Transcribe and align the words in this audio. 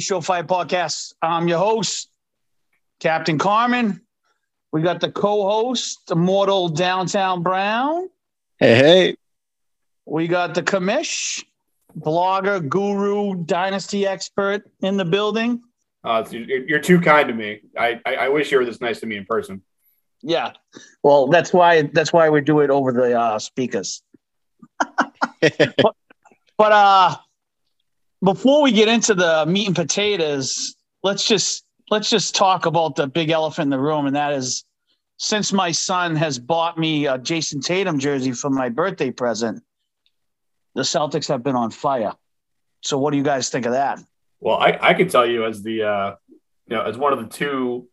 Sunday 0.00 0.20
Surefire 0.20 0.46
Podcast. 0.46 1.14
I'm 1.22 1.48
your 1.48 1.58
host, 1.58 2.10
Captain 3.00 3.38
Carmen. 3.38 4.00
We 4.72 4.82
got 4.82 5.00
the 5.00 5.10
co-host, 5.10 6.10
Immortal 6.10 6.68
Downtown 6.68 7.42
Brown. 7.42 8.08
Hey, 8.58 8.74
hey. 8.76 9.16
We 10.06 10.28
got 10.28 10.54
the 10.54 10.62
commish, 10.62 11.44
blogger, 11.98 12.66
guru, 12.66 13.44
dynasty 13.44 14.06
expert 14.06 14.62
in 14.80 14.96
the 14.96 15.04
building. 15.04 15.62
Uh, 16.02 16.24
you're 16.30 16.80
too 16.80 17.00
kind 17.00 17.28
to 17.28 17.34
me. 17.34 17.60
I, 17.78 18.00
I, 18.06 18.14
I 18.16 18.28
wish 18.28 18.50
you 18.52 18.58
were 18.58 18.64
this 18.64 18.80
nice 18.80 19.00
to 19.00 19.06
me 19.06 19.16
in 19.16 19.24
person. 19.26 19.62
Yeah, 20.22 20.52
well, 21.02 21.28
that's 21.28 21.52
why 21.52 21.82
that's 21.82 22.12
why 22.12 22.28
we 22.28 22.42
do 22.42 22.60
it 22.60 22.70
over 22.70 22.92
the 22.92 23.18
uh, 23.18 23.38
speakers. 23.38 24.02
but, 25.40 25.96
but 26.58 26.72
uh, 26.72 27.16
before 28.22 28.62
we 28.62 28.72
get 28.72 28.88
into 28.88 29.14
the 29.14 29.44
meat 29.46 29.66
and 29.66 29.76
potatoes, 29.76 30.74
let's 31.02 31.26
just 31.26 31.64
let's 31.90 32.10
just 32.10 32.34
talk 32.34 32.66
about 32.66 32.96
the 32.96 33.06
big 33.06 33.30
elephant 33.30 33.66
in 33.66 33.70
the 33.70 33.78
room, 33.78 34.06
and 34.06 34.16
that 34.16 34.32
is 34.32 34.64
since 35.16 35.52
my 35.52 35.70
son 35.70 36.16
has 36.16 36.38
bought 36.38 36.78
me 36.78 37.06
a 37.06 37.18
Jayson 37.18 37.60
Tatum 37.60 37.98
jersey 37.98 38.32
for 38.32 38.48
my 38.48 38.68
birthday 38.68 39.10
present, 39.10 39.62
the 40.74 40.82
Celtics 40.82 41.28
have 41.28 41.42
been 41.42 41.56
on 41.56 41.70
fire. 41.70 42.14
So, 42.82 42.98
what 42.98 43.10
do 43.10 43.16
you 43.16 43.22
guys 43.22 43.50
think 43.50 43.66
of 43.66 43.72
that? 43.72 44.00
Well, 44.40 44.56
I, 44.56 44.78
I 44.80 44.94
can 44.94 45.08
tell 45.08 45.26
you 45.26 45.44
as 45.44 45.62
the 45.62 45.82
uh, 45.82 46.14
you 46.28 46.76
know 46.76 46.82
as 46.82 46.96
one 46.96 47.12
of 47.12 47.18
the 47.18 47.26
two 47.26 47.88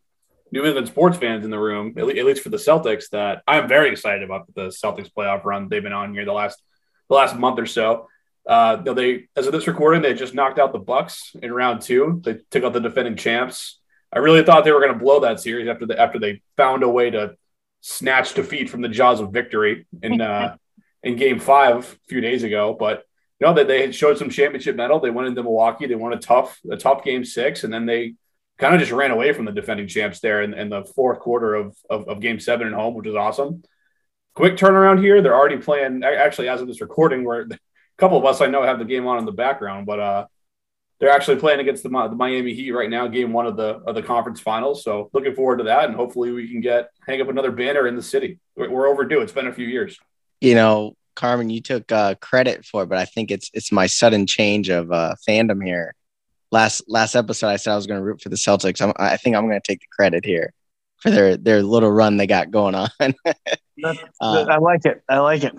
New 0.52 0.64
England 0.64 0.88
sports 0.88 1.18
fans 1.18 1.44
in 1.44 1.52
the 1.52 1.60
room, 1.60 1.96
at 1.98 2.06
least 2.06 2.42
for 2.42 2.50
the 2.50 2.58
Celtics, 2.58 3.10
that 3.10 3.44
I'm 3.48 3.68
very 3.68 3.92
excited 3.92 4.24
about 4.24 4.48
the 4.56 4.68
Celtics 4.68 5.12
playoff 5.12 5.44
run 5.44 5.68
they've 5.68 5.84
been 5.84 5.94
on 5.94 6.14
here 6.14 6.26
the 6.26 6.34
last 6.34 6.62
the 7.10 7.16
last 7.16 7.36
month 7.36 7.60
or 7.60 7.66
so. 7.66 8.08
Uh, 8.48 8.78
they, 8.94 9.28
as 9.36 9.46
of 9.46 9.52
this 9.52 9.68
recording, 9.68 10.02
they 10.02 10.14
just 10.14 10.34
knocked 10.34 10.58
out 10.58 10.72
the 10.72 10.80
Bucks 10.80 11.36
in 11.42 11.52
round 11.52 11.82
two. 11.82 12.22
They 12.24 12.38
took 12.50 12.64
out 12.64 12.74
the 12.74 12.80
defending 12.80 13.18
champs. 13.18 13.80
I 14.12 14.20
really 14.20 14.44
thought 14.44 14.64
they 14.64 14.72
were 14.72 14.80
going 14.80 14.94
to 14.94 15.00
blow 15.00 15.20
that 15.20 15.42
series 15.42 15.68
after 15.68 15.86
the 15.86 16.00
after 16.00 16.18
they 16.18 16.42
found 16.56 16.84
a 16.84 16.90
way 16.90 17.10
to 17.10 17.36
snatch 17.82 18.34
defeat 18.34 18.70
from 18.70 18.82
the 18.82 18.88
jaws 18.88 19.20
of 19.20 19.34
victory 19.34 19.86
in 20.02 20.22
uh, 20.22 20.56
in 21.04 21.18
Game 21.18 21.40
Five 21.40 21.78
a 21.78 22.08
few 22.08 22.22
days 22.22 22.44
ago. 22.44 22.74
But 22.78 23.04
you 23.40 23.48
know 23.48 23.54
that 23.54 23.68
they, 23.68 23.88
they 23.88 23.92
showed 23.92 24.18
some 24.18 24.30
championship 24.30 24.78
mettle. 24.78 25.02
They 25.02 25.10
went 25.12 25.28
into 25.28 25.44
Milwaukee. 25.44 25.88
They 25.88 25.96
won 25.96 26.14
a 26.14 26.18
tough 26.18 26.58
a 26.72 26.78
tough 26.78 27.04
Game 27.04 27.26
Six, 27.26 27.66
and 27.66 27.74
then 27.74 27.86
they 27.86 28.16
kind 28.58 28.74
of 28.74 28.80
just 28.80 28.94
ran 28.94 29.12
away 29.12 29.34
from 29.34 29.44
the 29.44 29.52
defending 29.52 29.88
champs 29.88 30.22
there 30.22 30.42
in, 30.42 30.54
in 30.54 30.70
the 30.70 30.84
fourth 30.84 31.20
quarter 31.20 31.54
of, 31.54 31.78
of, 31.90 32.08
of 32.08 32.22
Game 32.22 32.40
Seven 32.40 32.68
at 32.68 32.74
home, 32.74 32.96
which 32.96 33.08
is 33.08 33.16
awesome. 33.16 33.62
Quick 34.34 34.56
turnaround 34.56 35.00
here. 35.00 35.22
They're 35.22 35.36
already 35.36 35.58
playing. 35.58 36.04
Actually, 36.04 36.50
as 36.50 36.62
of 36.62 36.68
this 36.68 36.82
recording, 36.82 37.24
where 37.24 37.48
couple 37.98 38.18
of 38.18 38.26
us 38.26 38.42
I 38.42 38.48
know 38.48 38.64
have 38.64 38.80
the 38.80 38.86
game 38.86 39.08
on 39.08 39.18
in 39.18 39.26
the 39.26 39.32
background, 39.32 39.86
but 39.86 40.00
uh, 40.00 40.28
they're 41.00 41.12
actually 41.12 41.38
playing 41.38 41.60
against 41.60 41.84
the, 41.84 41.90
the, 41.90 42.16
Miami 42.16 42.54
Heat 42.54 42.72
right 42.72 42.90
now, 42.90 43.08
game 43.08 43.34
one 43.34 43.46
of 43.46 43.56
the 43.56 43.82
of 43.86 43.96
the 43.96 44.02
conference 44.02 44.40
finals. 44.40 44.84
So 44.84 45.10
looking 45.14 45.36
forward 45.36 45.58
to 45.58 45.66
that, 45.66 45.86
and 45.86 45.96
hopefully 45.96 46.32
we 46.32 46.50
can 46.50 46.62
get 46.62 46.90
hang 47.06 47.22
up 47.22 47.30
another 47.30 47.52
banner 47.52 47.88
in 47.88 47.96
the 47.96 48.02
city. 48.02 48.40
We're, 48.56 48.70
we're 48.70 48.88
overdue. 48.88 49.22
It's 49.22 49.32
been 49.32 49.48
a 49.48 49.54
few 49.54 49.68
years. 49.68 49.98
You 50.42 50.56
know, 50.56 50.96
Carmen, 51.16 51.50
you 51.50 51.62
took 51.62 51.92
uh, 51.92 52.16
credit 52.16 52.66
for 52.66 52.84
it, 52.84 52.90
but 52.90 52.98
I 52.98 53.06
think 53.06 53.32
it's 53.32 53.50
it's 53.54 53.72
my 53.72 53.88
sudden 53.88 54.26
change 54.26 54.70
of 54.70 54.92
uh, 54.92 55.16
fandom 55.28 55.64
here. 55.64 55.94
Last 56.52 56.84
last 56.88 57.16
episode, 57.16 57.48
I 57.48 57.58
said 57.58 57.74
I 57.74 57.76
was 57.76 57.88
going 57.88 58.00
to 58.00 58.06
root 58.06 58.22
for 58.22 58.30
the 58.30 58.36
Celtics. 58.36 58.82
I'm, 58.82 58.94
I 58.98 59.18
think 59.18 59.36
I'm 59.36 59.48
going 59.48 59.60
to 59.60 59.68
take 59.68 59.82
the 59.82 59.88
credit 59.92 60.26
here 60.26 60.54
for 60.98 61.12
their 61.12 61.38
their 61.38 61.62
little 61.62 61.92
run 61.92 62.18
they 62.18 62.28
got 62.28 62.52
going 62.52 62.74
on. 62.76 62.90
uh, 63.00 63.94
I 64.22 64.58
like 64.58 64.86
it. 64.86 65.04
I 65.10 65.20
like 65.20 65.44
it. 65.44 65.54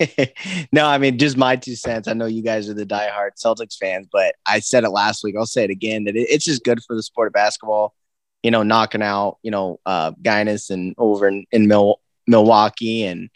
no, 0.72 0.86
I 0.86 0.98
mean, 0.98 1.18
just 1.18 1.36
my 1.36 1.56
two 1.56 1.74
cents. 1.74 2.08
I 2.08 2.14
know 2.14 2.26
you 2.26 2.42
guys 2.42 2.68
are 2.68 2.74
the 2.74 2.86
diehard 2.86 3.30
Celtics 3.42 3.76
fans, 3.76 4.08
but 4.10 4.34
I 4.46 4.60
said 4.60 4.84
it 4.84 4.90
last 4.90 5.22
week. 5.22 5.34
I'll 5.38 5.46
say 5.46 5.64
it 5.64 5.70
again 5.70 6.04
that 6.04 6.16
it, 6.16 6.28
it's 6.30 6.44
just 6.44 6.64
good 6.64 6.82
for 6.84 6.96
the 6.96 7.02
sport 7.02 7.26
of 7.26 7.32
basketball, 7.32 7.94
you 8.42 8.50
know, 8.50 8.62
knocking 8.62 9.02
out, 9.02 9.38
you 9.42 9.50
know, 9.50 9.78
uh, 9.84 10.12
Giannis 10.22 10.70
and 10.70 10.94
over 10.96 11.28
in, 11.28 11.46
in 11.52 11.66
Mil- 11.66 12.00
Milwaukee 12.26 13.04
and, 13.04 13.30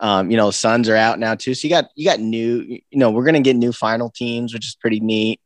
um, 0.00 0.30
you 0.30 0.36
know, 0.36 0.50
Suns 0.50 0.88
are 0.88 0.96
out 0.96 1.18
now 1.18 1.34
too. 1.34 1.54
So 1.54 1.66
you 1.66 1.74
got, 1.74 1.90
you 1.94 2.04
got 2.04 2.20
new, 2.20 2.64
you 2.68 2.98
know, 2.98 3.10
we're 3.10 3.24
going 3.24 3.34
to 3.34 3.40
get 3.40 3.56
new 3.56 3.72
final 3.72 4.10
teams, 4.10 4.52
which 4.52 4.66
is 4.66 4.76
pretty 4.76 5.00
neat. 5.00 5.40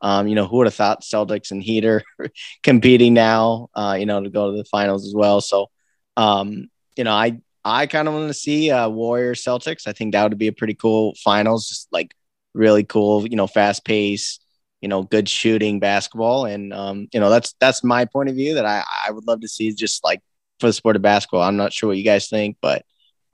Um, 0.00 0.28
you 0.28 0.36
know, 0.36 0.46
who 0.46 0.58
would 0.58 0.68
have 0.68 0.74
thought 0.74 1.02
Celtics 1.02 1.50
and 1.50 1.62
Heat 1.62 1.84
are 1.84 2.04
competing 2.62 3.14
now, 3.14 3.68
uh, 3.74 3.96
you 3.98 4.06
know, 4.06 4.22
to 4.22 4.30
go 4.30 4.52
to 4.52 4.56
the 4.56 4.64
finals 4.64 5.04
as 5.04 5.12
well. 5.12 5.40
So, 5.40 5.70
um, 6.16 6.68
you 6.96 7.02
know, 7.02 7.12
I, 7.12 7.40
I 7.64 7.86
kind 7.86 8.08
of 8.08 8.14
want 8.14 8.28
to 8.28 8.34
see 8.34 8.70
uh, 8.70 8.88
Warrior 8.88 9.34
Celtics. 9.34 9.86
I 9.86 9.92
think 9.92 10.12
that 10.12 10.28
would 10.28 10.38
be 10.38 10.48
a 10.48 10.52
pretty 10.52 10.74
cool 10.74 11.14
finals, 11.22 11.68
just 11.68 11.88
like 11.92 12.14
really 12.54 12.84
cool, 12.84 13.26
you 13.26 13.36
know, 13.36 13.46
fast 13.46 13.84
pace, 13.84 14.38
you 14.80 14.88
know, 14.88 15.02
good 15.02 15.28
shooting 15.28 15.80
basketball. 15.80 16.46
And, 16.46 16.72
um, 16.72 17.08
you 17.12 17.20
know, 17.20 17.30
that's, 17.30 17.54
that's 17.60 17.84
my 17.84 18.04
point 18.04 18.28
of 18.28 18.36
view 18.36 18.54
that 18.54 18.64
I, 18.64 18.84
I 19.06 19.10
would 19.10 19.26
love 19.26 19.40
to 19.40 19.48
see 19.48 19.72
just 19.72 20.04
like 20.04 20.20
for 20.60 20.66
the 20.68 20.72
sport 20.72 20.96
of 20.96 21.02
basketball. 21.02 21.42
I'm 21.42 21.56
not 21.56 21.72
sure 21.72 21.88
what 21.88 21.98
you 21.98 22.04
guys 22.04 22.28
think, 22.28 22.56
but 22.60 22.84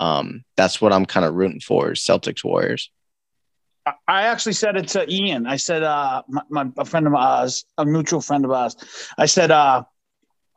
um, 0.01 0.45
that's 0.57 0.81
what 0.81 0.93
I'm 0.93 1.07
kind 1.07 1.25
of 1.25 1.35
rooting 1.35 1.61
for 1.61 1.91
Celtics 1.91 2.45
Warriors. 2.45 2.91
I 4.09 4.23
actually 4.23 4.55
said 4.55 4.77
it 4.77 4.89
to 4.89 5.11
Ian. 5.13 5.47
I 5.47 5.57
said, 5.57 5.83
uh, 5.83 6.23
my, 6.27 6.43
my, 6.49 6.67
a 6.79 6.85
friend 6.87 7.07
of 7.07 7.15
ours, 7.15 7.67
a 7.77 7.85
mutual 7.85 8.23
friend 8.23 8.45
of 8.45 8.51
ours, 8.51 8.77
I 9.19 9.27
said, 9.27 9.51
uh, 9.51 9.85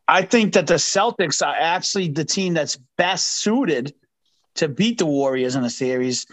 I 0.07 0.21
think 0.21 0.53
that 0.53 0.67
the 0.67 0.75
Celtics 0.75 1.45
are 1.45 1.55
actually 1.55 2.09
the 2.09 2.23
team 2.23 2.53
that's 2.53 2.77
best 2.97 3.41
suited 3.41 3.93
to 4.55 4.67
beat 4.67 4.97
the 4.97 5.05
Warriors 5.05 5.55
in 5.55 5.63
a 5.63 5.69
series 5.69 6.25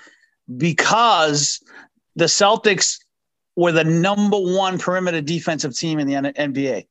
because 0.57 1.61
the 2.17 2.27
Celtics 2.27 2.99
were 3.57 3.73
the 3.73 3.85
number 3.85 4.39
one 4.39 4.79
perimeter 4.79 5.21
defensive 5.21 5.77
team 5.77 5.99
in 5.99 6.07
the 6.07 6.15
NBA. 6.15 6.87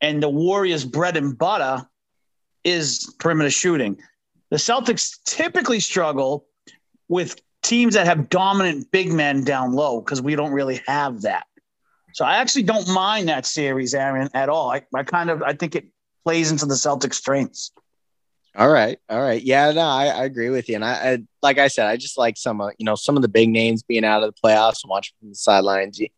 And 0.00 0.22
the 0.22 0.28
Warriors' 0.28 0.84
bread 0.84 1.16
and 1.16 1.36
butter 1.36 1.86
is 2.64 3.14
perimeter 3.18 3.50
shooting. 3.50 3.98
The 4.50 4.56
Celtics 4.56 5.18
typically 5.24 5.80
struggle 5.80 6.46
with 7.08 7.40
teams 7.62 7.94
that 7.94 8.06
have 8.06 8.28
dominant 8.28 8.90
big 8.90 9.12
men 9.12 9.44
down 9.44 9.72
low 9.72 10.00
because 10.00 10.22
we 10.22 10.34
don't 10.34 10.52
really 10.52 10.80
have 10.86 11.22
that. 11.22 11.46
So 12.12 12.24
I 12.24 12.36
actually 12.36 12.64
don't 12.64 12.88
mind 12.88 13.28
that 13.28 13.46
series, 13.46 13.94
Aaron, 13.94 14.28
at 14.34 14.48
all. 14.48 14.70
I, 14.70 14.82
I 14.94 15.02
kind 15.02 15.30
of 15.30 15.42
I 15.42 15.52
think 15.52 15.74
it 15.74 15.86
plays 16.24 16.50
into 16.50 16.66
the 16.66 16.74
Celtics' 16.74 17.14
strengths. 17.14 17.72
All 18.56 18.68
right, 18.68 18.98
all 19.08 19.20
right, 19.20 19.40
yeah, 19.40 19.70
no, 19.70 19.82
I, 19.82 20.06
I 20.06 20.24
agree 20.24 20.50
with 20.50 20.68
you, 20.68 20.74
and 20.74 20.84
I, 20.84 20.90
I, 20.90 21.18
like 21.40 21.58
I 21.58 21.68
said, 21.68 21.86
I 21.86 21.96
just 21.96 22.18
like 22.18 22.36
some, 22.36 22.60
uh, 22.60 22.70
you 22.78 22.84
know, 22.84 22.96
some 22.96 23.14
of 23.14 23.22
the 23.22 23.28
big 23.28 23.48
names 23.48 23.84
being 23.84 24.04
out 24.04 24.24
of 24.24 24.34
the 24.34 24.40
playoffs 24.44 24.82
and 24.82 24.90
watching 24.90 25.14
from 25.20 25.28
the 25.28 25.36
sidelines. 25.36 26.00
You, 26.00 26.08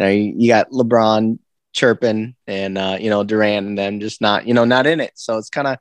you 0.00 0.04
know, 0.04 0.10
you, 0.10 0.34
you, 0.36 0.48
got 0.48 0.70
LeBron 0.72 1.38
chirping, 1.72 2.34
and 2.48 2.76
uh, 2.76 2.98
you 3.00 3.08
know 3.08 3.22
Durant 3.22 3.68
and 3.68 3.78
them 3.78 4.00
just 4.00 4.20
not, 4.20 4.48
you 4.48 4.54
know, 4.54 4.64
not 4.64 4.88
in 4.88 4.98
it. 4.98 5.12
So 5.14 5.38
it's 5.38 5.48
kind 5.48 5.68
of, 5.68 5.78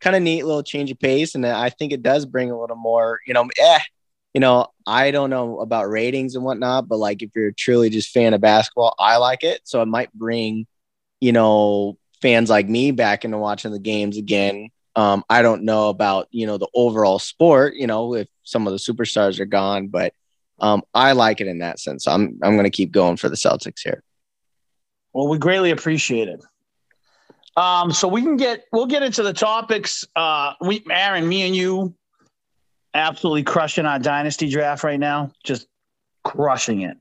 kind 0.00 0.14
of 0.14 0.22
neat 0.22 0.44
little 0.44 0.62
change 0.62 0.92
of 0.92 1.00
pace, 1.00 1.34
and 1.34 1.44
I 1.44 1.70
think 1.70 1.92
it 1.92 2.04
does 2.04 2.24
bring 2.24 2.52
a 2.52 2.58
little 2.58 2.76
more, 2.76 3.18
you 3.26 3.34
know, 3.34 3.48
eh, 3.58 3.80
you 4.34 4.40
know, 4.40 4.66
I 4.86 5.10
don't 5.10 5.30
know 5.30 5.60
about 5.60 5.88
ratings 5.88 6.34
and 6.34 6.44
whatnot, 6.44 6.88
but 6.88 6.98
like 6.98 7.22
if 7.22 7.30
you're 7.34 7.52
truly 7.52 7.90
just 7.90 8.10
fan 8.10 8.34
of 8.34 8.40
basketball, 8.40 8.94
I 8.98 9.16
like 9.16 9.42
it. 9.42 9.62
So 9.64 9.82
it 9.82 9.86
might 9.86 10.12
bring, 10.12 10.66
you 11.20 11.32
know, 11.32 11.98
fans 12.20 12.50
like 12.50 12.68
me 12.68 12.90
back 12.90 13.24
into 13.24 13.38
watching 13.38 13.72
the 13.72 13.78
games 13.78 14.16
again. 14.16 14.68
Um, 14.96 15.24
I 15.30 15.42
don't 15.42 15.62
know 15.62 15.88
about, 15.88 16.28
you 16.30 16.46
know, 16.46 16.58
the 16.58 16.68
overall 16.74 17.18
sport, 17.18 17.74
you 17.74 17.86
know, 17.86 18.14
if 18.14 18.28
some 18.42 18.66
of 18.66 18.72
the 18.72 18.78
superstars 18.78 19.38
are 19.38 19.46
gone, 19.46 19.88
but 19.88 20.12
um, 20.58 20.82
I 20.92 21.12
like 21.12 21.40
it 21.40 21.46
in 21.46 21.60
that 21.60 21.78
sense. 21.78 22.04
So 22.04 22.12
I'm, 22.12 22.38
I'm 22.42 22.54
to 22.64 22.70
keep 22.70 22.90
going 22.90 23.16
for 23.16 23.28
the 23.28 23.36
Celtics 23.36 23.80
here. 23.82 24.02
Well, 25.12 25.28
we 25.28 25.38
greatly 25.38 25.70
appreciate 25.70 26.28
it. 26.28 26.44
Um, 27.56 27.92
so 27.92 28.08
we 28.08 28.22
can 28.22 28.36
get, 28.36 28.64
we'll 28.72 28.86
get 28.86 29.02
into 29.02 29.22
the 29.22 29.32
topics. 29.32 30.04
Uh, 30.14 30.54
we, 30.60 30.84
Aaron, 30.90 31.28
me 31.28 31.42
and 31.42 31.56
you 31.56 31.94
absolutely 32.94 33.42
crushing 33.42 33.86
our 33.86 33.98
dynasty 33.98 34.48
draft 34.48 34.84
right 34.84 35.00
now. 35.00 35.32
Just 35.44 35.66
crushing 36.24 36.82
it. 36.82 36.96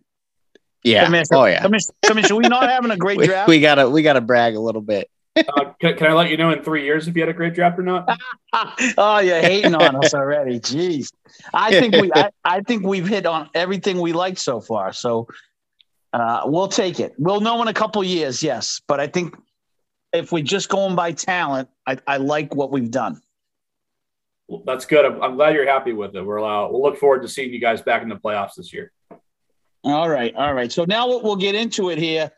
Yeah. 0.84 1.24
oh 1.34 1.46
yeah. 1.46 1.62
Commissioner, 1.62 1.96
Commissioner, 2.06 2.36
we 2.36 2.48
not 2.48 2.70
having 2.70 2.92
a 2.92 2.98
great 2.98 3.18
we, 3.18 3.28
draft. 3.28 3.50
We 3.50 3.60
gotta 3.60 3.90
we 3.90 4.02
gotta 4.02 4.22
brag 4.22 4.56
a 4.56 4.60
little 4.60 4.82
bit. 4.82 5.10
uh, 5.36 5.74
can, 5.80 5.96
can, 5.98 6.08
I 6.08 6.14
let 6.14 6.32
you 6.32 6.38
know 6.38 6.50
in 6.50 6.64
three 6.64 6.84
years 6.84 7.08
if 7.08 7.16
you 7.16 7.22
had 7.22 7.30
a 7.30 7.34
great 7.34 7.54
draft 7.54 7.78
or 7.78 7.84
not? 7.84 8.10
oh, 8.98 9.20
you're 9.20 9.40
hating 9.40 9.76
on 9.76 9.96
us 10.04 10.14
already. 10.14 10.60
Jeez. 10.60 11.12
I 11.54 11.72
think 11.72 11.96
we 11.96 12.12
I, 12.14 12.32
I, 12.44 12.62
think 12.62 12.84
we've 12.84 13.08
hit 13.08 13.26
on 13.26 13.50
everything 13.54 14.00
we 14.00 14.14
liked 14.14 14.40
so 14.40 14.60
far. 14.60 14.94
So 14.94 15.28
uh, 16.14 16.42
we'll 16.46 16.70
take 16.70 17.00
it. 17.00 17.14
We'll 17.18 17.42
know 17.42 17.62
in 17.62 17.68
a 17.68 17.74
couple 17.74 18.04
years, 18.04 18.42
yes. 18.42 18.82
But 18.88 19.00
I 19.00 19.08
think 19.08 19.36
if 20.14 20.32
we're 20.32 20.44
just 20.44 20.70
going 20.70 20.96
by 20.96 21.12
talent, 21.12 21.70
I, 21.86 21.98
I 22.08 22.18
like 22.18 22.56
what 22.56 22.72
we've 22.72 22.90
done. 22.90 23.22
That's 24.66 24.86
good. 24.86 25.06
I'm, 25.06 25.22
I'm, 25.22 25.36
glad 25.36 25.56
you're 25.56 25.68
happy 25.68 25.94
with 25.94 26.16
it. 26.16 26.22
We're 26.22 26.40
uh, 26.40 26.68
we'll 26.70 26.82
look 26.82 26.98
forward 26.98 27.22
to 27.24 27.28
seeing 27.28 27.54
you 27.54 27.60
guys 27.60 27.82
back 27.82 28.02
in 28.02 28.10
the 28.10 28.16
playoffs 28.16 28.56
this 28.56 28.72
year. 28.72 28.92
All 29.84 30.10
right, 30.10 30.34
all 30.36 30.54
right. 30.54 30.72
So 30.72 30.86
now 30.86 31.08
we'll, 31.08 31.22
we'll 31.22 31.36
get 31.36 31.56
into 31.56 31.90
it 31.90 31.98
here. 31.98 32.32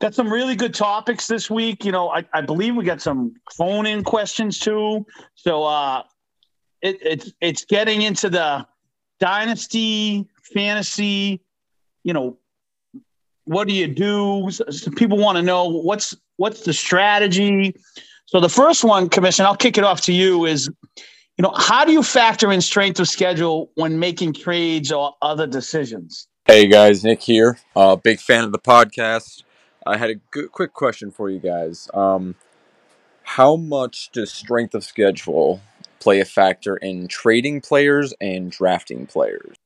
Got 0.00 0.14
some 0.14 0.32
really 0.32 0.56
good 0.56 0.72
topics 0.72 1.26
this 1.26 1.50
week. 1.50 1.84
You 1.84 1.92
know, 1.92 2.08
I, 2.08 2.24
I 2.32 2.40
believe 2.40 2.74
we 2.74 2.84
got 2.84 3.02
some 3.02 3.34
phone 3.52 3.86
in 3.86 4.02
questions 4.02 4.58
too. 4.58 5.04
So 5.34 5.64
uh, 5.64 6.02
it, 6.80 6.98
it's 7.02 7.32
it's 7.40 7.64
getting 7.66 8.02
into 8.02 8.30
the 8.30 8.66
dynasty 9.18 10.26
fantasy, 10.54 11.40
you 12.02 12.12
know, 12.12 12.38
what 13.44 13.68
do 13.68 13.74
you 13.74 13.86
do? 13.86 14.48
People 14.96 15.18
want 15.18 15.36
to 15.36 15.42
know 15.42 15.68
what's 15.68 16.16
what's 16.36 16.62
the 16.62 16.72
strategy. 16.72 17.74
So 18.30 18.38
the 18.38 18.48
first 18.48 18.84
one, 18.84 19.08
Commission, 19.08 19.44
I'll 19.44 19.56
kick 19.56 19.76
it 19.76 19.82
off 19.82 20.02
to 20.02 20.12
you. 20.12 20.46
Is 20.46 20.70
you 21.36 21.42
know 21.42 21.50
how 21.50 21.84
do 21.84 21.90
you 21.90 22.00
factor 22.00 22.52
in 22.52 22.60
strength 22.60 23.00
of 23.00 23.08
schedule 23.08 23.72
when 23.74 23.98
making 23.98 24.34
trades 24.34 24.92
or 24.92 25.16
other 25.20 25.48
decisions? 25.48 26.28
Hey 26.44 26.68
guys, 26.68 27.02
Nick 27.02 27.20
here. 27.22 27.58
Uh, 27.74 27.96
big 27.96 28.20
fan 28.20 28.44
of 28.44 28.52
the 28.52 28.58
podcast. 28.60 29.42
I 29.84 29.96
had 29.96 30.10
a 30.10 30.14
good, 30.30 30.52
quick 30.52 30.74
question 30.74 31.10
for 31.10 31.28
you 31.28 31.40
guys. 31.40 31.90
Um, 31.92 32.36
how 33.24 33.56
much 33.56 34.10
does 34.12 34.32
strength 34.32 34.76
of 34.76 34.84
schedule 34.84 35.60
play 35.98 36.20
a 36.20 36.24
factor 36.24 36.76
in 36.76 37.08
trading 37.08 37.60
players 37.60 38.14
and 38.20 38.52
drafting 38.52 39.08
players? 39.08 39.56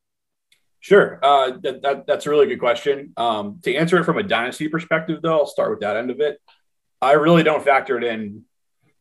Sure. 0.79 1.19
Uh, 1.21 1.51
that, 1.61 1.83
that, 1.83 2.07
that's 2.07 2.25
a 2.25 2.31
really 2.31 2.47
good 2.47 2.59
question. 2.59 3.13
Um, 3.15 3.59
to 3.61 3.75
answer 3.75 3.99
it 3.99 4.05
from 4.05 4.17
a 4.17 4.23
dynasty 4.23 4.69
perspective, 4.69 5.19
though, 5.21 5.37
I'll 5.37 5.45
start 5.45 5.69
with 5.69 5.81
that 5.81 5.97
end 5.97 6.09
of 6.09 6.19
it. 6.19 6.41
I 6.99 7.11
really 7.11 7.43
don't 7.43 7.63
factor 7.63 7.95
it 7.99 8.03
in 8.03 8.43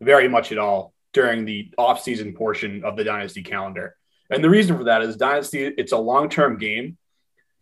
very 0.05 0.29
much 0.29 0.53
at 0.53 0.59
all 0.59 0.93
during 1.13 1.45
the 1.45 1.71
off-season 1.79 2.35
portion 2.35 2.85
of 2.85 2.97
the 2.97 3.05
dynasty 3.05 3.43
calendar. 3.43 3.97
And 4.31 4.43
the 4.43 4.51
reason 4.51 4.77
for 4.77 4.85
that 4.85 5.03
is 5.03 5.17
dynasty, 5.17 5.65
it's 5.65 5.93
a 5.93 5.99
long-term 5.99 6.59
game 6.59 6.97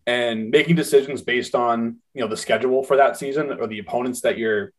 and 0.06 0.50
making 0.50 0.76
decisions 0.76 1.22
based 1.22 1.54
on, 1.54 1.98
you 2.14 2.22
know, 2.22 2.28
the 2.28 2.36
schedule 2.36 2.82
for 2.82 2.96
that 2.96 3.16
season 3.16 3.52
or 3.52 3.66
the 3.66 3.78
opponents 3.78 4.22
that 4.22 4.38
you're 4.38 4.72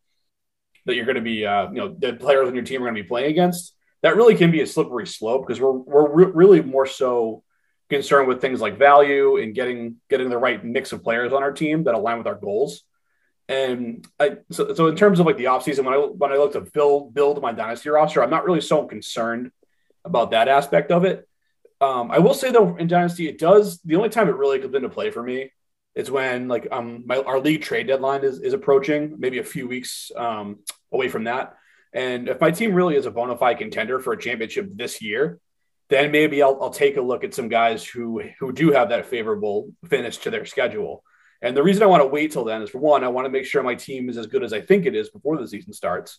that 0.86 0.96
you're 0.96 1.06
going 1.06 1.14
to 1.16 1.22
be, 1.22 1.46
uh, 1.46 1.70
you 1.70 1.76
know, 1.76 1.96
the 1.98 2.12
players 2.12 2.46
on 2.46 2.54
your 2.54 2.64
team 2.64 2.82
are 2.82 2.84
going 2.84 2.94
to 2.94 3.02
be 3.02 3.08
playing 3.08 3.30
against. 3.30 3.74
That 4.02 4.16
really 4.16 4.34
can 4.34 4.50
be 4.50 4.60
a 4.60 4.66
slippery 4.66 5.06
slope 5.06 5.46
because 5.46 5.60
we're 5.60 5.72
we're 5.72 6.10
re- 6.10 6.32
really 6.34 6.60
more 6.60 6.86
so 6.86 7.42
concerned 7.88 8.28
with 8.28 8.40
things 8.40 8.60
like 8.60 8.78
value 8.78 9.38
and 9.38 9.54
getting 9.54 9.96
getting 10.10 10.28
the 10.28 10.38
right 10.38 10.62
mix 10.62 10.92
of 10.92 11.02
players 11.02 11.32
on 11.32 11.42
our 11.42 11.52
team 11.52 11.84
that 11.84 11.94
align 11.94 12.18
with 12.18 12.26
our 12.26 12.34
goals. 12.34 12.82
And 13.48 14.06
I 14.18 14.38
so, 14.50 14.72
so 14.74 14.86
in 14.86 14.96
terms 14.96 15.20
of 15.20 15.26
like 15.26 15.36
the 15.36 15.44
offseason, 15.44 15.84
when 15.84 15.94
I 15.94 15.98
when 15.98 16.32
I 16.32 16.36
look 16.36 16.52
to 16.52 16.62
build 16.62 17.14
build 17.14 17.42
my 17.42 17.52
dynasty 17.52 17.90
roster, 17.90 18.22
I'm 18.22 18.30
not 18.30 18.44
really 18.44 18.62
so 18.62 18.86
concerned 18.86 19.50
about 20.04 20.30
that 20.30 20.48
aspect 20.48 20.90
of 20.90 21.04
it. 21.04 21.28
Um, 21.80 22.10
I 22.10 22.20
will 22.20 22.34
say 22.34 22.50
though, 22.50 22.76
in 22.76 22.86
dynasty, 22.86 23.28
it 23.28 23.38
does 23.38 23.80
the 23.82 23.96
only 23.96 24.08
time 24.08 24.28
it 24.28 24.36
really 24.36 24.58
comes 24.60 24.74
into 24.74 24.88
play 24.88 25.10
for 25.10 25.22
me 25.22 25.50
is 25.94 26.10
when 26.10 26.48
like 26.48 26.66
um 26.72 27.04
my 27.06 27.18
our 27.18 27.38
league 27.38 27.62
trade 27.62 27.86
deadline 27.86 28.24
is 28.24 28.40
is 28.40 28.54
approaching, 28.54 29.16
maybe 29.18 29.38
a 29.38 29.44
few 29.44 29.68
weeks 29.68 30.10
um 30.16 30.60
away 30.92 31.08
from 31.08 31.24
that. 31.24 31.54
And 31.92 32.28
if 32.28 32.40
my 32.40 32.50
team 32.50 32.74
really 32.74 32.96
is 32.96 33.06
a 33.06 33.10
bona 33.10 33.36
fide 33.36 33.58
contender 33.58 34.00
for 34.00 34.12
a 34.12 34.18
championship 34.18 34.68
this 34.74 35.00
year, 35.00 35.38
then 35.90 36.10
maybe 36.10 36.42
I'll, 36.42 36.58
I'll 36.60 36.70
take 36.70 36.96
a 36.96 37.02
look 37.02 37.22
at 37.22 37.34
some 37.34 37.48
guys 37.48 37.84
who 37.84 38.22
who 38.40 38.52
do 38.52 38.72
have 38.72 38.88
that 38.88 39.06
favorable 39.06 39.70
finish 39.88 40.18
to 40.18 40.30
their 40.30 40.46
schedule. 40.46 41.04
And 41.44 41.54
the 41.54 41.62
reason 41.62 41.82
I 41.82 41.86
want 41.86 42.02
to 42.02 42.06
wait 42.06 42.32
till 42.32 42.44
then 42.44 42.62
is 42.62 42.70
for 42.70 42.78
one, 42.78 43.04
I 43.04 43.08
want 43.08 43.26
to 43.26 43.30
make 43.30 43.44
sure 43.44 43.62
my 43.62 43.74
team 43.74 44.08
is 44.08 44.16
as 44.16 44.26
good 44.26 44.42
as 44.42 44.54
I 44.54 44.62
think 44.62 44.86
it 44.86 44.94
is 44.94 45.10
before 45.10 45.36
the 45.36 45.46
season 45.46 45.74
starts. 45.74 46.18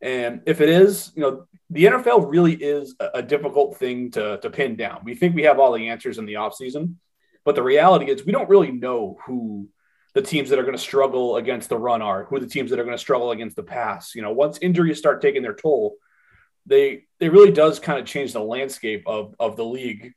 And 0.00 0.42
if 0.46 0.60
it 0.60 0.68
is, 0.68 1.10
you 1.16 1.22
know, 1.22 1.46
the 1.70 1.86
NFL 1.86 2.30
really 2.30 2.54
is 2.54 2.94
a, 3.00 3.20
difficult 3.20 3.76
thing 3.78 4.12
to, 4.12 4.38
to 4.38 4.48
pin 4.48 4.76
down. 4.76 5.00
We 5.02 5.16
think 5.16 5.34
we 5.34 5.42
have 5.42 5.58
all 5.58 5.72
the 5.72 5.88
answers 5.88 6.18
in 6.18 6.24
the 6.24 6.34
offseason, 6.34 6.94
but 7.44 7.56
the 7.56 7.64
reality 7.64 8.10
is 8.12 8.24
we 8.24 8.30
don't 8.30 8.48
really 8.48 8.70
know 8.70 9.18
who 9.26 9.68
the 10.14 10.22
teams 10.22 10.50
that 10.50 10.58
are 10.60 10.62
going 10.62 10.76
to 10.76 10.82
struggle 10.82 11.36
against 11.36 11.68
the 11.68 11.76
run 11.76 12.00
are, 12.00 12.24
who 12.24 12.38
the 12.38 12.46
teams 12.46 12.70
that 12.70 12.78
are 12.78 12.84
going 12.84 12.96
to 12.96 12.98
struggle 12.98 13.32
against 13.32 13.56
the 13.56 13.64
pass. 13.64 14.14
You 14.14 14.22
know, 14.22 14.32
once 14.32 14.58
injuries 14.62 14.98
start 14.98 15.20
taking 15.20 15.42
their 15.42 15.54
toll, 15.54 15.96
they 16.64 17.06
it 17.18 17.32
really 17.32 17.50
does 17.50 17.80
kind 17.80 17.98
of 17.98 18.06
change 18.06 18.32
the 18.32 18.40
landscape 18.40 19.02
of 19.06 19.34
of 19.40 19.56
the 19.56 19.64
league 19.64 20.12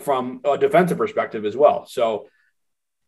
from 0.00 0.40
a 0.44 0.58
defensive 0.58 0.98
perspective 0.98 1.44
as 1.44 1.56
well. 1.56 1.86
So 1.86 2.26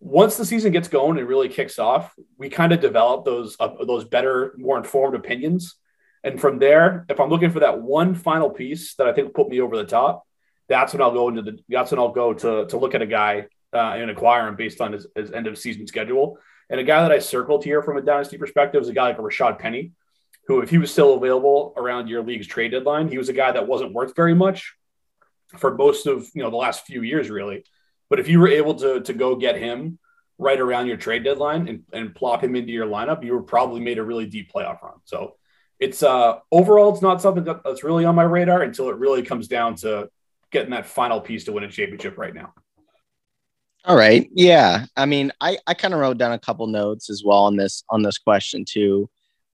once 0.00 0.36
the 0.36 0.44
season 0.44 0.72
gets 0.72 0.88
going 0.88 1.18
and 1.18 1.28
really 1.28 1.48
kicks 1.48 1.78
off, 1.78 2.14
we 2.38 2.48
kind 2.48 2.72
of 2.72 2.80
develop 2.80 3.24
those 3.24 3.56
uh, 3.58 3.84
those 3.84 4.04
better, 4.04 4.54
more 4.56 4.76
informed 4.76 5.14
opinions. 5.14 5.76
And 6.22 6.40
from 6.40 6.58
there, 6.58 7.06
if 7.08 7.20
I'm 7.20 7.30
looking 7.30 7.50
for 7.50 7.60
that 7.60 7.80
one 7.80 8.14
final 8.14 8.50
piece 8.50 8.94
that 8.96 9.06
I 9.06 9.12
think 9.12 9.28
will 9.28 9.44
put 9.44 9.50
me 9.50 9.60
over 9.60 9.76
the 9.76 9.84
top, 9.84 10.26
that's 10.68 10.92
when 10.92 11.00
I'll 11.00 11.12
go 11.12 11.28
into 11.28 11.42
the 11.42 11.58
that's 11.68 11.90
when 11.90 12.00
I'll 12.00 12.12
go 12.12 12.34
to 12.34 12.66
to 12.66 12.76
look 12.76 12.94
at 12.94 13.02
a 13.02 13.06
guy 13.06 13.46
uh, 13.72 13.94
and 13.96 14.10
acquire 14.10 14.48
him 14.48 14.56
based 14.56 14.80
on 14.80 14.92
his, 14.92 15.06
his 15.14 15.32
end 15.32 15.46
of 15.46 15.58
season 15.58 15.86
schedule. 15.86 16.38
And 16.68 16.80
a 16.80 16.84
guy 16.84 17.02
that 17.02 17.12
I 17.12 17.20
circled 17.20 17.64
here 17.64 17.82
from 17.82 17.96
a 17.96 18.02
dynasty 18.02 18.38
perspective 18.38 18.82
is 18.82 18.88
a 18.88 18.92
guy 18.92 19.08
like 19.08 19.18
Rashad 19.18 19.58
Penny, 19.58 19.92
who, 20.48 20.60
if 20.60 20.70
he 20.70 20.78
was 20.78 20.90
still 20.90 21.14
available 21.14 21.72
around 21.76 22.08
your 22.08 22.22
league's 22.22 22.46
trade 22.46 22.72
deadline, 22.72 23.08
he 23.08 23.18
was 23.18 23.28
a 23.28 23.32
guy 23.32 23.52
that 23.52 23.68
wasn't 23.68 23.92
worth 23.92 24.16
very 24.16 24.34
much 24.34 24.74
for 25.56 25.74
most 25.74 26.06
of 26.06 26.28
you 26.34 26.42
know 26.42 26.50
the 26.50 26.56
last 26.56 26.86
few 26.86 27.02
years, 27.02 27.30
really. 27.30 27.64
But 28.08 28.20
if 28.20 28.28
you 28.28 28.40
were 28.40 28.48
able 28.48 28.74
to 28.76 29.00
to 29.00 29.12
go 29.12 29.36
get 29.36 29.56
him 29.56 29.98
right 30.38 30.60
around 30.60 30.86
your 30.86 30.96
trade 30.96 31.24
deadline 31.24 31.66
and, 31.68 31.82
and 31.92 32.14
plop 32.14 32.44
him 32.44 32.56
into 32.56 32.72
your 32.72 32.86
lineup, 32.86 33.24
you 33.24 33.32
were 33.32 33.42
probably 33.42 33.80
made 33.80 33.98
a 33.98 34.04
really 34.04 34.26
deep 34.26 34.52
playoff 34.52 34.82
run. 34.82 34.94
So 35.04 35.36
it's 35.78 36.02
uh 36.02 36.38
overall 36.50 36.92
it's 36.92 37.02
not 37.02 37.20
something 37.20 37.44
that, 37.44 37.62
that's 37.64 37.84
really 37.84 38.04
on 38.04 38.14
my 38.14 38.22
radar 38.22 38.62
until 38.62 38.88
it 38.88 38.96
really 38.96 39.22
comes 39.22 39.48
down 39.48 39.74
to 39.76 40.08
getting 40.50 40.70
that 40.70 40.86
final 40.86 41.20
piece 41.20 41.44
to 41.44 41.52
win 41.52 41.64
a 41.64 41.70
championship 41.70 42.16
right 42.16 42.34
now. 42.34 42.52
All 43.84 43.96
right. 43.96 44.28
Yeah. 44.32 44.86
I 44.96 45.06
mean, 45.06 45.32
I, 45.40 45.58
I 45.66 45.74
kind 45.74 45.94
of 45.94 46.00
wrote 46.00 46.18
down 46.18 46.32
a 46.32 46.40
couple 46.40 46.66
notes 46.66 47.08
as 47.08 47.22
well 47.24 47.44
on 47.44 47.56
this 47.56 47.84
on 47.88 48.02
this 48.02 48.18
question 48.18 48.64
too. 48.64 49.08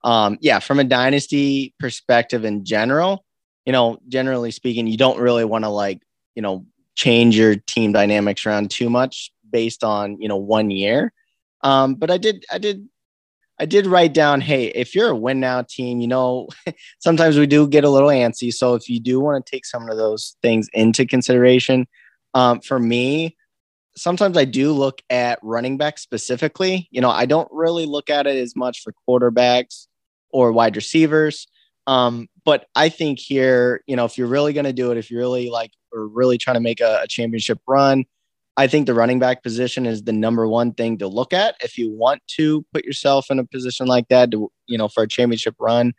Um, 0.04 0.38
yeah, 0.42 0.60
from 0.60 0.80
a 0.80 0.84
dynasty 0.84 1.76
perspective 1.80 2.46
in 2.46 2.66
general, 2.66 3.26
you 3.66 3.74
know, 3.74 4.00
generally 4.08 4.52
speaking, 4.52 4.88
you 4.88 4.98
don't 4.98 5.20
really 5.20 5.46
want 5.46 5.66
to 5.66 5.70
like, 5.70 6.02
you 6.34 6.42
know, 6.42 6.66
change 6.96 7.38
your 7.38 7.56
team 7.56 7.92
dynamics 7.92 8.46
around 8.46 8.70
too 8.70 8.90
much 8.90 9.32
based 9.50 9.84
on, 9.84 10.20
you 10.20 10.28
know, 10.28 10.38
one 10.38 10.72
year. 10.72 11.14
Um, 11.64 11.96
but 11.96 12.10
I 12.10 12.18
did, 12.18 12.46
I 12.52 12.58
did, 12.58 12.88
I 13.60 13.66
did 13.66 13.86
write 13.86 14.14
down, 14.14 14.42
hey, 14.42 14.68
if 14.68 14.96
you're 14.96 15.10
a 15.10 15.16
win 15.16 15.40
now 15.40 15.62
team, 15.62 16.00
you 16.00 16.08
know, 16.08 16.48
sometimes 17.00 17.38
we 17.38 17.46
do 17.46 17.68
get 17.68 17.84
a 17.84 17.90
little 17.90 18.10
antsy. 18.10 18.52
So 18.52 18.74
if 18.74 18.90
you 18.90 19.00
do 19.00 19.20
want 19.20 19.46
to 19.46 19.52
take 19.52 19.66
some 19.66 19.88
of 19.88 19.98
those 19.98 20.36
things 20.42 20.68
into 20.74 21.06
consideration, 21.06 21.88
um, 22.34 22.62
for 22.62 22.80
me, 22.80 23.38
sometimes 23.96 24.38
I 24.38 24.46
do 24.46 24.72
look 24.72 25.02
at 25.10 25.40
running 25.44 25.78
back 25.78 26.00
specifically. 26.00 26.88
You 26.92 27.02
know, 27.02 27.10
I 27.10 27.26
don't 27.26 27.50
really 27.52 27.86
look 27.86 28.10
at 28.10 28.28
it 28.28 28.38
as 28.38 28.56
much 28.56 28.82
for 28.82 28.94
quarterbacks 29.08 29.88
or 30.30 30.52
wide 30.52 30.76
receivers. 30.76 31.48
Um, 31.88 32.28
but 32.46 32.68
I 32.76 32.90
think 32.90 33.20
here, 33.20 33.82
you 33.88 33.96
know, 33.96 34.06
if 34.06 34.18
you're 34.18 34.28
really 34.28 34.54
going 34.54 34.66
to 34.66 34.74
do 34.74 34.92
it, 34.92 34.98
if 34.98 35.10
you're 35.10 35.22
really 35.22 35.50
like, 35.50 35.72
or 35.92 36.08
really 36.08 36.38
trying 36.38 36.56
to 36.56 36.62
make 36.62 36.80
a, 36.80 37.02
a 37.04 37.08
championship 37.08 37.60
run, 37.68 38.06
I 38.58 38.68
think 38.68 38.86
the 38.86 38.94
running 38.94 39.20
back 39.20 39.44
position 39.44 39.86
is 39.86 40.04
the 40.04 40.14
number 40.14 40.48
one 40.48 40.74
thing 40.74 40.98
to 41.00 41.08
look 41.08 41.34
at 41.34 41.56
if 41.64 41.78
you 41.78 41.92
want 41.92 42.22
to 42.36 42.66
put 42.74 42.84
yourself 42.84 43.28
in 43.30 43.40
a 43.40 43.46
position 43.46 43.88
like 43.88 44.08
that 44.10 44.32
to, 44.32 44.52
you 44.68 44.78
know, 44.78 44.88
for 44.88 45.04
a 45.04 45.08
championship 45.08 45.56
run. 45.60 45.94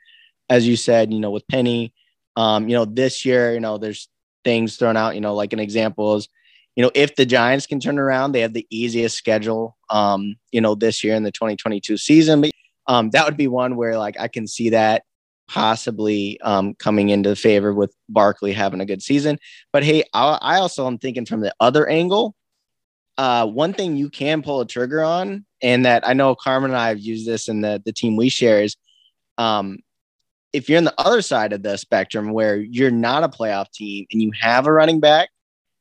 As 0.50 0.66
you 0.68 0.76
said, 0.76 1.12
you 1.12 1.20
know, 1.20 1.30
with 1.30 1.46
Penny, 1.48 1.94
um, 2.36 2.68
you 2.68 2.76
know, 2.76 2.84
this 2.84 3.24
year, 3.24 3.54
you 3.54 3.60
know, 3.60 3.78
there's 3.78 4.08
things 4.44 4.76
thrown 4.76 4.96
out, 4.96 5.14
you 5.14 5.20
know, 5.20 5.34
like 5.34 5.52
an 5.52 5.60
example 5.60 6.16
is, 6.16 6.28
you 6.76 6.82
know, 6.82 6.90
if 6.94 7.16
the 7.16 7.26
Giants 7.26 7.66
can 7.66 7.80
turn 7.80 7.98
around, 7.98 8.32
they 8.32 8.40
have 8.40 8.54
the 8.54 8.66
easiest 8.70 9.16
schedule, 9.16 9.76
um, 9.90 10.36
you 10.50 10.60
know, 10.60 10.74
this 10.74 11.04
year 11.04 11.14
in 11.14 11.22
the 11.22 11.32
2022 11.32 11.96
season. 11.96 12.40
But 12.42 12.50
um, 12.86 13.10
that 13.10 13.24
would 13.24 13.36
be 13.36 13.48
one 13.48 13.76
where 13.76 13.98
like 13.98 14.18
I 14.18 14.28
can 14.28 14.46
see 14.46 14.70
that 14.70 15.04
possibly 15.48 16.40
um, 16.40 16.74
coming 16.74 17.10
into 17.10 17.36
favor 17.36 17.74
with 17.74 17.94
Barkley 18.08 18.52
having 18.52 18.80
a 18.80 18.86
good 18.86 19.02
season. 19.02 19.38
But 19.72 19.84
hey, 19.84 20.04
I, 20.14 20.38
I 20.40 20.56
also 20.58 20.86
am 20.86 20.98
thinking 20.98 21.26
from 21.26 21.40
the 21.40 21.54
other 21.60 21.88
angle. 21.88 22.34
Uh, 23.18 23.46
one 23.46 23.74
thing 23.74 23.96
you 23.96 24.08
can 24.08 24.42
pull 24.42 24.60
a 24.60 24.66
trigger 24.66 25.02
on, 25.02 25.44
and 25.62 25.84
that 25.84 26.06
I 26.06 26.14
know 26.14 26.34
Carmen 26.34 26.70
and 26.70 26.78
I 26.78 26.88
have 26.88 26.98
used 26.98 27.26
this 27.26 27.48
in 27.48 27.60
the 27.60 27.82
the 27.84 27.92
team 27.92 28.16
we 28.16 28.30
share 28.30 28.62
is, 28.62 28.76
um, 29.36 29.78
if 30.52 30.68
you're 30.68 30.78
in 30.78 30.84
the 30.84 30.94
other 30.98 31.22
side 31.22 31.52
of 31.52 31.62
the 31.62 31.76
spectrum 31.76 32.32
where 32.32 32.56
you're 32.56 32.90
not 32.90 33.24
a 33.24 33.28
playoff 33.28 33.70
team 33.72 34.06
and 34.10 34.22
you 34.22 34.32
have 34.40 34.66
a 34.66 34.72
running 34.72 35.00
back 35.00 35.28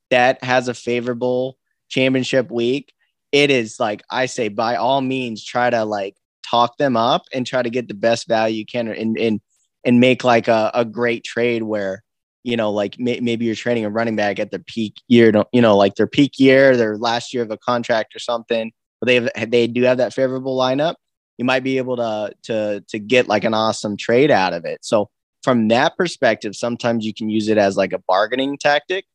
that 0.09 0.43
has 0.43 0.67
a 0.67 0.73
favorable 0.73 1.57
championship 1.89 2.51
week, 2.51 2.93
it 3.31 3.49
is 3.49 3.79
like 3.79 4.03
I 4.09 4.25
say, 4.25 4.49
by 4.49 4.75
all 4.75 5.01
means, 5.01 5.43
try 5.43 5.69
to 5.69 5.85
like 5.85 6.17
talk 6.45 6.77
them 6.77 6.97
up 6.97 7.23
and 7.33 7.47
try 7.47 7.61
to 7.61 7.69
get 7.69 7.87
the 7.87 7.93
best 7.93 8.27
value 8.27 8.57
you 8.57 8.65
can 8.65 8.89
and 8.89 9.17
and 9.17 9.41
and 9.83 9.99
make 9.99 10.23
like 10.23 10.47
a, 10.47 10.71
a 10.73 10.85
great 10.85 11.23
trade 11.23 11.63
where 11.63 12.03
you 12.43 12.57
know 12.57 12.71
like 12.71 12.99
may, 12.99 13.19
maybe 13.19 13.45
you're 13.45 13.55
trading 13.55 13.85
a 13.85 13.89
running 13.89 14.15
back 14.15 14.39
at 14.39 14.51
their 14.51 14.59
peak 14.59 14.95
year 15.07 15.31
you 15.51 15.61
know 15.61 15.77
like 15.77 15.95
their 15.95 16.07
peak 16.07 16.39
year 16.39 16.75
their 16.75 16.97
last 16.97 17.33
year 17.33 17.43
of 17.43 17.51
a 17.51 17.57
contract 17.57 18.15
or 18.15 18.19
something 18.19 18.71
but 18.99 19.07
they 19.07 19.15
have 19.15 19.51
they 19.51 19.67
do 19.67 19.83
have 19.83 19.97
that 19.97 20.13
favorable 20.13 20.57
lineup 20.57 20.95
you 21.41 21.45
might 21.45 21.63
be 21.63 21.79
able 21.79 21.97
to 21.97 22.31
to 22.43 22.81
to 22.87 22.99
get 22.99 23.27
like 23.27 23.43
an 23.43 23.55
awesome 23.55 23.97
trade 23.97 24.29
out 24.29 24.53
of 24.53 24.63
it. 24.63 24.85
So 24.85 25.09
from 25.41 25.69
that 25.69 25.97
perspective 25.97 26.55
sometimes 26.55 27.03
you 27.03 27.15
can 27.15 27.31
use 27.31 27.47
it 27.47 27.57
as 27.57 27.75
like 27.75 27.93
a 27.93 27.97
bargaining 27.97 28.59
tactic. 28.59 29.05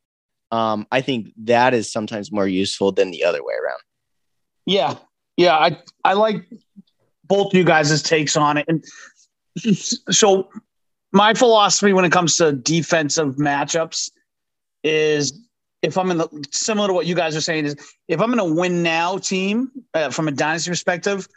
Um, 0.51 0.87
i 0.91 0.99
think 0.99 1.31
that 1.43 1.73
is 1.73 1.89
sometimes 1.89 2.31
more 2.31 2.47
useful 2.47 2.91
than 2.91 3.11
the 3.11 3.23
other 3.23 3.41
way 3.41 3.53
around. 3.53 3.79
Yeah. 4.65 4.95
Yeah 5.37 5.55
i 5.55 5.77
i 6.03 6.13
like 6.13 6.45
both 7.23 7.53
you 7.53 7.63
guys' 7.63 8.01
takes 8.01 8.35
on 8.35 8.57
it. 8.57 8.65
And 8.67 8.83
so 9.57 10.49
my 11.11 11.33
philosophy 11.33 11.93
when 11.93 12.05
it 12.05 12.11
comes 12.11 12.37
to 12.37 12.51
defensive 12.51 13.35
matchups 13.35 14.11
is 14.83 15.39
if 15.81 15.97
I'm 15.97 16.11
in 16.11 16.17
the 16.17 16.47
similar 16.51 16.87
to 16.87 16.93
what 16.93 17.05
you 17.05 17.15
guys 17.15 17.35
are 17.35 17.41
saying 17.41 17.65
is 17.65 17.75
if 18.07 18.19
I'm 18.19 18.33
in 18.33 18.39
a 18.39 18.45
win 18.45 18.83
now 18.83 19.17
team 19.17 19.71
uh, 19.93 20.09
from 20.09 20.27
a 20.27 20.31
dynasty 20.31 20.71
perspective, 20.71 21.27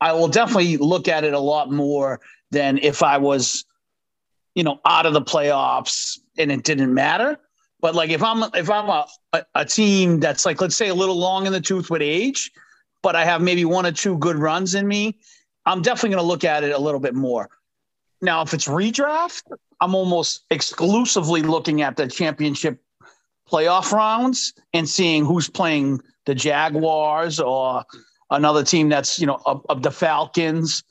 I 0.00 0.12
will 0.12 0.28
definitely 0.28 0.76
look 0.76 1.08
at 1.08 1.24
it 1.24 1.32
a 1.32 1.38
lot 1.38 1.72
more 1.72 2.20
than 2.50 2.78
if 2.78 3.02
I 3.02 3.18
was, 3.18 3.64
you 4.54 4.62
know, 4.62 4.80
out 4.84 5.06
of 5.06 5.14
the 5.14 5.22
playoffs 5.22 6.18
and 6.36 6.52
it 6.52 6.62
didn't 6.64 6.92
matter. 6.92 7.38
But 7.80 7.94
like 7.94 8.10
if 8.10 8.22
I'm 8.22 8.42
if 8.54 8.70
I'm 8.70 8.88
a, 8.88 9.06
a, 9.32 9.44
a 9.54 9.64
team 9.64 10.20
that's 10.20 10.46
like 10.46 10.60
let's 10.60 10.76
say 10.76 10.88
a 10.88 10.94
little 10.94 11.16
long 11.16 11.46
in 11.46 11.52
the 11.52 11.60
tooth 11.60 11.90
with 11.90 12.02
age, 12.02 12.50
but 13.02 13.16
I 13.16 13.24
have 13.24 13.40
maybe 13.40 13.64
one 13.64 13.86
or 13.86 13.92
two 13.92 14.18
good 14.18 14.36
runs 14.36 14.74
in 14.74 14.86
me, 14.86 15.18
I'm 15.64 15.82
definitely 15.82 16.10
going 16.10 16.22
to 16.22 16.28
look 16.28 16.44
at 16.44 16.64
it 16.64 16.72
a 16.72 16.78
little 16.78 17.00
bit 17.00 17.14
more. 17.14 17.48
Now, 18.22 18.42
if 18.42 18.54
it's 18.54 18.66
redraft, 18.66 19.42
I'm 19.80 19.94
almost 19.94 20.44
exclusively 20.50 21.42
looking 21.42 21.82
at 21.82 21.96
the 21.96 22.06
championship 22.06 22.82
playoff 23.50 23.92
rounds 23.92 24.54
and 24.72 24.88
seeing 24.88 25.24
who's 25.24 25.48
playing 25.48 26.00
the 26.24 26.34
Jaguars 26.34 27.38
or 27.38 27.84
another 28.30 28.64
team 28.64 28.88
that's, 28.88 29.20
you 29.20 29.26
know, 29.26 29.40
of, 29.44 29.82
the 29.82 29.90
Falcons. 29.90 30.82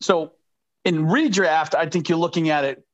So 0.00 0.32
in 0.84 1.06
redraft, 1.06 1.74
I 1.74 1.86
think 1.86 2.08
you're 2.08 2.18
looking 2.18 2.48
at 2.48 2.64
it 2.64 2.84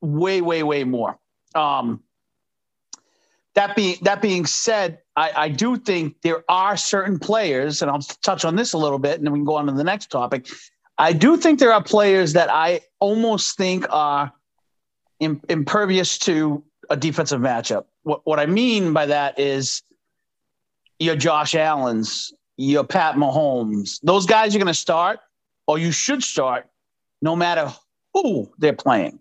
way, 0.00 0.40
way, 0.40 0.62
way 0.62 0.84
more. 0.84 1.18
Um, 1.54 2.02
that 3.54 3.76
being 3.76 3.96
that 4.02 4.20
being 4.20 4.46
said, 4.46 4.98
I, 5.14 5.30
I 5.36 5.48
do 5.48 5.76
think 5.76 6.20
there 6.22 6.44
are 6.48 6.76
certain 6.76 7.20
players, 7.20 7.82
and 7.82 7.90
I'll 7.90 8.00
touch 8.00 8.44
on 8.44 8.56
this 8.56 8.72
a 8.72 8.78
little 8.78 8.98
bit, 8.98 9.18
and 9.18 9.24
then 9.24 9.32
we 9.32 9.38
can 9.38 9.44
go 9.44 9.54
on 9.54 9.66
to 9.66 9.72
the 9.72 9.84
next 9.84 10.10
topic. 10.10 10.48
I 10.98 11.12
do 11.12 11.36
think 11.36 11.58
there 11.58 11.72
are 11.72 11.82
players 11.82 12.34
that 12.34 12.50
I 12.50 12.80
almost 13.00 13.56
think 13.56 13.86
are 13.90 14.32
impervious 15.20 16.18
to 16.20 16.62
a 16.90 16.96
defensive 16.96 17.40
matchup. 17.40 17.86
What, 18.02 18.20
what 18.24 18.38
I 18.38 18.46
mean 18.46 18.92
by 18.92 19.06
that 19.06 19.38
is 19.38 19.82
your 20.98 21.16
Josh 21.16 21.54
Allen's, 21.54 22.32
your 22.56 22.84
Pat 22.84 23.16
Mahomes. 23.16 23.98
Those 24.02 24.26
guys 24.26 24.54
are 24.54 24.58
going 24.58 24.66
to 24.66 24.74
start, 24.74 25.18
or 25.66 25.78
you 25.78 25.90
should 25.90 26.22
start, 26.22 26.66
no 27.22 27.34
matter 27.34 27.72
who 28.12 28.52
they're 28.58 28.72
playing. 28.72 29.18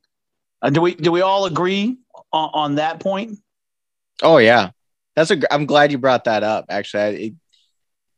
Uh, 0.62 0.70
do 0.70 0.82
we 0.82 0.96
do 0.96 1.12
we 1.12 1.22
all 1.22 1.46
agree 1.46 1.98
on, 2.32 2.50
on, 2.54 2.76
that 2.76 3.00
point? 3.00 3.38
Oh 4.22 4.38
yeah, 4.38 4.70
that's 5.16 5.32
a. 5.32 5.54
I'm 5.54 5.66
glad 5.66 5.92
you 5.92 5.98
brought 5.98 6.24
that 6.24 6.44
up. 6.44 6.66
Actually, 6.70 7.04
I, 7.04 7.08
it, 7.08 7.34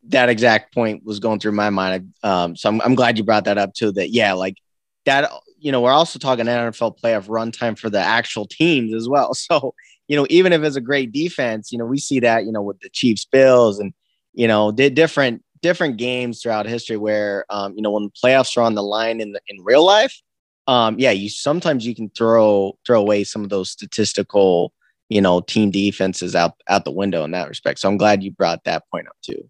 that 0.09 0.29
exact 0.29 0.73
point 0.73 1.03
was 1.03 1.19
going 1.19 1.39
through 1.39 1.53
my 1.53 1.69
mind. 1.69 2.13
Um, 2.23 2.55
so 2.55 2.69
I'm, 2.69 2.81
I'm 2.81 2.95
glad 2.95 3.17
you 3.17 3.23
brought 3.23 3.45
that 3.45 3.57
up 3.57 3.73
too. 3.73 3.91
That 3.91 4.11
yeah, 4.11 4.33
like 4.33 4.57
that 5.05 5.31
you 5.59 5.71
know, 5.71 5.81
we're 5.81 5.91
also 5.91 6.19
talking 6.19 6.45
NFL 6.45 6.99
playoff 6.99 7.27
runtime 7.27 7.77
for 7.77 7.89
the 7.89 7.99
actual 7.99 8.45
teams 8.45 8.93
as 8.93 9.09
well. 9.09 9.33
So, 9.45 9.73
you 10.07 10.15
know, 10.15 10.27
even 10.29 10.53
if 10.53 10.61
it's 10.61 10.75
a 10.75 10.81
great 10.81 11.11
defense, 11.11 11.71
you 11.71 11.79
know, 11.79 11.85
we 11.85 11.97
see 11.97 12.19
that, 12.19 12.45
you 12.45 12.51
know, 12.51 12.61
with 12.61 12.79
the 12.81 12.89
Chiefs, 12.89 13.25
Bills, 13.25 13.79
and 13.79 13.91
you 14.33 14.47
know, 14.47 14.71
did 14.71 14.93
different 14.93 15.43
different 15.61 15.97
games 15.97 16.41
throughout 16.41 16.67
history 16.67 16.97
where, 16.97 17.45
um, 17.49 17.73
you 17.75 17.81
know, 17.81 17.89
when 17.89 18.03
the 18.03 18.11
playoffs 18.23 18.55
are 18.55 18.61
on 18.61 18.75
the 18.75 18.83
line 18.83 19.19
in 19.19 19.31
the, 19.31 19.41
in 19.47 19.57
real 19.63 19.83
life, 19.83 20.21
um, 20.67 20.99
yeah, 20.99 21.11
you 21.11 21.29
sometimes 21.29 21.87
you 21.87 21.95
can 21.95 22.09
throw 22.09 22.77
throw 22.85 22.99
away 22.99 23.23
some 23.23 23.43
of 23.43 23.49
those 23.49 23.71
statistical, 23.71 24.73
you 25.09 25.21
know, 25.21 25.41
team 25.41 25.71
defenses 25.71 26.35
out 26.35 26.53
out 26.69 26.85
the 26.85 26.91
window 26.91 27.23
in 27.23 27.31
that 27.31 27.49
respect. 27.49 27.79
So 27.79 27.89
I'm 27.89 27.97
glad 27.97 28.23
you 28.23 28.31
brought 28.31 28.63
that 28.65 28.83
point 28.91 29.07
up 29.07 29.17
too. 29.23 29.49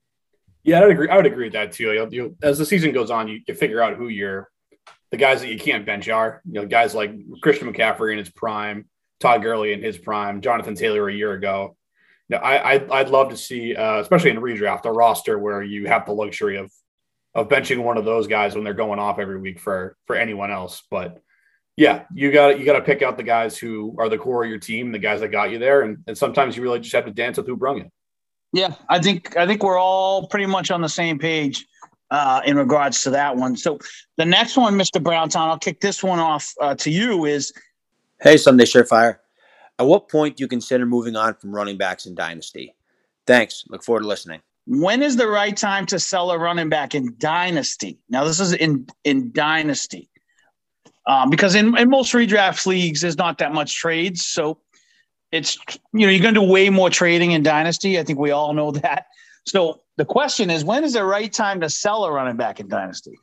Yeah, 0.65 0.79
I 0.79 0.81
would 0.81 0.91
agree. 0.91 1.09
I 1.09 1.15
would 1.15 1.27
agree 1.27 1.45
with 1.45 1.53
that 1.53 1.73
too. 1.73 1.93
You'll, 1.93 2.13
you'll, 2.13 2.35
as 2.41 2.57
the 2.57 2.65
season 2.65 2.91
goes 2.91 3.11
on, 3.11 3.27
you, 3.27 3.39
you 3.47 3.53
figure 3.53 3.81
out 3.81 3.95
who 3.95 4.07
your 4.07 4.49
the 5.11 5.17
guys 5.17 5.41
that 5.41 5.49
you 5.49 5.59
can't 5.59 5.85
bench 5.85 6.09
are. 6.09 6.41
You 6.43 6.61
know, 6.61 6.65
guys 6.65 6.95
like 6.95 7.11
Christian 7.41 7.71
McCaffrey 7.71 8.11
in 8.11 8.17
his 8.17 8.31
prime, 8.31 8.87
Todd 9.19 9.43
Gurley 9.43 9.73
in 9.73 9.83
his 9.83 9.97
prime, 9.97 10.41
Jonathan 10.41 10.73
Taylor 10.73 11.07
a 11.07 11.13
year 11.13 11.33
ago. 11.33 11.77
Now, 12.29 12.37
I, 12.37 12.71
I'd, 12.71 12.89
I'd 12.89 13.09
love 13.09 13.29
to 13.29 13.37
see, 13.37 13.75
uh, 13.75 13.99
especially 13.99 14.31
in 14.31 14.37
redraft, 14.37 14.85
a 14.85 14.91
roster 14.91 15.37
where 15.37 15.61
you 15.61 15.87
have 15.87 16.07
the 16.07 16.13
luxury 16.13 16.57
of 16.57 16.71
of 17.35 17.47
benching 17.47 17.83
one 17.83 17.97
of 17.97 18.05
those 18.05 18.25
guys 18.25 18.55
when 18.55 18.63
they're 18.63 18.73
going 18.73 18.97
off 18.97 19.19
every 19.19 19.39
week 19.39 19.59
for 19.59 19.95
for 20.07 20.15
anyone 20.15 20.49
else. 20.49 20.81
But 20.89 21.21
yeah, 21.77 22.05
you 22.11 22.31
got 22.31 22.57
you 22.59 22.65
got 22.65 22.73
to 22.73 22.81
pick 22.81 23.03
out 23.03 23.17
the 23.17 23.23
guys 23.23 23.55
who 23.55 23.95
are 23.99 24.09
the 24.09 24.17
core 24.17 24.43
of 24.43 24.49
your 24.49 24.57
team, 24.57 24.91
the 24.91 24.97
guys 24.97 25.19
that 25.19 25.27
got 25.27 25.51
you 25.51 25.59
there, 25.59 25.83
and, 25.83 25.99
and 26.07 26.17
sometimes 26.17 26.57
you 26.57 26.63
really 26.63 26.79
just 26.79 26.95
have 26.95 27.05
to 27.05 27.11
dance 27.11 27.37
with 27.37 27.45
who 27.45 27.55
brung 27.55 27.77
you. 27.77 27.91
Yeah, 28.55 28.73
I 28.87 28.99
think 28.99 29.35
I 29.35 29.45
think 29.45 29.63
we're 29.63 29.77
all 29.77 30.27
pretty 30.27 30.45
much 30.45 30.71
on 30.71 30.79
the 30.79 30.87
same 30.87 31.19
page 31.19 31.67
uh, 32.09 32.39
in 32.45 32.55
regards 32.55 33.03
to 33.03 33.09
that 33.09 33.35
one. 33.35 33.57
So 33.57 33.79
the 34.15 34.23
next 34.23 34.55
one, 34.55 34.75
Mr. 34.75 35.03
Browntown, 35.03 35.49
I'll 35.49 35.59
kick 35.59 35.81
this 35.81 36.01
one 36.01 36.19
off 36.19 36.53
uh, 36.61 36.73
to 36.75 36.89
you. 36.89 37.25
Is 37.25 37.51
Hey, 38.21 38.37
Sunday 38.37 38.63
Surefire. 38.63 39.17
At 39.77 39.87
what 39.87 40.07
point 40.07 40.37
do 40.37 40.43
you 40.45 40.47
consider 40.47 40.85
moving 40.85 41.17
on 41.17 41.33
from 41.33 41.53
running 41.53 41.77
backs 41.77 42.05
in 42.05 42.15
Dynasty? 42.15 42.73
Thanks. 43.27 43.65
Look 43.67 43.83
forward 43.83 44.03
to 44.03 44.07
listening. 44.07 44.39
When 44.67 45.03
is 45.03 45.17
the 45.17 45.27
right 45.27 45.55
time 45.55 45.85
to 45.87 45.99
sell 45.99 46.31
a 46.31 46.39
running 46.39 46.69
back 46.69 46.95
in 46.95 47.13
Dynasty? 47.17 47.99
Now, 48.07 48.23
this 48.23 48.39
is 48.39 48.53
in 48.53 48.87
in 49.03 49.33
Dynasty. 49.33 50.09
Um, 51.07 51.29
because 51.29 51.55
in, 51.55 51.77
in 51.77 51.89
most 51.89 52.13
redraft 52.13 52.65
leagues, 52.65 53.01
there's 53.01 53.17
not 53.17 53.37
that 53.39 53.53
much 53.53 53.75
trades. 53.75 54.23
So 54.23 54.59
it's, 55.35 55.57
you 55.93 56.05
know, 56.05 56.09
you're 56.09 56.21
going 56.21 56.33
to 56.33 56.41
do 56.41 56.45
way 56.45 56.69
more 56.69 56.89
trading 56.89 57.31
in 57.31 57.43
Dynasty. 57.43 57.99
I 57.99 58.03
think 58.03 58.19
we 58.19 58.31
all 58.31 58.53
know 58.53 58.71
that. 58.71 59.05
So 59.45 59.81
the 59.97 60.05
question 60.05 60.49
is, 60.49 60.63
when 60.63 60.83
is 60.83 60.93
the 60.93 61.03
right 61.03 61.31
time 61.31 61.61
to 61.61 61.69
sell 61.69 62.05
a 62.05 62.11
running 62.11 62.37
back 62.37 62.59
in 62.59 62.67
Dynasty? 62.67 63.13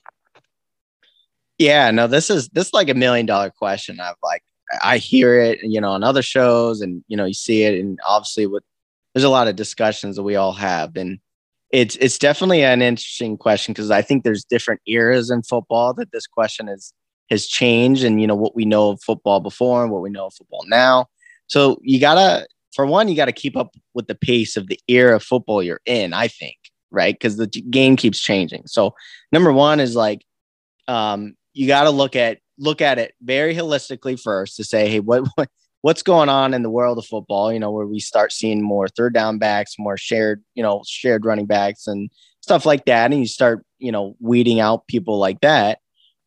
Yeah, 1.58 1.90
no, 1.90 2.06
this 2.06 2.30
is 2.30 2.48
this 2.48 2.68
is 2.68 2.72
like 2.72 2.88
a 2.88 2.94
million 2.94 3.26
dollar 3.26 3.50
question. 3.50 4.00
I've 4.00 4.16
like 4.22 4.42
I 4.82 4.98
hear 4.98 5.38
it, 5.38 5.60
you 5.62 5.80
know, 5.80 5.90
on 5.90 6.02
other 6.02 6.22
shows, 6.22 6.80
and 6.80 7.04
you 7.08 7.16
know, 7.16 7.24
you 7.24 7.34
see 7.34 7.62
it, 7.64 7.78
and 7.78 7.98
obviously 8.06 8.46
with 8.46 8.64
there's 9.14 9.24
a 9.24 9.28
lot 9.28 9.48
of 9.48 9.56
discussions 9.56 10.16
that 10.16 10.22
we 10.22 10.34
all 10.34 10.52
have, 10.52 10.96
and 10.96 11.18
it's 11.70 11.96
it's 11.96 12.18
definitely 12.18 12.64
an 12.64 12.82
interesting 12.82 13.36
question 13.36 13.74
because 13.74 13.90
I 13.90 14.02
think 14.02 14.24
there's 14.24 14.44
different 14.44 14.80
eras 14.86 15.30
in 15.30 15.42
football 15.42 15.94
that 15.94 16.10
this 16.12 16.26
question 16.26 16.68
is 16.68 16.92
has 17.30 17.46
changed, 17.46 18.02
and 18.02 18.20
you 18.20 18.26
know 18.26 18.34
what 18.34 18.56
we 18.56 18.64
know 18.64 18.90
of 18.90 19.02
football 19.02 19.40
before 19.40 19.82
and 19.82 19.92
what 19.92 20.02
we 20.02 20.10
know 20.10 20.26
of 20.26 20.34
football 20.34 20.64
now. 20.66 21.06
So 21.46 21.78
you 21.82 22.00
gotta 22.00 22.46
for 22.74 22.86
one, 22.86 23.08
you 23.08 23.16
got 23.16 23.26
to 23.26 23.32
keep 23.32 23.56
up 23.56 23.74
with 23.94 24.06
the 24.06 24.14
pace 24.14 24.56
of 24.56 24.66
the 24.66 24.80
era 24.88 25.16
of 25.16 25.22
football 25.22 25.62
you're 25.62 25.80
in, 25.84 26.12
I 26.12 26.28
think, 26.28 26.56
right? 26.90 27.14
Because 27.14 27.36
the 27.36 27.46
game 27.46 27.96
keeps 27.96 28.20
changing. 28.20 28.62
So 28.66 28.94
number 29.30 29.52
one 29.52 29.80
is 29.80 29.94
like 29.94 30.24
um, 30.88 31.34
you 31.52 31.66
got 31.66 31.84
to 31.84 31.90
look 31.90 32.16
at 32.16 32.38
look 32.58 32.80
at 32.80 32.98
it 32.98 33.14
very 33.22 33.54
holistically 33.54 34.20
first 34.20 34.56
to 34.56 34.64
say, 34.64 34.88
hey, 34.88 35.00
what, 35.00 35.28
what 35.34 35.48
what's 35.82 36.02
going 36.02 36.28
on 36.28 36.54
in 36.54 36.62
the 36.62 36.70
world 36.70 36.96
of 36.96 37.04
football? 37.04 37.52
You 37.52 37.58
know, 37.58 37.70
where 37.70 37.86
we 37.86 38.00
start 38.00 38.32
seeing 38.32 38.62
more 38.62 38.88
third 38.88 39.14
down 39.14 39.38
backs, 39.38 39.74
more 39.78 39.96
shared, 39.96 40.42
you 40.54 40.62
know, 40.62 40.82
shared 40.86 41.24
running 41.24 41.46
backs 41.46 41.86
and 41.86 42.10
stuff 42.40 42.64
like 42.64 42.86
that, 42.86 43.10
and 43.10 43.20
you 43.20 43.26
start, 43.26 43.64
you 43.78 43.92
know, 43.92 44.16
weeding 44.18 44.60
out 44.60 44.86
people 44.86 45.18
like 45.18 45.40
that. 45.40 45.78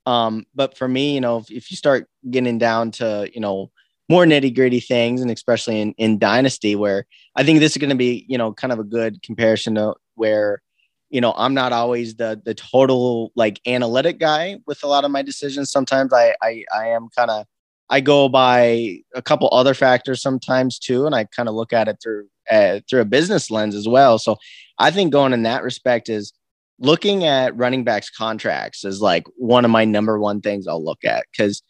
Um, 0.05 0.45
but 0.53 0.77
for 0.77 0.87
me, 0.87 1.15
you 1.15 1.21
know, 1.21 1.37
if, 1.37 1.49
if 1.49 1.71
you 1.71 1.77
start 1.77 2.07
getting 2.29 2.59
down 2.59 2.91
to, 2.91 3.27
you 3.33 3.41
know, 3.41 3.71
more 4.09 4.25
nitty 4.25 4.55
gritty 4.55 4.79
things, 4.79 5.21
and 5.21 5.31
especially 5.31 5.81
in, 5.81 5.93
in 5.97 6.19
Dynasty, 6.19 6.75
where 6.75 7.05
I 7.35 7.43
think 7.43 7.59
this 7.59 7.73
is 7.73 7.77
going 7.77 7.89
to 7.89 7.95
be, 7.95 8.25
you 8.27 8.37
know, 8.37 8.53
kind 8.53 8.71
of 8.71 8.79
a 8.79 8.83
good 8.83 9.21
comparison 9.23 9.75
to 9.75 9.95
where, 10.15 10.61
you 11.09 11.21
know, 11.21 11.33
I'm 11.35 11.53
not 11.53 11.73
always 11.73 12.15
the 12.15 12.41
the 12.43 12.53
total 12.53 13.31
like 13.35 13.59
analytic 13.65 14.19
guy 14.19 14.57
with 14.67 14.83
a 14.83 14.87
lot 14.87 15.05
of 15.05 15.11
my 15.11 15.21
decisions. 15.21 15.71
Sometimes 15.71 16.13
I 16.13 16.35
I, 16.41 16.63
I 16.75 16.87
am 16.89 17.09
kind 17.15 17.31
of 17.31 17.45
I 17.89 18.01
go 18.01 18.29
by 18.29 18.99
a 19.13 19.21
couple 19.21 19.49
other 19.51 19.73
factors 19.73 20.21
sometimes 20.21 20.79
too, 20.79 21.05
and 21.05 21.15
I 21.15 21.25
kind 21.25 21.49
of 21.49 21.55
look 21.55 21.73
at 21.73 21.87
it 21.87 21.97
through 22.01 22.27
uh, 22.51 22.79
through 22.89 23.01
a 23.01 23.05
business 23.05 23.49
lens 23.49 23.75
as 23.75 23.87
well. 23.87 24.19
So 24.19 24.37
I 24.77 24.91
think 24.91 25.11
going 25.11 25.33
in 25.33 25.43
that 25.43 25.63
respect 25.63 26.09
is 26.09 26.33
looking 26.79 27.23
at 27.23 27.55
running 27.55 27.83
backs 27.83 28.09
contracts 28.09 28.83
is 28.83 29.01
like 29.01 29.23
one 29.37 29.65
of 29.65 29.71
my 29.71 29.85
number 29.85 30.19
one 30.19 30.41
things 30.41 30.67
I'll 30.67 30.83
look 30.83 31.03
at 31.05 31.25
because 31.31 31.63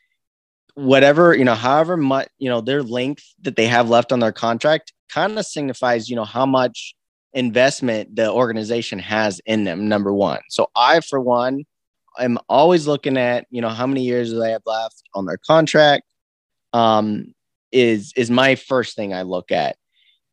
whatever 0.76 1.34
you 1.34 1.46
know 1.46 1.56
however 1.56 1.98
much 1.98 2.28
you 2.38 2.50
know 2.50 2.62
their 2.62 2.84
length 2.84 3.24
that 3.42 3.56
they 3.56 3.68
have 3.68 3.90
left 3.90 4.12
on 4.12 4.20
their 4.20 4.32
contract 4.32 4.94
kind 5.10 5.38
of 5.40 5.46
signifies 5.46 6.10
you 6.10 6.16
know 6.16 6.26
how 6.26 6.46
much 6.46 6.96
investment 7.34 8.16
the 8.16 8.32
organization 8.32 9.00
has 9.00 9.42
in 9.46 9.66
them 9.66 9.88
number 9.88 10.14
one. 10.14 10.40
So 10.50 10.68
i 10.76 11.00
for 11.00 11.20
one 11.20 11.66
am 12.20 12.38
always 12.50 12.88
looking 12.88 13.18
at 13.18 13.46
you 13.50 13.62
know 13.62 13.70
how 13.70 13.88
many 13.88 14.04
years 14.04 14.32
do 14.32 14.40
they 14.40 14.52
have 14.52 14.62
left 14.66 15.04
on 15.14 15.26
their 15.26 15.38
contract 15.38 16.04
um 16.74 17.34
is 17.72 18.14
is 18.16 18.30
my 18.30 18.56
first 18.56 18.96
thing 18.96 19.14
i 19.14 19.22
look 19.22 19.52
at. 19.52 19.78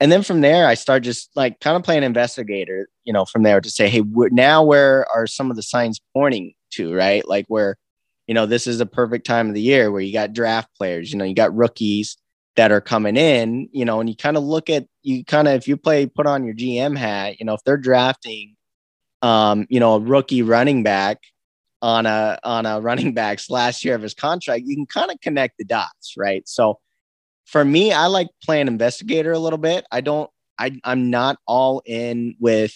And 0.01 0.11
then 0.11 0.25
from 0.25 0.41
there 0.41 0.67
i 0.67 0.75
start 0.75 1.05
just 1.05 1.31
like 1.37 1.61
kind 1.61 1.77
of 1.77 1.85
playing 1.85 2.03
investigator 2.03 2.89
you 3.05 3.13
know 3.13 3.25
from 3.25 3.45
there 3.45 3.61
to 3.61 3.71
say 3.71 3.89
hey 3.89 4.03
now 4.33 4.65
where 4.65 5.07
are 5.15 5.27
some 5.27 5.51
of 5.51 5.57
the 5.57 5.63
signs 5.63 6.01
pointing 6.15 6.55
to 6.73 6.95
right? 6.95 7.27
Like 7.27 7.47
where 7.49 7.77
you 8.27 8.35
know, 8.35 8.47
this 8.47 8.67
is 8.67 8.81
a 8.81 8.87
perfect 8.87 9.27
time 9.27 9.49
of 9.49 9.55
the 9.55 9.61
year 9.61 9.91
where 9.91 10.01
you 10.01 10.13
got 10.13 10.33
draft 10.33 10.69
players, 10.77 11.13
you 11.13 11.19
know, 11.19 11.25
you 11.25 11.35
got 11.35 11.55
rookies 11.55 12.17
that 12.57 12.71
are 12.71 12.81
coming 12.81 13.17
in, 13.17 13.69
you 13.73 13.85
know, 13.85 14.01
and 14.01 14.09
you 14.09 14.17
kind 14.17 14.37
of 14.37 14.43
look 14.43 14.69
at 14.71 14.87
you 15.03 15.25
kind 15.25 15.49
of 15.49 15.55
if 15.55 15.67
you 15.67 15.77
play 15.77 16.07
put 16.07 16.27
on 16.27 16.45
your 16.45 16.55
GM 16.55 16.97
hat, 16.97 17.41
you 17.41 17.47
know, 17.47 17.55
if 17.55 17.65
they're 17.65 17.77
drafting 17.77 18.57
um, 19.23 19.67
you 19.71 19.81
know, 19.81 19.95
a 19.95 20.01
rookie 20.01 20.43
running 20.43 20.83
back 20.83 21.19
on 21.81 22.07
a 22.07 22.39
on 22.45 22.67
a 22.67 22.81
running 22.81 23.15
back's 23.15 23.49
last 23.49 23.85
year 23.85 23.95
of 23.95 24.03
his 24.03 24.15
contract, 24.15 24.65
you 24.67 24.77
can 24.77 24.87
kind 24.87 25.11
of 25.11 25.21
connect 25.21 25.59
the 25.59 25.65
dots, 25.65 26.15
right? 26.19 26.47
So 26.47 26.81
for 27.47 27.65
me, 27.65 27.93
I 27.93 28.07
like 28.07 28.29
playing 28.43 28.67
investigator 28.67 29.33
a 29.33 29.39
little 29.39 29.59
bit. 29.59 29.87
I 29.91 30.01
don't. 30.01 30.31
I 30.59 30.79
I'm 30.85 31.11
not 31.11 31.39
all 31.47 31.83
in 31.87 32.35
with 32.39 32.75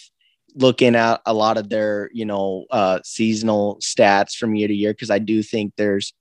looking 0.56 0.96
at 0.96 1.20
a 1.26 1.34
lot 1.34 1.58
of 1.58 1.68
their 1.68 2.10
you 2.12 2.24
know 2.24 2.66
uh, 2.70 3.00
seasonal 3.04 3.78
stats 3.82 4.34
from 4.34 4.54
year 4.54 4.68
to 4.68 4.74
year 4.74 4.92
because 4.92 5.10
I 5.10 5.18
do 5.18 5.42
think 5.42 5.74
there's 5.76 6.12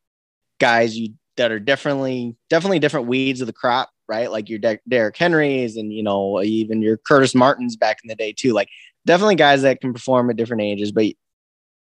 guys 0.59 0.97
you 0.97 1.13
that 1.37 1.51
are 1.51 1.59
definitely 1.59 2.35
definitely 2.49 2.79
different 2.79 3.07
weeds 3.07 3.41
of 3.41 3.47
the 3.47 3.53
crop, 3.53 3.89
right? 4.07 4.31
Like 4.31 4.49
your 4.49 4.59
De- 4.59 4.79
Derrick 4.87 5.17
Henrys 5.17 5.77
and 5.77 5.91
you 5.91 6.03
know 6.03 6.41
even 6.41 6.81
your 6.81 6.97
Curtis 6.97 7.35
Martins 7.35 7.75
back 7.75 7.97
in 8.03 8.07
the 8.07 8.15
day 8.15 8.33
too. 8.33 8.53
Like 8.53 8.69
definitely 9.05 9.35
guys 9.35 9.61
that 9.63 9.81
can 9.81 9.93
perform 9.93 10.29
at 10.29 10.37
different 10.37 10.61
ages, 10.61 10.91
but 10.91 11.05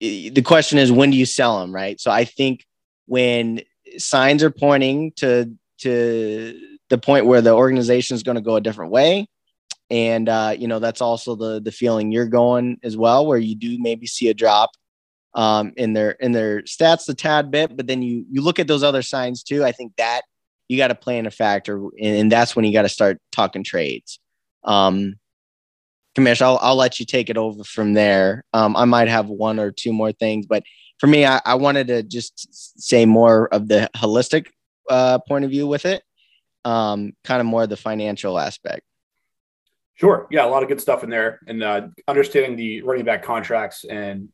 the 0.00 0.42
question 0.42 0.78
is 0.78 0.92
when 0.92 1.10
do 1.10 1.16
you 1.16 1.26
sell 1.26 1.60
them, 1.60 1.74
right? 1.74 2.00
So 2.00 2.10
I 2.10 2.24
think 2.24 2.64
when 3.06 3.62
signs 3.98 4.42
are 4.42 4.50
pointing 4.50 5.12
to 5.16 5.52
to 5.78 6.60
the 6.88 6.98
point 6.98 7.26
where 7.26 7.40
the 7.40 7.52
organization 7.52 8.14
is 8.14 8.22
going 8.22 8.36
to 8.36 8.40
go 8.40 8.56
a 8.56 8.60
different 8.60 8.92
way, 8.92 9.28
and 9.90 10.28
uh, 10.28 10.54
you 10.56 10.68
know 10.68 10.78
that's 10.78 11.00
also 11.00 11.34
the 11.34 11.60
the 11.60 11.72
feeling 11.72 12.12
you're 12.12 12.26
going 12.26 12.78
as 12.82 12.96
well, 12.96 13.26
where 13.26 13.38
you 13.38 13.54
do 13.54 13.78
maybe 13.78 14.06
see 14.06 14.28
a 14.28 14.34
drop 14.34 14.70
um, 15.34 15.72
in 15.76 15.92
their 15.92 16.12
in 16.12 16.32
their 16.32 16.62
stats 16.62 17.08
a 17.08 17.14
tad 17.14 17.50
bit, 17.50 17.76
but 17.76 17.86
then 17.86 18.02
you 18.02 18.24
you 18.30 18.42
look 18.42 18.58
at 18.58 18.66
those 18.66 18.82
other 18.82 19.02
signs 19.02 19.42
too. 19.42 19.64
I 19.64 19.72
think 19.72 19.92
that 19.96 20.22
you 20.68 20.76
got 20.76 20.88
to 20.88 20.94
play 20.94 21.18
in 21.18 21.26
a 21.26 21.30
factor, 21.30 21.76
and, 21.76 22.16
and 22.16 22.32
that's 22.32 22.56
when 22.56 22.64
you 22.64 22.72
got 22.72 22.82
to 22.82 22.88
start 22.88 23.18
talking 23.32 23.62
trades. 23.62 24.18
Um, 24.64 25.16
Commish, 26.16 26.40
I'll, 26.40 26.58
I'll 26.62 26.76
let 26.76 26.98
you 26.98 27.04
take 27.04 27.28
it 27.28 27.36
over 27.36 27.62
from 27.62 27.92
there. 27.92 28.42
Um, 28.54 28.74
I 28.74 28.86
might 28.86 29.08
have 29.08 29.28
one 29.28 29.60
or 29.60 29.70
two 29.70 29.92
more 29.92 30.12
things, 30.12 30.46
but 30.46 30.62
for 30.98 31.06
me, 31.06 31.26
I, 31.26 31.40
I 31.44 31.54
wanted 31.56 31.88
to 31.88 32.02
just 32.02 32.80
say 32.80 33.04
more 33.04 33.48
of 33.52 33.68
the 33.68 33.90
holistic 33.94 34.46
uh, 34.88 35.18
point 35.28 35.44
of 35.44 35.50
view 35.50 35.66
with 35.66 35.84
it, 35.84 36.02
um, 36.64 37.12
kind 37.22 37.40
of 37.40 37.46
more 37.46 37.64
of 37.64 37.68
the 37.68 37.76
financial 37.76 38.38
aspect. 38.38 38.82
Sure. 39.96 40.26
Yeah, 40.30 40.44
a 40.44 40.48
lot 40.48 40.62
of 40.62 40.68
good 40.68 40.80
stuff 40.80 41.02
in 41.04 41.10
there, 41.10 41.40
and 41.46 41.62
uh, 41.62 41.88
understanding 42.06 42.56
the 42.56 42.82
running 42.82 43.04
back 43.04 43.22
contracts 43.22 43.84
and 43.84 44.28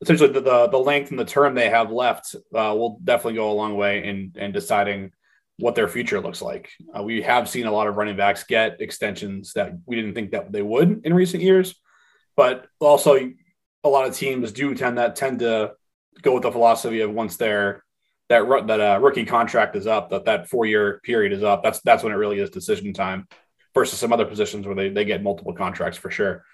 essentially 0.00 0.32
the, 0.32 0.40
the, 0.40 0.68
the 0.68 0.78
length 0.78 1.10
and 1.10 1.18
the 1.18 1.24
term 1.24 1.54
they 1.54 1.68
have 1.68 1.90
left 1.90 2.34
uh, 2.54 2.74
will 2.74 2.98
definitely 3.04 3.34
go 3.34 3.50
a 3.50 3.52
long 3.52 3.76
way 3.76 4.04
in 4.04 4.32
in 4.36 4.52
deciding 4.52 5.12
what 5.58 5.74
their 5.74 5.88
future 5.88 6.20
looks 6.20 6.40
like. 6.40 6.70
Uh, 6.96 7.02
we 7.02 7.20
have 7.20 7.48
seen 7.48 7.66
a 7.66 7.72
lot 7.72 7.88
of 7.88 7.96
running 7.96 8.16
backs 8.16 8.44
get 8.44 8.80
extensions 8.80 9.52
that 9.54 9.72
we 9.86 9.96
didn't 9.96 10.14
think 10.14 10.30
that 10.30 10.52
they 10.52 10.62
would 10.62 11.02
in 11.04 11.12
recent 11.12 11.42
years, 11.42 11.74
but 12.36 12.66
also 12.80 13.16
a 13.84 13.88
lot 13.88 14.06
of 14.06 14.14
teams 14.16 14.52
do 14.52 14.74
tend 14.74 14.98
that 14.98 15.16
tend 15.16 15.40
to 15.40 15.72
go 16.22 16.34
with 16.34 16.44
the 16.44 16.52
philosophy 16.52 17.00
of 17.00 17.10
once 17.10 17.36
their 17.36 17.84
that 18.28 18.66
that 18.66 18.80
uh, 18.80 18.98
rookie 19.00 19.24
contract 19.24 19.74
is 19.74 19.86
up, 19.86 20.10
that 20.10 20.26
that 20.26 20.48
four 20.48 20.64
year 20.64 21.00
period 21.02 21.32
is 21.32 21.42
up. 21.42 21.62
That's 21.62 21.80
that's 21.80 22.02
when 22.02 22.12
it 22.12 22.16
really 22.16 22.38
is 22.38 22.50
decision 22.50 22.92
time, 22.92 23.26
versus 23.78 23.98
some 23.98 24.12
other 24.12 24.24
positions 24.24 24.66
where 24.66 24.74
they 24.74 24.88
they 24.88 25.04
get 25.04 25.22
multiple 25.22 25.52
contracts 25.52 25.98
for 25.98 26.10
sure. 26.10 26.44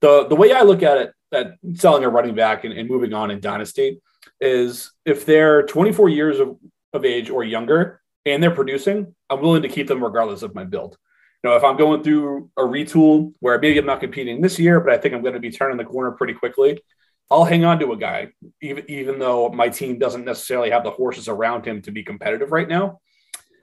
The 0.00 0.26
the 0.26 0.36
way 0.36 0.52
I 0.52 0.62
look 0.62 0.82
at 0.82 0.98
it, 0.98 1.12
at 1.32 1.54
selling 1.74 2.04
a 2.04 2.08
running 2.08 2.34
back 2.34 2.64
and, 2.64 2.72
and 2.72 2.88
moving 2.88 3.12
on 3.12 3.30
in 3.30 3.40
dynasty, 3.40 4.00
is 4.40 4.92
if 5.04 5.26
they're 5.26 5.66
24 5.66 6.08
years 6.08 6.40
of, 6.40 6.56
of 6.92 7.04
age 7.04 7.30
or 7.30 7.44
younger 7.44 8.00
and 8.24 8.42
they're 8.42 8.54
producing, 8.54 9.14
I'm 9.28 9.40
willing 9.40 9.62
to 9.62 9.68
keep 9.68 9.86
them 9.88 10.02
regardless 10.02 10.42
of 10.42 10.54
my 10.54 10.64
build. 10.64 10.96
You 11.42 11.50
know, 11.50 11.56
if 11.56 11.64
I'm 11.64 11.76
going 11.76 12.02
through 12.02 12.50
a 12.56 12.62
retool 12.62 13.32
where 13.40 13.58
maybe 13.58 13.78
I'm 13.78 13.86
not 13.86 14.00
competing 14.00 14.40
this 14.40 14.58
year, 14.58 14.80
but 14.80 14.92
I 14.92 14.98
think 14.98 15.14
I'm 15.14 15.22
going 15.22 15.34
to 15.34 15.40
be 15.40 15.50
turning 15.50 15.78
the 15.78 15.84
corner 15.84 16.12
pretty 16.12 16.34
quickly, 16.34 16.82
I'll 17.30 17.44
hang 17.44 17.64
on 17.64 17.78
to 17.78 17.92
a 17.92 17.96
guy, 17.96 18.28
even 18.60 18.84
even 18.88 19.18
though 19.18 19.50
my 19.50 19.68
team 19.68 19.98
doesn't 19.98 20.24
necessarily 20.24 20.70
have 20.70 20.84
the 20.84 20.90
horses 20.90 21.28
around 21.28 21.64
him 21.64 21.80
to 21.82 21.92
be 21.92 22.02
competitive 22.02 22.50
right 22.50 22.68
now, 22.68 23.00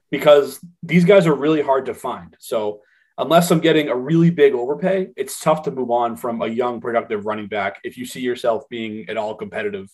because 0.09 0.59
these 0.81 1.05
guys 1.05 1.27
are 1.27 1.35
really 1.35 1.61
hard 1.61 1.87
to 1.87 1.93
find. 1.93 2.35
So 2.39 2.81
unless 3.17 3.51
I'm 3.51 3.59
getting 3.59 3.89
a 3.89 3.95
really 3.95 4.29
big 4.29 4.53
overpay, 4.53 5.09
it's 5.15 5.39
tough 5.39 5.63
to 5.63 5.71
move 5.71 5.89
on 5.89 6.15
from 6.15 6.41
a 6.41 6.47
young, 6.47 6.79
productive 6.79 7.25
running 7.25 7.47
back 7.47 7.79
if 7.83 7.97
you 7.97 8.05
see 8.05 8.21
yourself 8.21 8.69
being 8.69 9.09
at 9.09 9.17
all 9.17 9.35
competitive 9.35 9.89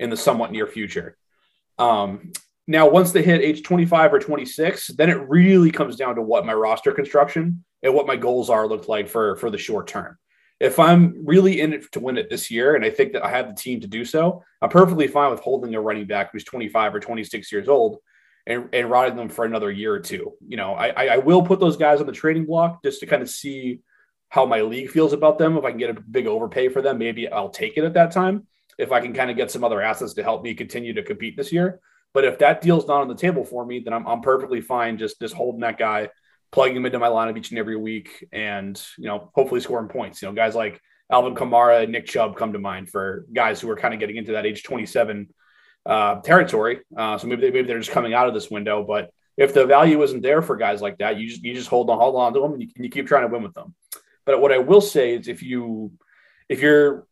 in 0.00 0.10
the 0.10 0.16
somewhat 0.16 0.50
near 0.50 0.66
future. 0.66 1.16
Um, 1.78 2.32
now, 2.66 2.88
once 2.88 3.12
they 3.12 3.22
hit 3.22 3.42
age 3.42 3.62
25 3.62 4.14
or 4.14 4.18
26, 4.18 4.88
then 4.88 5.10
it 5.10 5.28
really 5.28 5.70
comes 5.70 5.96
down 5.96 6.16
to 6.16 6.22
what 6.22 6.46
my 6.46 6.54
roster 6.54 6.92
construction 6.92 7.64
and 7.82 7.94
what 7.94 8.06
my 8.06 8.16
goals 8.16 8.48
are 8.48 8.66
look 8.66 8.88
like 8.88 9.08
for, 9.08 9.36
for 9.36 9.50
the 9.50 9.58
short 9.58 9.86
term. 9.86 10.16
If 10.60 10.78
I'm 10.78 11.26
really 11.26 11.60
in 11.60 11.74
it 11.74 11.92
to 11.92 12.00
win 12.00 12.16
it 12.16 12.30
this 12.30 12.50
year, 12.50 12.74
and 12.74 12.84
I 12.84 12.90
think 12.90 13.12
that 13.12 13.24
I 13.24 13.28
have 13.28 13.48
the 13.48 13.60
team 13.60 13.80
to 13.80 13.86
do 13.86 14.04
so, 14.04 14.42
I'm 14.62 14.70
perfectly 14.70 15.06
fine 15.06 15.30
with 15.30 15.40
holding 15.40 15.74
a 15.74 15.80
running 15.80 16.06
back 16.06 16.32
who's 16.32 16.44
25 16.44 16.94
or 16.94 17.00
26 17.00 17.52
years 17.52 17.68
old 17.68 17.98
and, 18.46 18.68
and 18.72 18.90
riding 18.90 19.16
them 19.16 19.28
for 19.28 19.44
another 19.44 19.70
year 19.70 19.94
or 19.94 20.00
two. 20.00 20.32
You 20.46 20.56
know, 20.56 20.74
I, 20.74 21.06
I 21.06 21.16
will 21.18 21.42
put 21.42 21.60
those 21.60 21.76
guys 21.76 22.00
on 22.00 22.06
the 22.06 22.12
trading 22.12 22.46
block 22.46 22.82
just 22.82 23.00
to 23.00 23.06
kind 23.06 23.22
of 23.22 23.30
see 23.30 23.80
how 24.28 24.44
my 24.46 24.62
league 24.62 24.90
feels 24.90 25.12
about 25.12 25.38
them. 25.38 25.56
If 25.56 25.64
I 25.64 25.70
can 25.70 25.78
get 25.78 25.96
a 25.96 26.00
big 26.00 26.26
overpay 26.26 26.68
for 26.68 26.82
them, 26.82 26.98
maybe 26.98 27.28
I'll 27.28 27.50
take 27.50 27.76
it 27.76 27.84
at 27.84 27.94
that 27.94 28.10
time. 28.12 28.46
If 28.78 28.92
I 28.92 29.00
can 29.00 29.12
kind 29.12 29.30
of 29.30 29.36
get 29.36 29.50
some 29.50 29.64
other 29.64 29.80
assets 29.80 30.14
to 30.14 30.22
help 30.22 30.42
me 30.42 30.54
continue 30.54 30.92
to 30.94 31.02
compete 31.02 31.36
this 31.36 31.52
year. 31.52 31.80
But 32.12 32.24
if 32.24 32.38
that 32.38 32.60
deal's 32.60 32.86
not 32.86 33.00
on 33.00 33.08
the 33.08 33.14
table 33.14 33.44
for 33.44 33.64
me, 33.64 33.80
then 33.80 33.92
I'm, 33.92 34.06
I'm 34.06 34.20
perfectly 34.20 34.60
fine 34.60 34.98
just 34.98 35.20
just 35.20 35.34
holding 35.34 35.60
that 35.60 35.78
guy, 35.78 36.10
plugging 36.52 36.76
him 36.76 36.86
into 36.86 36.98
my 36.98 37.08
lineup 37.08 37.36
each 37.36 37.50
and 37.50 37.58
every 37.58 37.76
week, 37.76 38.26
and 38.32 38.80
you 38.98 39.06
know 39.06 39.30
hopefully 39.34 39.60
scoring 39.60 39.88
points. 39.88 40.22
You 40.22 40.28
know, 40.28 40.34
guys 40.34 40.54
like 40.54 40.80
Alvin 41.10 41.34
Kamara, 41.34 41.88
Nick 41.88 42.06
Chubb 42.06 42.36
come 42.36 42.52
to 42.52 42.58
mind 42.58 42.88
for 42.88 43.26
guys 43.32 43.60
who 43.60 43.68
are 43.70 43.76
kind 43.76 43.94
of 43.94 44.00
getting 44.00 44.16
into 44.16 44.32
that 44.32 44.46
age 44.46 44.62
27 44.62 45.28
uh, 45.86 46.20
territory. 46.20 46.80
Uh, 46.96 47.18
so 47.18 47.26
maybe 47.26 47.42
they, 47.42 47.50
maybe 47.50 47.66
they're 47.68 47.78
just 47.78 47.90
coming 47.90 48.14
out 48.14 48.28
of 48.28 48.34
this 48.34 48.50
window. 48.50 48.84
But 48.84 49.10
if 49.36 49.54
the 49.54 49.66
value 49.66 50.02
isn't 50.02 50.22
there 50.22 50.42
for 50.42 50.56
guys 50.56 50.80
like 50.80 50.98
that, 50.98 51.18
you 51.18 51.28
just 51.28 51.42
you 51.42 51.54
just 51.54 51.68
hold 51.68 51.90
on 51.90 51.98
hold 51.98 52.16
on 52.16 52.32
to 52.34 52.40
them 52.40 52.52
and 52.52 52.62
you, 52.62 52.68
you 52.76 52.88
keep 52.88 53.06
trying 53.06 53.26
to 53.26 53.32
win 53.32 53.42
with 53.42 53.54
them. 53.54 53.74
But 54.24 54.40
what 54.40 54.52
I 54.52 54.58
will 54.58 54.80
say 54.80 55.14
is 55.14 55.28
if 55.28 55.42
you 55.42 55.92
if 56.48 56.60
you're 56.60 57.06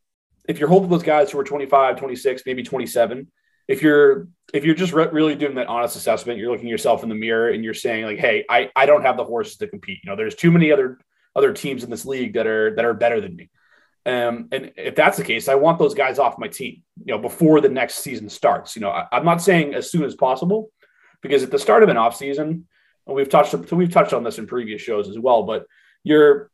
if 0.48 0.58
you're 0.58 0.68
holding 0.68 0.90
those 0.90 1.02
guys 1.02 1.30
who 1.30 1.38
are 1.38 1.44
25, 1.44 1.98
26, 1.98 2.42
maybe 2.46 2.62
27, 2.62 3.30
if 3.68 3.82
you're 3.82 4.28
if 4.52 4.64
you're 4.64 4.74
just 4.74 4.92
re- 4.92 5.08
really 5.12 5.34
doing 5.34 5.54
that 5.56 5.68
honest 5.68 5.96
assessment, 5.96 6.38
you're 6.38 6.50
looking 6.50 6.68
yourself 6.68 7.02
in 7.02 7.08
the 7.08 7.14
mirror 7.14 7.50
and 7.50 7.64
you're 7.64 7.74
saying 7.74 8.04
like, 8.04 8.18
"Hey, 8.18 8.44
I 8.48 8.70
I 8.74 8.86
don't 8.86 9.02
have 9.02 9.16
the 9.16 9.24
horses 9.24 9.56
to 9.58 9.68
compete. 9.68 10.00
You 10.02 10.10
know, 10.10 10.16
there's 10.16 10.34
too 10.34 10.50
many 10.50 10.72
other 10.72 10.98
other 11.34 11.52
teams 11.52 11.84
in 11.84 11.90
this 11.90 12.04
league 12.04 12.34
that 12.34 12.46
are 12.46 12.74
that 12.74 12.84
are 12.84 12.94
better 12.94 13.20
than 13.20 13.36
me." 13.36 13.50
Um, 14.04 14.48
and 14.50 14.72
if 14.76 14.96
that's 14.96 15.16
the 15.16 15.24
case, 15.24 15.48
I 15.48 15.54
want 15.54 15.78
those 15.78 15.94
guys 15.94 16.18
off 16.18 16.38
my 16.38 16.48
team, 16.48 16.82
you 17.04 17.14
know, 17.14 17.18
before 17.18 17.60
the 17.60 17.68
next 17.68 17.96
season 17.96 18.28
starts. 18.28 18.74
You 18.74 18.82
know, 18.82 18.90
I, 18.90 19.06
am 19.12 19.24
not 19.24 19.40
saying 19.40 19.74
as 19.74 19.90
soon 19.90 20.02
as 20.04 20.14
possible, 20.14 20.70
because 21.20 21.42
at 21.42 21.50
the 21.50 21.58
start 21.58 21.82
of 21.82 21.88
an 21.88 21.96
off 21.96 22.16
season, 22.16 22.66
and 23.06 23.16
we've 23.16 23.28
touched 23.28 23.54
we've 23.72 23.92
touched 23.92 24.12
on 24.12 24.24
this 24.24 24.38
in 24.38 24.46
previous 24.46 24.82
shows 24.82 25.08
as 25.08 25.18
well, 25.18 25.44
but 25.44 25.66
you're 26.02 26.50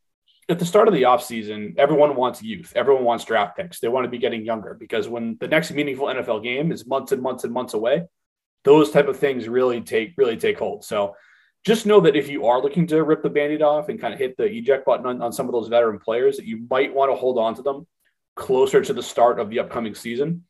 at 0.48 0.58
the 0.58 0.64
start 0.64 0.88
of 0.88 0.94
the 0.94 1.02
offseason, 1.02 1.78
everyone 1.78 2.16
wants 2.16 2.42
youth. 2.42 2.72
Everyone 2.74 3.04
wants 3.04 3.24
draft 3.24 3.56
picks. 3.56 3.80
They 3.80 3.88
want 3.88 4.04
to 4.04 4.10
be 4.10 4.18
getting 4.18 4.46
younger 4.46 4.74
because 4.74 5.06
when 5.06 5.36
the 5.40 5.48
next 5.48 5.70
meaningful 5.72 6.06
NFL 6.06 6.42
game 6.42 6.72
is 6.72 6.86
months 6.86 7.12
and 7.12 7.22
months 7.22 7.44
and 7.44 7.52
months 7.52 7.74
away, 7.74 8.04
those 8.64 8.90
type 8.90 9.08
of 9.08 9.18
things 9.18 9.48
really 9.48 9.80
take 9.80 10.14
really 10.16 10.36
take 10.36 10.58
hold. 10.58 10.84
So 10.84 11.14
just 11.64 11.86
know 11.86 12.00
that 12.00 12.16
if 12.16 12.28
you 12.28 12.46
are 12.46 12.62
looking 12.62 12.86
to 12.88 13.02
rip 13.02 13.22
the 13.22 13.30
band-aid 13.30 13.62
off 13.62 13.88
and 13.88 14.00
kind 14.00 14.14
of 14.14 14.20
hit 14.20 14.36
the 14.36 14.44
eject 14.44 14.86
button 14.86 15.06
on, 15.06 15.20
on 15.20 15.32
some 15.32 15.46
of 15.46 15.52
those 15.52 15.68
veteran 15.68 15.98
players, 15.98 16.36
that 16.36 16.46
you 16.46 16.66
might 16.70 16.94
want 16.94 17.10
to 17.10 17.16
hold 17.16 17.38
on 17.38 17.54
to 17.54 17.62
them 17.62 17.86
closer 18.36 18.80
to 18.80 18.92
the 18.92 19.02
start 19.02 19.40
of 19.40 19.50
the 19.50 19.58
upcoming 19.58 19.94
season. 19.94 20.44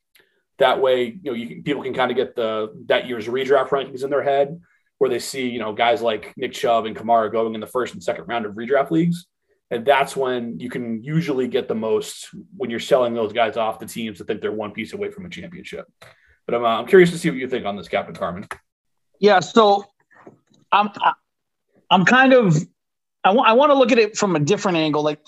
That 0.59 0.81
way, 0.81 1.05
you 1.05 1.31
know, 1.31 1.33
you 1.33 1.47
can, 1.49 1.63
people 1.63 1.83
can 1.83 1.95
kind 1.95 2.11
of 2.11 2.17
get 2.17 2.35
the 2.35 2.73
that 2.87 3.07
year's 3.07 3.27
redraft 3.27 3.69
rankings 3.69 4.05
in 4.05 4.11
their 4.11 4.23
head, 4.23 4.61
where 4.99 5.09
they 5.09 5.21
see, 5.21 5.49
you 5.49 5.59
know, 5.59 5.73
guys 5.73 6.03
like 6.03 6.35
Nick 6.37 6.53
Chubb 6.53 6.87
and 6.87 6.97
Kamara 6.97 7.31
going 7.31 7.55
in 7.55 7.61
the 7.61 7.67
first 7.67 7.95
and 7.95 8.03
second 8.03 8.27
round 8.27 8.45
of 8.45 8.55
redraft 8.55 8.91
leagues 8.91 9.27
and 9.71 9.85
that's 9.85 10.17
when 10.17 10.59
you 10.59 10.71
can 10.71 11.03
usually 11.03 11.47
get 11.47 11.69
the 11.69 11.75
most 11.75 12.31
when 12.57 12.71
you're 12.71 12.81
selling 12.81 13.15
those 13.15 13.33
guys 13.33 13.57
off 13.57 13.79
the 13.79 13.87
teams 13.87 14.19
that 14.19 14.27
think 14.27 14.41
they're 14.41 14.53
one 14.53 14.73
piece 14.73 14.93
away 14.93 15.11
from 15.11 15.27
a 15.27 15.29
championship. 15.29 15.87
But 16.47 16.55
I'm, 16.55 16.65
uh, 16.65 16.81
I'm 16.81 16.87
curious 16.87 17.11
to 17.11 17.19
see 17.19 17.29
what 17.29 17.39
you 17.39 17.49
think 17.49 17.67
on 17.67 17.77
this, 17.77 17.89
Captain 17.89 18.15
Carmen. 18.15 18.47
Yeah, 19.21 19.41
so 19.41 19.85
I'm 20.73 20.91
I'm 21.91 22.05
kind 22.05 22.33
of 22.33 22.57
I, 23.25 23.53
want 23.53 23.71
to 23.71 23.75
look 23.75 23.93
at 23.93 23.99
it 23.99 24.17
from 24.17 24.37
a 24.37 24.41
different 24.41 24.79
angle. 24.79 25.03
Like, 25.03 25.21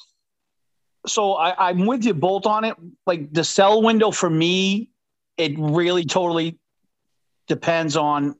so 1.06 1.34
I, 1.34 1.68
I'm 1.68 1.86
with 1.86 2.04
you 2.04 2.14
both 2.14 2.46
on 2.46 2.64
it. 2.64 2.76
Like 3.06 3.32
the 3.32 3.44
sell 3.44 3.82
window 3.82 4.10
for 4.10 4.30
me, 4.30 4.90
it 5.36 5.58
really 5.58 6.04
totally 6.04 6.58
depends 7.46 7.96
on 7.96 8.36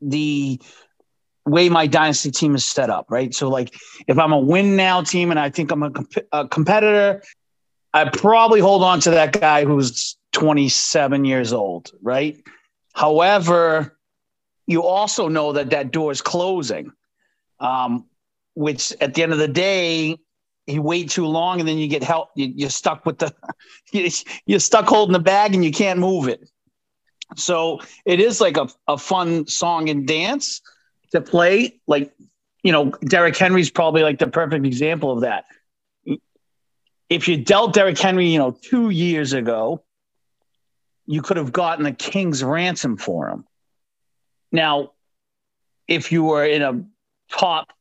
the 0.00 0.60
way 1.44 1.68
my 1.68 1.86
dynasty 1.86 2.30
team 2.30 2.54
is 2.54 2.64
set 2.64 2.90
up, 2.90 3.06
right? 3.10 3.34
So, 3.34 3.48
like, 3.48 3.74
if 4.06 4.18
I'm 4.18 4.32
a 4.32 4.38
win 4.38 4.76
now 4.76 5.02
team 5.02 5.30
and 5.30 5.38
I 5.40 5.50
think 5.50 5.70
I'm 5.70 5.82
a, 5.82 5.90
comp- 5.90 6.26
a 6.30 6.48
competitor, 6.48 7.22
I 7.92 8.08
probably 8.08 8.60
hold 8.60 8.82
on 8.82 9.00
to 9.00 9.10
that 9.10 9.38
guy 9.38 9.64
who's 9.64 10.16
27 10.32 11.24
years 11.24 11.52
old, 11.52 11.90
right? 12.00 12.36
However, 12.94 13.98
you 14.72 14.82
also 14.82 15.28
know 15.28 15.52
that 15.52 15.70
that 15.70 15.92
door 15.92 16.10
is 16.10 16.20
closing, 16.20 16.92
um, 17.60 18.06
which 18.54 18.92
at 19.00 19.14
the 19.14 19.22
end 19.22 19.32
of 19.32 19.38
the 19.38 19.48
day, 19.48 20.18
you 20.66 20.82
wait 20.82 21.10
too 21.10 21.26
long 21.26 21.60
and 21.60 21.68
then 21.68 21.78
you 21.78 21.88
get 21.88 22.02
help. 22.02 22.30
You, 22.34 22.66
are 22.66 22.70
stuck 22.70 23.06
with 23.06 23.18
the, 23.18 23.34
you're 24.46 24.60
stuck 24.60 24.86
holding 24.86 25.12
the 25.12 25.20
bag 25.20 25.54
and 25.54 25.64
you 25.64 25.70
can't 25.70 26.00
move 26.00 26.28
it. 26.28 26.48
So 27.36 27.80
it 28.04 28.20
is 28.20 28.40
like 28.40 28.56
a, 28.56 28.68
a 28.88 28.98
fun 28.98 29.46
song 29.46 29.88
and 29.88 30.06
dance 30.06 30.60
to 31.12 31.20
play, 31.20 31.80
like 31.86 32.12
you 32.62 32.72
know, 32.72 32.90
Derrick 33.04 33.36
Henry's 33.36 33.70
probably 33.70 34.02
like 34.02 34.18
the 34.18 34.28
perfect 34.28 34.64
example 34.64 35.12
of 35.12 35.20
that. 35.22 35.44
If 37.08 37.28
you 37.28 37.36
dealt 37.36 37.74
Derrick 37.74 37.98
Henry, 37.98 38.28
you 38.28 38.38
know, 38.38 38.52
two 38.52 38.90
years 38.90 39.32
ago, 39.32 39.82
you 41.06 41.20
could 41.20 41.36
have 41.36 41.52
gotten 41.52 41.84
a 41.86 41.92
king's 41.92 42.42
ransom 42.42 42.96
for 42.96 43.28
him. 43.28 43.44
Now, 44.52 44.92
if 45.88 46.12
you 46.12 46.22
were 46.22 46.44
in 46.44 46.62
a 46.62 46.84
top, 47.30 47.72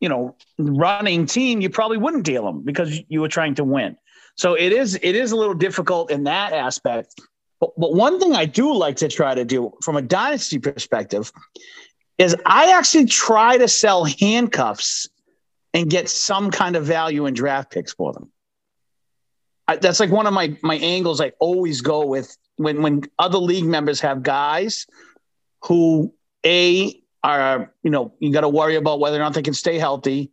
you 0.00 0.08
know, 0.08 0.36
running 0.58 1.26
team, 1.26 1.60
you 1.60 1.68
probably 1.68 1.98
wouldn't 1.98 2.24
deal 2.24 2.48
him 2.48 2.62
because 2.62 3.00
you 3.08 3.20
were 3.20 3.28
trying 3.28 3.56
to 3.56 3.64
win. 3.64 3.96
So 4.36 4.54
it 4.54 4.72
is 4.72 4.94
it 5.02 5.14
is 5.14 5.32
a 5.32 5.36
little 5.36 5.54
difficult 5.54 6.10
in 6.10 6.24
that 6.24 6.52
aspect. 6.52 7.20
But, 7.60 7.70
but 7.76 7.94
one 7.94 8.18
thing 8.18 8.34
I 8.34 8.44
do 8.44 8.72
like 8.74 8.96
to 8.96 9.08
try 9.08 9.34
to 9.34 9.44
do 9.44 9.72
from 9.82 9.96
a 9.96 10.02
dynasty 10.02 10.58
perspective 10.58 11.30
is 12.18 12.34
I 12.46 12.72
actually 12.72 13.06
try 13.06 13.58
to 13.58 13.68
sell 13.68 14.04
handcuffs 14.04 15.08
and 15.74 15.88
get 15.88 16.08
some 16.08 16.50
kind 16.50 16.76
of 16.76 16.84
value 16.84 17.26
in 17.26 17.34
draft 17.34 17.70
picks 17.70 17.92
for 17.92 18.12
them. 18.12 18.30
I, 19.68 19.76
that's 19.76 20.00
like 20.00 20.10
one 20.10 20.26
of 20.26 20.34
my 20.34 20.56
my 20.62 20.76
angles 20.76 21.20
I 21.20 21.32
always 21.38 21.80
go 21.80 22.06
with 22.06 22.36
when 22.56 22.82
when 22.82 23.02
other 23.18 23.38
league 23.38 23.64
members 23.64 24.00
have 24.00 24.22
guys 24.22 24.86
who 25.64 26.12
a 26.44 27.00
are 27.24 27.72
you 27.82 27.90
know 27.90 28.12
you 28.18 28.32
got 28.32 28.40
to 28.40 28.48
worry 28.48 28.76
about 28.76 29.00
whether 29.00 29.16
or 29.16 29.20
not 29.20 29.34
they 29.34 29.42
can 29.42 29.54
stay 29.54 29.78
healthy, 29.78 30.30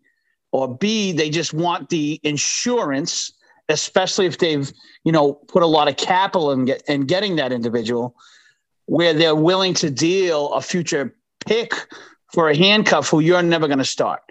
or 0.52 0.76
b 0.78 1.12
they 1.12 1.30
just 1.30 1.54
want 1.54 1.90
the 1.90 2.20
insurance, 2.24 3.32
especially 3.70 4.26
if 4.26 4.38
they've 4.38 4.72
you 5.04 5.12
know 5.12 5.34
put 5.34 5.64
a 5.64 5.68
lot 5.68 5.88
of 5.88 5.98
capital 5.98 6.52
in 6.52 6.66
get 6.66 6.84
in 6.88 7.06
getting 7.06 7.36
that 7.36 7.52
individual, 7.52 8.16
where 8.86 9.14
they're 9.14 9.36
willing 9.36 9.74
to 9.76 9.90
deal 9.90 10.52
a 10.54 10.62
future 10.62 11.16
pick 11.46 11.74
for 12.34 12.50
a 12.50 12.56
handcuff 12.56 13.10
who 13.10 13.20
you're 13.20 13.42
never 13.42 13.68
going 13.68 13.80
to 13.80 13.86
start. 13.86 14.22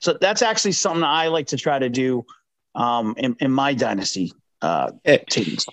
So 0.00 0.16
that's 0.20 0.42
actually 0.42 0.72
something 0.72 1.02
I 1.02 1.28
like 1.28 1.48
to 1.48 1.56
try 1.56 1.78
to 1.78 1.88
do 1.88 2.24
um, 2.74 3.14
in, 3.16 3.36
in 3.40 3.50
my 3.50 3.74
dynasty 3.74 4.32
uh, 4.62 4.92
it, 5.04 5.26
teams. 5.28 5.66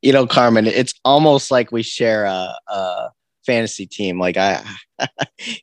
You 0.00 0.12
know, 0.12 0.26
Carmen, 0.26 0.66
it's 0.66 0.94
almost 1.04 1.50
like 1.50 1.72
we 1.72 1.82
share 1.82 2.24
a, 2.24 2.54
a 2.68 3.08
fantasy 3.44 3.86
team. 3.86 4.18
Like 4.18 4.36
I, 4.36 4.64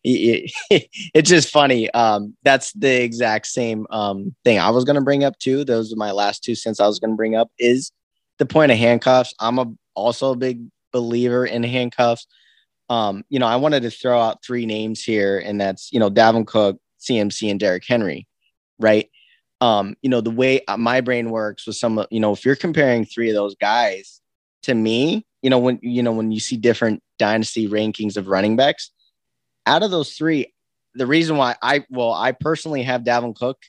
it, 0.03 0.51
it's 1.13 1.29
just 1.29 1.49
funny. 1.49 1.89
Um, 1.91 2.35
that's 2.43 2.71
the 2.73 3.01
exact 3.03 3.47
same 3.47 3.87
um, 3.89 4.35
thing 4.43 4.59
I 4.59 4.69
was 4.69 4.83
going 4.83 4.95
to 4.95 5.01
bring 5.01 5.23
up 5.23 5.37
too. 5.39 5.63
Those 5.63 5.93
are 5.93 5.97
my 5.97 6.11
last 6.11 6.43
two 6.43 6.55
cents 6.55 6.79
I 6.79 6.87
was 6.87 6.99
going 6.99 7.11
to 7.11 7.17
bring 7.17 7.35
up 7.35 7.49
is 7.59 7.91
the 8.37 8.45
point 8.45 8.71
of 8.71 8.77
handcuffs. 8.77 9.33
I'm 9.39 9.59
a, 9.59 9.71
also 9.95 10.31
a 10.31 10.37
big 10.37 10.61
believer 10.91 11.45
in 11.45 11.63
handcuffs. 11.63 12.27
Um, 12.89 13.23
you 13.29 13.39
know, 13.39 13.47
I 13.47 13.55
wanted 13.55 13.83
to 13.83 13.89
throw 13.89 14.19
out 14.19 14.43
three 14.43 14.65
names 14.65 15.01
here, 15.03 15.39
and 15.39 15.61
that's 15.61 15.93
you 15.93 15.99
know 15.99 16.09
Dalvin 16.09 16.45
Cook, 16.45 16.77
CMC, 16.99 17.49
and 17.49 17.59
Derrick 17.59 17.85
Henry, 17.87 18.27
right? 18.79 19.09
Um, 19.61 19.95
you 20.01 20.09
know, 20.09 20.21
the 20.21 20.31
way 20.31 20.61
uh, 20.67 20.75
my 20.75 21.01
brain 21.01 21.29
works 21.29 21.67
with 21.67 21.75
some, 21.75 22.03
you 22.09 22.19
know, 22.19 22.33
if 22.33 22.43
you're 22.43 22.55
comparing 22.55 23.05
three 23.05 23.29
of 23.29 23.35
those 23.35 23.55
guys 23.55 24.19
to 24.63 24.73
me, 24.73 25.25
you 25.41 25.49
know, 25.49 25.59
when 25.59 25.79
you 25.81 26.03
know 26.03 26.11
when 26.11 26.31
you 26.31 26.39
see 26.39 26.57
different 26.57 27.01
dynasty 27.21 27.67
rankings 27.67 28.17
of 28.17 28.27
running 28.27 28.55
backs, 28.55 28.89
out 29.67 29.83
of 29.83 29.91
those 29.91 30.13
three, 30.13 30.51
the 30.95 31.05
reason 31.05 31.37
why 31.37 31.55
I 31.61 31.85
well, 31.91 32.11
I 32.11 32.31
personally 32.31 32.81
have 32.81 33.03
Dalvin 33.03 33.35
Cook 33.35 33.59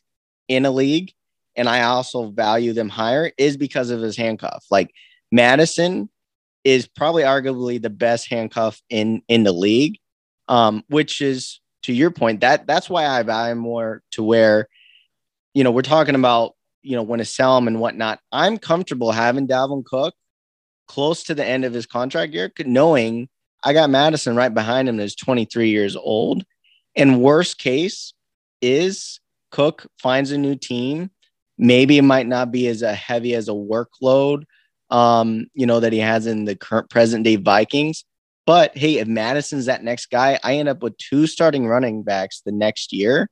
in 0.49 0.65
a 0.65 0.71
league, 0.71 1.13
and 1.55 1.69
I 1.69 1.83
also 1.83 2.31
value 2.31 2.73
them 2.73 2.89
higher 2.89 3.31
is 3.37 3.59
because 3.59 3.91
of 3.91 4.01
his 4.01 4.17
handcuff. 4.17 4.65
Like 4.71 4.91
Mattison 5.31 6.09
is 6.65 6.89
probably 6.89 7.25
arguably 7.25 7.81
the 7.81 7.91
best 7.91 8.31
handcuff 8.31 8.81
in 8.89 9.23
in 9.29 9.45
the 9.45 9.53
league. 9.53 9.99
Um, 10.49 10.83
which 10.89 11.21
is 11.21 11.61
to 11.83 11.93
your 11.93 12.11
point, 12.11 12.41
that 12.41 12.67
that's 12.67 12.89
why 12.89 13.07
I 13.07 13.23
value 13.23 13.55
more 13.55 14.03
to 14.13 14.23
where, 14.23 14.69
you 15.55 15.63
know, 15.63 15.71
we're 15.71 15.83
talking 15.83 16.15
about, 16.15 16.55
you 16.83 16.97
know, 16.97 17.03
when 17.03 17.19
to 17.19 17.25
sell 17.25 17.57
him 17.59 17.69
and 17.69 17.81
whatnot. 17.81 18.19
I'm 18.33 18.59
comfortable 18.59 19.13
having 19.13 19.47
Dalvin 19.47 19.85
Cook 19.85 20.15
close 20.89 21.23
to 21.25 21.35
the 21.35 21.45
end 21.45 21.65
of 21.65 21.73
his 21.73 21.87
contract 21.87 22.33
year, 22.35 22.51
knowing 22.67 23.29
I 23.65 23.73
got 23.73 23.91
Mattison 23.91 24.37
right 24.37 24.53
behind 24.53 24.89
him 24.89 24.97
that's 24.97 25.15
23 25.15 25.71
years 25.71 25.97
old. 25.97 26.45
And 26.97 27.23
worst 27.23 27.59
case 27.59 28.13
is 28.61 29.21
Cook 29.51 29.87
finds 29.99 30.31
a 30.31 30.39
new 30.39 30.57
team. 30.57 31.11
Maybe 31.59 31.99
it 31.99 32.03
might 32.03 32.27
not 32.27 32.51
be 32.51 32.67
as 32.67 32.83
a 32.83 32.95
heavy 32.95 33.35
as 33.35 33.49
a 33.49 33.53
workload 33.53 34.45
um, 34.93 35.47
you 35.55 35.67
know, 35.67 35.81
that 35.81 35.93
he 35.93 35.99
has 35.99 36.27
in 36.27 36.45
the 36.45 36.55
current 36.55 36.91
present 36.91 37.25
day 37.25 37.37
Vikings. 37.37 38.05
But 38.45 38.77
hey, 38.77 38.99
if 38.99 39.09
Mattison's 39.09 39.67
that 39.67 39.83
next 39.83 40.07
guy, 40.11 40.39
I 40.45 40.57
end 40.57 40.69
up 40.69 40.83
with 40.83 40.97
two 40.99 41.27
starting 41.27 41.67
running 41.67 42.03
backs 42.03 42.43
the 42.45 42.53
next 42.53 42.93
year, 42.93 43.31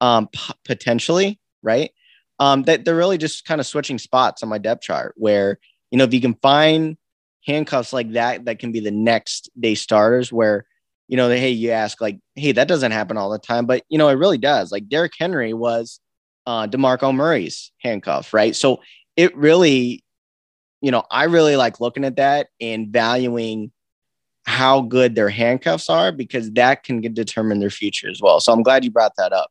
um, 0.00 0.28
p- 0.28 0.54
potentially, 0.64 1.38
right? 1.62 1.92
Um, 2.40 2.64
that 2.64 2.84
they're 2.84 2.96
really 2.96 3.18
just 3.18 3.44
kind 3.44 3.60
of 3.60 3.66
switching 3.66 3.98
spots 3.98 4.42
on 4.42 4.48
my 4.48 4.58
depth 4.58 4.82
chart 4.82 5.14
where, 5.16 5.58
you 5.90 5.98
know, 5.98 6.04
if 6.04 6.12
you 6.12 6.20
can 6.20 6.34
find 6.34 6.96
handcuffs 7.46 7.92
like 7.92 8.12
that, 8.12 8.44
that 8.44 8.58
can 8.58 8.72
be 8.72 8.80
the 8.80 8.90
next 8.90 9.50
day 9.58 9.74
starters 9.74 10.32
where, 10.32 10.66
you 11.08 11.16
know, 11.16 11.28
hey, 11.28 11.50
you 11.50 11.70
ask 11.70 12.00
like, 12.00 12.18
hey, 12.34 12.52
that 12.52 12.68
doesn't 12.68 12.92
happen 12.92 13.16
all 13.16 13.30
the 13.30 13.38
time, 13.38 13.66
but 13.66 13.82
you 13.88 13.98
know, 13.98 14.08
it 14.08 14.14
really 14.14 14.38
does. 14.38 14.72
Like 14.72 14.88
Derrick 14.88 15.12
Henry 15.18 15.52
was 15.52 16.00
uh 16.46 16.66
DeMarco 16.66 17.14
Murray's 17.14 17.72
handcuff, 17.78 18.34
right? 18.34 18.54
So 18.54 18.80
it 19.16 19.36
really 19.36 20.02
you 20.82 20.90
know, 20.90 21.04
I 21.10 21.24
really 21.24 21.56
like 21.56 21.80
looking 21.80 22.04
at 22.04 22.16
that 22.16 22.48
and 22.60 22.88
valuing 22.88 23.72
how 24.46 24.82
good 24.82 25.14
their 25.14 25.28
handcuffs 25.28 25.90
are 25.90 26.12
because 26.12 26.52
that 26.52 26.84
can 26.84 27.00
determine 27.00 27.58
their 27.58 27.70
future 27.70 28.08
as 28.08 28.20
well. 28.22 28.40
So 28.40 28.52
I'm 28.52 28.62
glad 28.62 28.84
you 28.84 28.90
brought 28.90 29.16
that 29.16 29.32
up. 29.32 29.50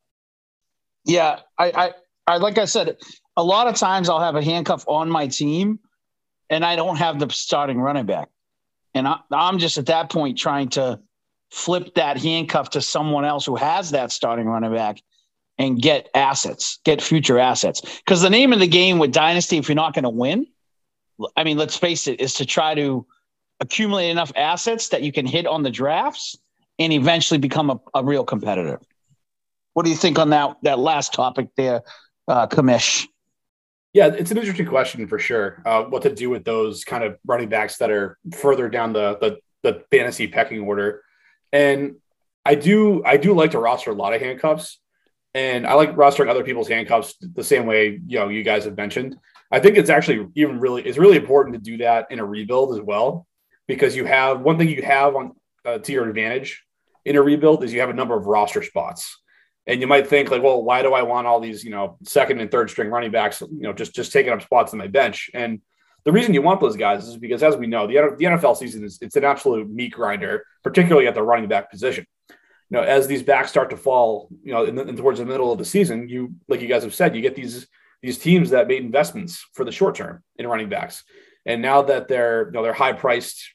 Yeah, 1.04 1.40
I, 1.58 1.72
I, 1.72 1.94
I 2.28 2.38
like 2.38 2.58
I 2.58 2.66
said, 2.66 2.98
a 3.36 3.44
lot 3.44 3.68
of 3.68 3.76
times 3.76 4.08
I'll 4.08 4.22
have 4.22 4.36
a 4.36 4.44
handcuff 4.44 4.86
on 4.88 5.10
my 5.10 5.28
team, 5.28 5.80
and 6.50 6.64
I 6.66 6.76
don't 6.76 6.98
have 6.98 7.20
the 7.20 7.30
starting 7.30 7.80
running 7.80 8.06
back, 8.06 8.30
and 8.94 9.08
I, 9.08 9.20
I'm 9.32 9.60
just 9.60 9.78
at 9.78 9.88
that 9.88 10.10
point 10.10 10.38
trying 10.38 10.70
to 10.70 11.00
flip 11.52 11.96
that 11.96 12.18
handcuff 12.18 12.72
to 12.72 12.82
someone 12.82 13.26
else 13.26 13.46
who 13.46 13.56
has 13.56 13.92
that 13.92 14.12
starting 14.12 14.46
running 14.46 14.74
back 14.74 15.02
and 15.58 15.82
get 15.82 16.10
assets, 16.14 16.80
get 16.84 17.02
future 17.02 17.40
assets. 17.40 17.82
Because 18.00 18.22
the 18.22 18.30
name 18.30 18.52
of 18.52 18.60
the 18.60 18.68
game 18.68 19.00
with 19.00 19.14
Dynasty, 19.14 19.58
if 19.58 19.70
you're 19.70 19.76
not 19.76 19.94
going 19.94 20.04
to 20.04 20.10
win, 20.10 20.48
I 21.38 21.44
mean, 21.44 21.58
let's 21.58 21.78
face 21.78 22.08
it, 22.08 22.20
is 22.20 22.34
to 22.36 22.46
try 22.46 22.76
to 22.76 23.06
accumulate 23.62 24.10
enough 24.10 24.34
assets 24.36 24.90
that 24.90 25.02
you 25.02 25.14
can 25.14 25.26
hit 25.26 25.48
on 25.48 25.64
the 25.64 25.70
drafts 25.70 26.38
and 26.78 26.92
eventually 26.92 27.38
become 27.38 27.70
a, 27.70 27.80
a 27.94 28.04
real 28.04 28.26
competitor. 28.26 28.82
What 29.74 29.86
do 29.86 29.92
you 29.92 29.98
think 29.98 30.20
on 30.20 30.32
that 30.32 30.58
that 30.64 30.80
last 30.80 31.14
topic 31.14 31.50
there, 31.56 31.84
uh, 32.28 32.48
Commish? 32.48 33.08
Yeah, 33.96 34.08
it's 34.08 34.30
an 34.30 34.38
interesting 34.38 34.66
question 34.66 35.08
for 35.08 35.18
sure. 35.18 35.64
Uh, 35.66 35.84
what 35.84 36.02
to 36.02 36.14
do 36.14 36.30
with 36.30 36.44
those 36.44 36.84
kind 36.84 37.02
of 37.02 37.18
running 37.26 37.48
backs 37.48 37.78
that 37.78 37.90
are 37.90 38.18
further 38.34 38.68
down 38.68 38.92
the, 38.92 39.18
the 39.22 39.40
the 39.64 39.86
fantasy 39.90 40.28
pecking 40.28 40.60
order, 40.60 41.02
and 41.54 41.96
I 42.44 42.56
do 42.56 43.06
I 43.06 43.16
do 43.16 43.34
like 43.34 43.52
to 43.52 43.60
roster 43.60 43.92
a 43.92 43.96
lot 43.96 44.14
of 44.14 44.20
handcuffs, 44.20 44.82
and 45.34 45.66
I 45.66 45.76
like 45.76 45.96
rostering 45.96 46.28
other 46.28 46.44
people's 46.44 46.68
handcuffs 46.68 47.16
the 47.20 47.42
same 47.42 47.68
way 47.68 48.02
you 48.06 48.20
know 48.20 48.28
you 48.28 48.44
guys 48.44 48.66
have 48.66 48.76
mentioned. 48.76 49.16
I 49.50 49.62
think 49.62 49.78
it's 49.78 49.90
actually 49.90 50.28
even 50.36 50.60
really 50.60 50.86
it's 50.86 50.98
really 50.98 51.16
important 51.16 51.56
to 51.56 51.62
do 51.62 51.78
that 51.78 52.08
in 52.12 52.20
a 52.20 52.26
rebuild 52.26 52.78
as 52.78 52.82
well 52.82 53.26
because 53.66 53.96
you 53.96 54.04
have 54.04 54.42
one 54.42 54.58
thing 54.58 54.68
you 54.68 54.82
have 54.82 55.16
on 55.16 55.32
uh, 55.64 55.78
to 55.78 55.94
your 55.94 56.10
advantage 56.10 56.66
in 57.06 57.16
a 57.16 57.22
rebuild 57.22 57.64
is 57.64 57.72
you 57.72 57.80
have 57.80 57.90
a 57.90 57.94
number 57.94 58.18
of 58.18 58.26
roster 58.26 58.62
spots. 58.62 59.22
And 59.68 59.82
you 59.82 59.88
might 59.88 60.08
think 60.08 60.30
like, 60.30 60.44
well, 60.44 60.62
why 60.62 60.82
do 60.84 60.94
I 60.94 61.02
want 61.02 61.26
all 61.26 61.40
these, 61.40 61.64
you 61.64 61.72
know, 61.72 61.98
second 62.04 62.40
and 62.40 62.52
third 62.52 62.70
string 62.70 62.90
running 62.90 63.12
backs, 63.12 63.42
you 63.42 63.62
know, 63.62 63.74
just 63.74 63.96
just 63.96 64.12
taking 64.12 64.32
up 64.32 64.42
spots 64.42 64.74
on 64.74 64.80
my 64.80 64.88
bench? 64.88 65.30
And 65.34 65.62
the 66.04 66.12
reason 66.12 66.36
you 66.36 66.44
want 66.44 66.62
those 66.62 66.76
guys 66.76 67.08
is 67.08 67.18
because, 67.18 67.42
as 67.42 67.58
we 67.58 67.66
know, 67.66 67.88
the, 67.88 67.94
the 68.18 68.26
NFL 68.26 68.58
season 68.58 68.84
is 68.84 69.00
it's 69.02 69.16
an 69.16 69.24
absolute 69.24 69.70
meat 69.70 69.94
grinder, 69.94 70.46
particularly 70.64 71.08
at 71.08 71.16
the 71.16 71.24
running 71.24 71.50
back 71.50 71.72
position. 71.72 72.06
You 72.30 72.78
know, 72.78 72.84
as 72.84 73.08
these 73.08 73.24
backs 73.24 73.50
start 73.50 73.72
to 73.72 73.78
fall, 73.78 74.30
you 74.44 74.52
know, 74.52 74.66
in 74.66 74.76
the, 74.76 74.88
in 74.88 74.96
towards 74.96 75.20
the 75.20 75.26
middle 75.26 75.52
of 75.52 75.58
the 75.58 75.66
season, 75.66 76.10
you 76.10 76.36
like 76.48 76.62
you 76.62 76.68
guys 76.68 76.84
have 76.84 76.94
said, 76.94 77.16
you 77.16 77.22
get 77.22 77.36
these 77.36 77.68
these 78.04 78.20
teams 78.20 78.52
that 78.52 78.68
made 78.68 78.84
investments 78.84 79.46
for 79.54 79.66
the 79.66 79.72
short 79.72 79.96
term 79.96 80.24
in 80.38 80.48
running 80.48 80.70
backs. 80.70 81.04
And 81.46 81.62
now 81.62 81.82
that 81.84 82.08
they're, 82.08 82.46
you 82.46 82.52
know, 82.52 82.62
they're 82.62 82.74
high 82.74 82.94
priced 82.94 83.52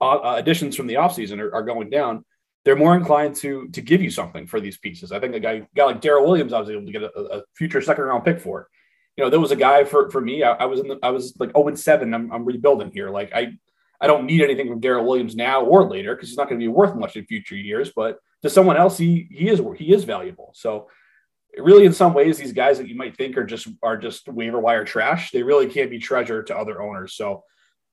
uh, 0.00 0.34
additions 0.36 0.76
from 0.76 0.86
the 0.86 0.94
offseason 0.94 1.40
are, 1.40 1.54
are 1.54 1.62
going 1.62 1.90
down, 1.90 2.24
they're 2.64 2.76
more 2.76 2.94
inclined 2.94 3.36
to 3.36 3.68
to 3.68 3.80
give 3.80 4.02
you 4.02 4.10
something 4.10 4.46
for 4.46 4.60
these 4.60 4.78
pieces. 4.78 5.12
I 5.12 5.20
think 5.20 5.34
a 5.34 5.40
guy, 5.40 5.66
guy 5.74 5.84
like 5.84 6.00
Darrel 6.00 6.26
Williams, 6.26 6.52
I 6.52 6.60
was 6.60 6.70
able 6.70 6.86
to 6.86 6.92
get 6.92 7.02
a, 7.02 7.38
a, 7.38 7.42
future 7.56 7.80
second 7.80 8.04
round 8.04 8.24
pick 8.24 8.40
for. 8.40 8.68
You 9.16 9.24
know, 9.24 9.30
there 9.30 9.40
was 9.40 9.50
a 9.50 9.56
guy 9.56 9.84
for 9.84 10.10
for 10.10 10.20
me. 10.20 10.42
I, 10.42 10.52
I 10.52 10.64
was 10.66 10.80
in 10.80 10.88
the, 10.88 10.98
I 11.02 11.10
was 11.10 11.34
like 11.38 11.52
0 11.52 11.68
and 11.68 11.78
7. 11.78 12.12
I'm, 12.12 12.30
I'm 12.32 12.44
rebuilding 12.44 12.90
here. 12.92 13.10
Like 13.10 13.32
I 13.34 13.52
I 14.00 14.06
don't 14.06 14.26
need 14.26 14.42
anything 14.42 14.68
from 14.68 14.80
Darrel 14.80 15.06
Williams 15.06 15.36
now 15.36 15.62
or 15.62 15.88
later 15.88 16.14
because 16.14 16.28
he's 16.28 16.38
not 16.38 16.48
going 16.48 16.60
to 16.60 16.64
be 16.64 16.68
worth 16.68 16.94
much 16.94 17.16
in 17.16 17.26
future 17.26 17.56
years. 17.56 17.92
But 17.94 18.18
to 18.42 18.50
someone 18.50 18.76
else, 18.76 18.98
he 18.98 19.28
he 19.30 19.48
is 19.48 19.60
he 19.76 19.92
is 19.92 20.04
valuable. 20.04 20.52
So 20.54 20.88
really 21.58 21.84
in 21.84 21.92
some 21.92 22.14
ways 22.14 22.38
these 22.38 22.52
guys 22.52 22.78
that 22.78 22.88
you 22.88 22.94
might 22.94 23.16
think 23.16 23.36
are 23.36 23.44
just 23.44 23.68
are 23.82 23.96
just 23.96 24.28
waiver 24.28 24.60
wire 24.60 24.84
trash 24.84 25.30
they 25.30 25.42
really 25.42 25.66
can't 25.66 25.90
be 25.90 25.98
treasure 25.98 26.42
to 26.42 26.56
other 26.56 26.80
owners 26.80 27.14
so 27.14 27.42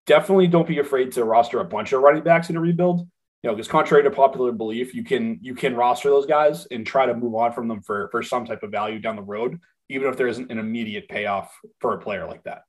definitely 0.05 0.47
don't 0.47 0.67
be 0.67 0.79
afraid 0.79 1.11
to 1.11 1.23
roster 1.23 1.59
a 1.59 1.65
bunch 1.65 1.91
of 1.91 2.01
running 2.01 2.23
backs 2.23 2.49
in 2.49 2.55
a 2.55 2.59
rebuild 2.59 3.07
you 3.43 3.49
know, 3.49 3.55
because 3.55 3.67
contrary 3.67 4.03
to 4.03 4.11
popular 4.11 4.51
belief, 4.51 4.93
you 4.93 5.03
can 5.03 5.39
you 5.41 5.53
can 5.53 5.75
roster 5.75 6.09
those 6.09 6.25
guys 6.25 6.65
and 6.71 6.85
try 6.85 7.05
to 7.05 7.13
move 7.13 7.35
on 7.35 7.53
from 7.53 7.67
them 7.67 7.81
for 7.81 8.09
for 8.11 8.23
some 8.23 8.45
type 8.45 8.63
of 8.63 8.71
value 8.71 8.99
down 8.99 9.15
the 9.15 9.21
road, 9.21 9.59
even 9.89 10.09
if 10.09 10.17
there 10.17 10.27
isn't 10.27 10.51
an 10.51 10.57
immediate 10.57 11.07
payoff 11.07 11.53
for 11.79 11.93
a 11.93 11.99
player 11.99 12.25
like 12.25 12.43
that. 12.43 12.63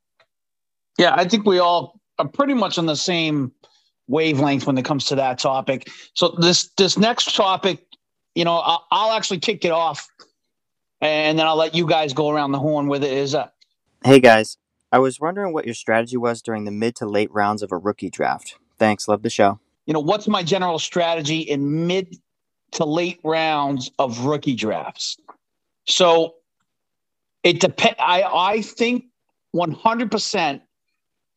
Yeah, 0.98 1.14
I 1.16 1.26
think 1.26 1.46
we 1.46 1.58
all 1.58 2.00
are 2.18 2.28
pretty 2.28 2.54
much 2.54 2.76
on 2.76 2.86
the 2.86 2.96
same 2.96 3.52
wavelength 4.08 4.66
when 4.66 4.76
it 4.76 4.84
comes 4.84 5.06
to 5.06 5.14
that 5.14 5.38
topic. 5.38 5.88
So 6.14 6.36
this 6.38 6.70
this 6.76 6.98
next 6.98 7.34
topic, 7.34 7.86
you 8.34 8.44
know, 8.44 8.56
I'll, 8.56 8.86
I'll 8.90 9.16
actually 9.16 9.38
kick 9.38 9.64
it 9.64 9.72
off, 9.72 10.06
and 11.00 11.38
then 11.38 11.46
I'll 11.46 11.56
let 11.56 11.74
you 11.74 11.86
guys 11.86 12.12
go 12.12 12.28
around 12.28 12.52
the 12.52 12.58
horn 12.58 12.88
with 12.88 13.04
it. 13.04 13.12
Is 13.12 13.34
uh, 13.34 13.48
Hey 14.04 14.20
guys, 14.20 14.58
I 14.92 14.98
was 14.98 15.18
wondering 15.18 15.54
what 15.54 15.64
your 15.64 15.74
strategy 15.74 16.18
was 16.18 16.42
during 16.42 16.64
the 16.64 16.70
mid 16.70 16.94
to 16.96 17.06
late 17.06 17.32
rounds 17.32 17.62
of 17.62 17.72
a 17.72 17.78
rookie 17.78 18.10
draft. 18.10 18.56
Thanks, 18.78 19.08
love 19.08 19.22
the 19.22 19.30
show. 19.30 19.60
You 19.88 19.94
know, 19.94 20.00
what's 20.00 20.28
my 20.28 20.42
general 20.42 20.78
strategy 20.78 21.38
in 21.40 21.86
mid 21.86 22.18
to 22.72 22.84
late 22.84 23.18
rounds 23.24 23.90
of 23.98 24.26
rookie 24.26 24.54
drafts? 24.54 25.16
So 25.86 26.34
it 27.42 27.58
depends. 27.60 27.96
I 27.98 28.22
I 28.22 28.60
think 28.60 29.06
one 29.52 29.72
hundred 29.72 30.10
percent 30.10 30.60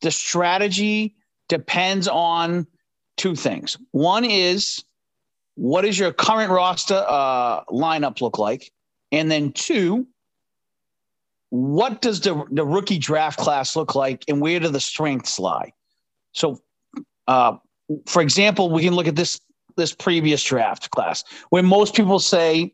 the 0.02 0.12
strategy 0.12 1.16
depends 1.48 2.10
on 2.10 2.68
two 3.16 3.36
things. 3.36 3.78
One 3.92 4.26
is 4.26 4.84
what 5.56 5.84
does 5.84 5.98
your 5.98 6.12
current 6.12 6.52
roster 6.52 7.06
uh, 7.08 7.64
lineup 7.66 8.20
look 8.20 8.38
like, 8.38 8.70
and 9.14 9.32
then 9.32 9.54
two, 9.54 10.06
what 11.52 12.02
does 12.02 12.20
the 12.20 12.44
the 12.52 12.66
rookie 12.66 12.98
draft 12.98 13.40
class 13.40 13.78
look 13.78 13.96
like, 13.96 14.26
and 14.28 14.42
where 14.42 14.60
do 14.60 14.68
the 14.68 14.82
strengths 14.82 15.40
lie? 15.40 15.72
So, 16.34 16.60
uh, 17.30 17.56
for 18.06 18.22
example, 18.22 18.70
we 18.70 18.84
can 18.84 18.94
look 18.94 19.08
at 19.08 19.16
this 19.16 19.40
this 19.78 19.94
previous 19.94 20.44
draft 20.44 20.90
class 20.92 21.24
where 21.50 21.64
most 21.64 21.96
people 21.96 22.20
say 22.20 22.74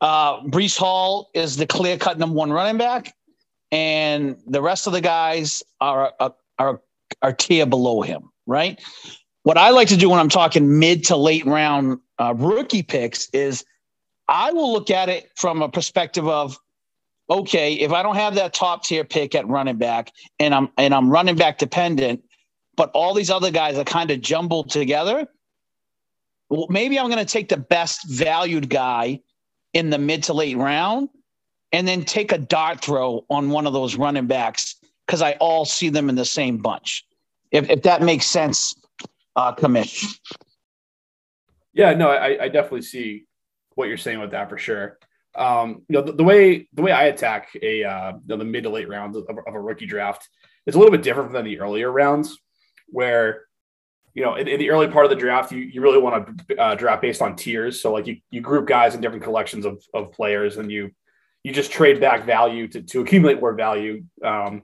uh, 0.00 0.40
Breece 0.42 0.78
Hall 0.78 1.30
is 1.34 1.56
the 1.56 1.66
clear 1.66 1.96
cut 1.96 2.18
number 2.18 2.34
one 2.34 2.52
running 2.52 2.78
back, 2.78 3.14
and 3.70 4.36
the 4.46 4.62
rest 4.62 4.86
of 4.86 4.92
the 4.92 5.00
guys 5.00 5.62
are 5.80 6.12
are 6.58 6.80
are, 7.22 7.32
tier 7.32 7.66
below 7.66 8.02
him, 8.02 8.30
right? 8.46 8.80
What 9.42 9.58
I 9.58 9.70
like 9.70 9.88
to 9.88 9.96
do 9.96 10.08
when 10.08 10.20
I'm 10.20 10.28
talking 10.28 10.78
mid 10.78 11.04
to 11.04 11.16
late 11.16 11.44
round 11.44 11.98
uh, 12.18 12.34
rookie 12.36 12.82
picks 12.82 13.28
is 13.30 13.64
I 14.28 14.52
will 14.52 14.72
look 14.72 14.90
at 14.90 15.08
it 15.08 15.30
from 15.36 15.62
a 15.62 15.68
perspective 15.68 16.26
of 16.28 16.58
okay, 17.28 17.74
if 17.74 17.92
I 17.92 18.02
don't 18.02 18.16
have 18.16 18.34
that 18.34 18.52
top 18.52 18.84
tier 18.84 19.04
pick 19.04 19.34
at 19.34 19.46
running 19.48 19.76
back 19.76 20.12
and 20.38 20.54
I'm 20.54 20.68
and 20.76 20.94
I'm 20.94 21.10
running 21.10 21.36
back 21.36 21.58
dependent, 21.58 22.22
but 22.76 22.90
all 22.94 23.14
these 23.14 23.30
other 23.30 23.50
guys 23.50 23.76
are 23.78 23.84
kind 23.84 24.10
of 24.10 24.20
jumbled 24.20 24.70
together, 24.70 25.26
well, 26.48 26.66
maybe 26.68 26.98
I'm 26.98 27.06
going 27.06 27.24
to 27.24 27.30
take 27.30 27.48
the 27.48 27.56
best 27.56 28.08
valued 28.08 28.68
guy 28.68 29.20
in 29.72 29.90
the 29.90 29.98
mid 29.98 30.24
to 30.24 30.34
late 30.34 30.56
round 30.56 31.08
and 31.72 31.88
then 31.88 32.04
take 32.04 32.32
a 32.32 32.38
dart 32.38 32.80
throw 32.80 33.24
on 33.30 33.50
one 33.50 33.66
of 33.66 33.72
those 33.72 33.96
running 33.96 34.26
backs 34.26 34.76
because 35.06 35.22
I 35.22 35.32
all 35.32 35.64
see 35.64 35.88
them 35.88 36.08
in 36.08 36.14
the 36.14 36.24
same 36.24 36.58
bunch. 36.58 37.06
If, 37.50 37.68
if 37.70 37.82
that 37.82 38.02
makes 38.02 38.26
sense, 38.26 38.74
uh, 39.36 39.54
Commish. 39.54 40.18
Yeah, 41.72 41.94
no, 41.94 42.10
I, 42.10 42.44
I 42.44 42.48
definitely 42.48 42.82
see 42.82 43.24
what 43.74 43.88
you're 43.88 43.96
saying 43.96 44.20
with 44.20 44.32
that 44.32 44.50
for 44.50 44.58
sure. 44.58 44.98
Um, 45.34 45.82
you 45.88 45.94
know, 45.94 46.02
the, 46.02 46.12
the 46.12 46.24
way 46.24 46.68
the 46.74 46.82
way 46.82 46.92
I 46.92 47.04
attack 47.04 47.48
a 47.62 47.84
uh, 47.84 48.12
the 48.26 48.36
mid 48.36 48.64
to 48.64 48.70
late 48.70 48.88
rounds 48.88 49.16
of, 49.16 49.26
of, 49.30 49.54
a 49.54 49.60
rookie 49.60 49.86
draft 49.86 50.28
is 50.66 50.74
a 50.74 50.78
little 50.78 50.92
bit 50.92 51.02
different 51.02 51.32
than 51.32 51.46
the 51.46 51.58
earlier 51.60 51.90
rounds, 51.90 52.38
where 52.92 53.46
you 54.14 54.22
know 54.22 54.36
in, 54.36 54.46
in 54.46 54.58
the 54.60 54.70
early 54.70 54.88
part 54.88 55.04
of 55.04 55.10
the 55.10 55.16
draft 55.16 55.50
you, 55.50 55.58
you 55.58 55.80
really 55.80 55.98
want 55.98 56.48
to 56.48 56.56
uh, 56.56 56.74
draft 56.74 57.02
based 57.02 57.22
on 57.22 57.34
tiers. 57.34 57.80
So 57.80 57.92
like 57.92 58.06
you 58.06 58.18
you 58.30 58.40
group 58.40 58.68
guys 58.68 58.94
in 58.94 59.00
different 59.00 59.24
collections 59.24 59.64
of 59.64 59.82
of 59.92 60.12
players, 60.12 60.56
and 60.56 60.70
you 60.70 60.90
you 61.42 61.52
just 61.52 61.72
trade 61.72 62.00
back 62.00 62.24
value 62.24 62.68
to 62.68 62.82
to 62.82 63.00
accumulate 63.00 63.40
more 63.40 63.54
value. 63.54 64.04
Um, 64.24 64.62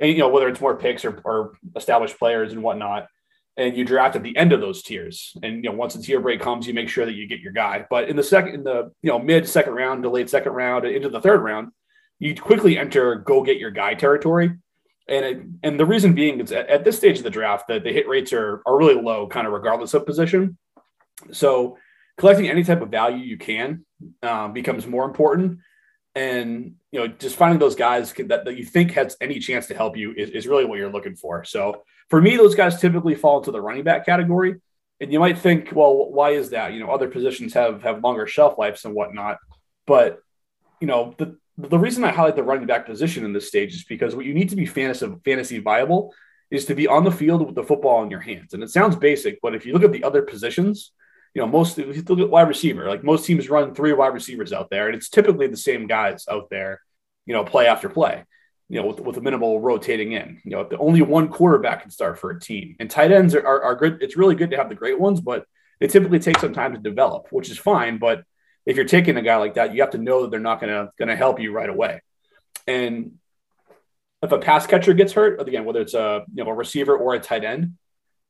and 0.00 0.10
you 0.10 0.18
know 0.18 0.28
whether 0.28 0.48
it's 0.48 0.60
more 0.60 0.76
picks 0.76 1.04
or, 1.04 1.20
or 1.24 1.52
established 1.76 2.18
players 2.18 2.52
and 2.52 2.62
whatnot 2.62 3.06
and 3.60 3.76
you 3.76 3.84
draft 3.84 4.16
at 4.16 4.22
the 4.22 4.36
end 4.36 4.52
of 4.52 4.60
those 4.60 4.82
tiers. 4.82 5.36
And 5.42 5.56
you 5.64 5.70
know, 5.70 5.76
once 5.76 5.94
the 5.94 6.02
tier 6.02 6.20
break 6.20 6.40
comes, 6.40 6.66
you 6.66 6.74
make 6.74 6.88
sure 6.88 7.04
that 7.04 7.14
you 7.14 7.26
get 7.26 7.40
your 7.40 7.52
guy. 7.52 7.84
But 7.88 8.08
in 8.08 8.16
the 8.16 8.22
second, 8.22 8.54
in 8.54 8.64
the 8.64 8.92
you 9.02 9.10
know 9.10 9.18
mid 9.18 9.48
second 9.48 9.74
round 9.74 10.04
late 10.06 10.30
second 10.30 10.52
round 10.52 10.86
into 10.86 11.08
the 11.08 11.20
third 11.20 11.42
round, 11.42 11.68
you 12.18 12.34
quickly 12.34 12.78
enter 12.78 13.16
go 13.16 13.42
get 13.42 13.58
your 13.58 13.70
guy 13.70 13.94
territory. 13.94 14.52
And 15.10 15.24
it, 15.24 15.42
and 15.64 15.78
the 15.78 15.84
reason 15.84 16.14
being 16.14 16.40
is 16.40 16.52
at, 16.52 16.68
at 16.68 16.84
this 16.84 16.96
stage 16.96 17.18
of 17.18 17.24
the 17.24 17.30
draft 17.30 17.68
that 17.68 17.82
the 17.84 17.92
hit 17.92 18.08
rates 18.08 18.32
are 18.32 18.62
are 18.64 18.78
really 18.78 19.00
low, 19.00 19.26
kind 19.26 19.46
of 19.46 19.52
regardless 19.52 19.92
of 19.92 20.06
position. 20.06 20.56
So 21.32 21.76
collecting 22.16 22.48
any 22.48 22.62
type 22.62 22.80
of 22.80 22.90
value 22.90 23.18
you 23.18 23.36
can 23.36 23.84
um, 24.22 24.52
becomes 24.52 24.86
more 24.86 25.04
important. 25.04 25.58
And 26.14 26.74
you 26.92 27.00
know, 27.00 27.08
just 27.08 27.36
finding 27.36 27.58
those 27.58 27.76
guys 27.76 28.12
that, 28.12 28.44
that 28.44 28.56
you 28.56 28.64
think 28.64 28.92
has 28.92 29.16
any 29.20 29.38
chance 29.38 29.66
to 29.68 29.74
help 29.74 29.96
you 29.96 30.12
is, 30.16 30.30
is 30.30 30.46
really 30.46 30.64
what 30.64 30.78
you're 30.78 30.92
looking 30.92 31.16
for. 31.16 31.44
So 31.44 31.82
for 32.08 32.20
me, 32.20 32.36
those 32.36 32.54
guys 32.54 32.80
typically 32.80 33.14
fall 33.14 33.38
into 33.38 33.52
the 33.52 33.60
running 33.60 33.84
back 33.84 34.04
category. 34.06 34.56
And 35.00 35.12
you 35.12 35.18
might 35.18 35.38
think, 35.38 35.72
well, 35.72 36.10
why 36.10 36.30
is 36.30 36.50
that? 36.50 36.72
You 36.72 36.80
know, 36.80 36.90
other 36.90 37.08
positions 37.08 37.54
have 37.54 37.82
have 37.82 38.04
longer 38.04 38.26
shelf 38.26 38.58
lives 38.58 38.84
and 38.84 38.94
whatnot. 38.94 39.38
But 39.86 40.20
you 40.80 40.86
know, 40.86 41.14
the 41.16 41.36
the 41.68 41.78
reason 41.78 42.04
I 42.04 42.12
highlight 42.12 42.36
the 42.36 42.42
running 42.42 42.66
back 42.66 42.86
position 42.86 43.24
in 43.24 43.32
this 43.32 43.48
stage 43.48 43.74
is 43.74 43.84
because 43.84 44.14
what 44.14 44.26
you 44.26 44.34
need 44.34 44.50
to 44.50 44.56
be 44.56 44.66
fantasy 44.66 45.12
fantasy 45.24 45.58
viable 45.58 46.14
is 46.50 46.64
to 46.66 46.74
be 46.74 46.88
on 46.88 47.04
the 47.04 47.12
field 47.12 47.46
with 47.46 47.54
the 47.54 47.62
football 47.62 48.02
in 48.02 48.10
your 48.10 48.20
hands. 48.20 48.54
And 48.54 48.62
it 48.62 48.70
sounds 48.70 48.96
basic, 48.96 49.40
but 49.40 49.54
if 49.54 49.64
you 49.64 49.72
look 49.72 49.84
at 49.84 49.92
the 49.92 50.04
other 50.04 50.22
positions, 50.22 50.92
you 51.34 51.40
know, 51.40 51.46
most 51.46 51.78
if 51.78 51.96
you 51.96 52.02
look 52.02 52.18
at 52.18 52.30
wide 52.30 52.48
receiver, 52.48 52.88
like 52.88 53.04
most 53.04 53.24
teams 53.24 53.48
run 53.48 53.74
three 53.74 53.92
wide 53.92 54.14
receivers 54.14 54.52
out 54.52 54.70
there, 54.70 54.88
and 54.88 54.96
it's 54.96 55.08
typically 55.08 55.46
the 55.46 55.56
same 55.56 55.86
guys 55.86 56.26
out 56.28 56.50
there, 56.50 56.80
you 57.26 57.34
know, 57.34 57.44
play 57.44 57.66
after 57.66 57.88
play 57.88 58.24
you 58.70 58.80
know, 58.80 58.86
with, 58.86 59.00
with 59.00 59.16
a 59.16 59.20
minimal 59.20 59.60
rotating 59.60 60.12
in. 60.12 60.40
You 60.44 60.52
know, 60.52 60.64
the 60.64 60.78
only 60.78 61.02
one 61.02 61.28
quarterback 61.28 61.82
can 61.82 61.90
start 61.90 62.20
for 62.20 62.30
a 62.30 62.40
team. 62.40 62.76
And 62.78 62.88
tight 62.88 63.10
ends 63.10 63.34
are, 63.34 63.44
are, 63.44 63.62
are, 63.62 63.74
good. 63.74 63.98
It's 64.00 64.16
really 64.16 64.36
good 64.36 64.50
to 64.50 64.56
have 64.56 64.68
the 64.68 64.76
great 64.76 64.98
ones, 64.98 65.20
but 65.20 65.44
they 65.80 65.88
typically 65.88 66.20
take 66.20 66.38
some 66.38 66.54
time 66.54 66.72
to 66.74 66.78
develop, 66.78 67.26
which 67.32 67.50
is 67.50 67.58
fine. 67.58 67.98
But 67.98 68.22
if 68.70 68.76
you're 68.76 68.86
taking 68.86 69.16
a 69.16 69.22
guy 69.22 69.36
like 69.36 69.54
that, 69.54 69.74
you 69.74 69.80
have 69.80 69.90
to 69.90 69.98
know 69.98 70.22
that 70.22 70.30
they're 70.30 70.38
not 70.38 70.60
gonna 70.60 70.92
gonna 70.96 71.16
help 71.16 71.40
you 71.40 71.52
right 71.52 71.68
away. 71.68 72.02
And 72.68 73.18
if 74.22 74.30
a 74.30 74.38
pass 74.38 74.64
catcher 74.64 74.94
gets 74.94 75.12
hurt, 75.12 75.40
again, 75.40 75.64
whether 75.64 75.80
it's 75.80 75.94
a 75.94 76.24
you 76.32 76.44
know 76.44 76.50
a 76.50 76.54
receiver 76.54 76.96
or 76.96 77.14
a 77.14 77.18
tight 77.18 77.42
end, 77.42 77.74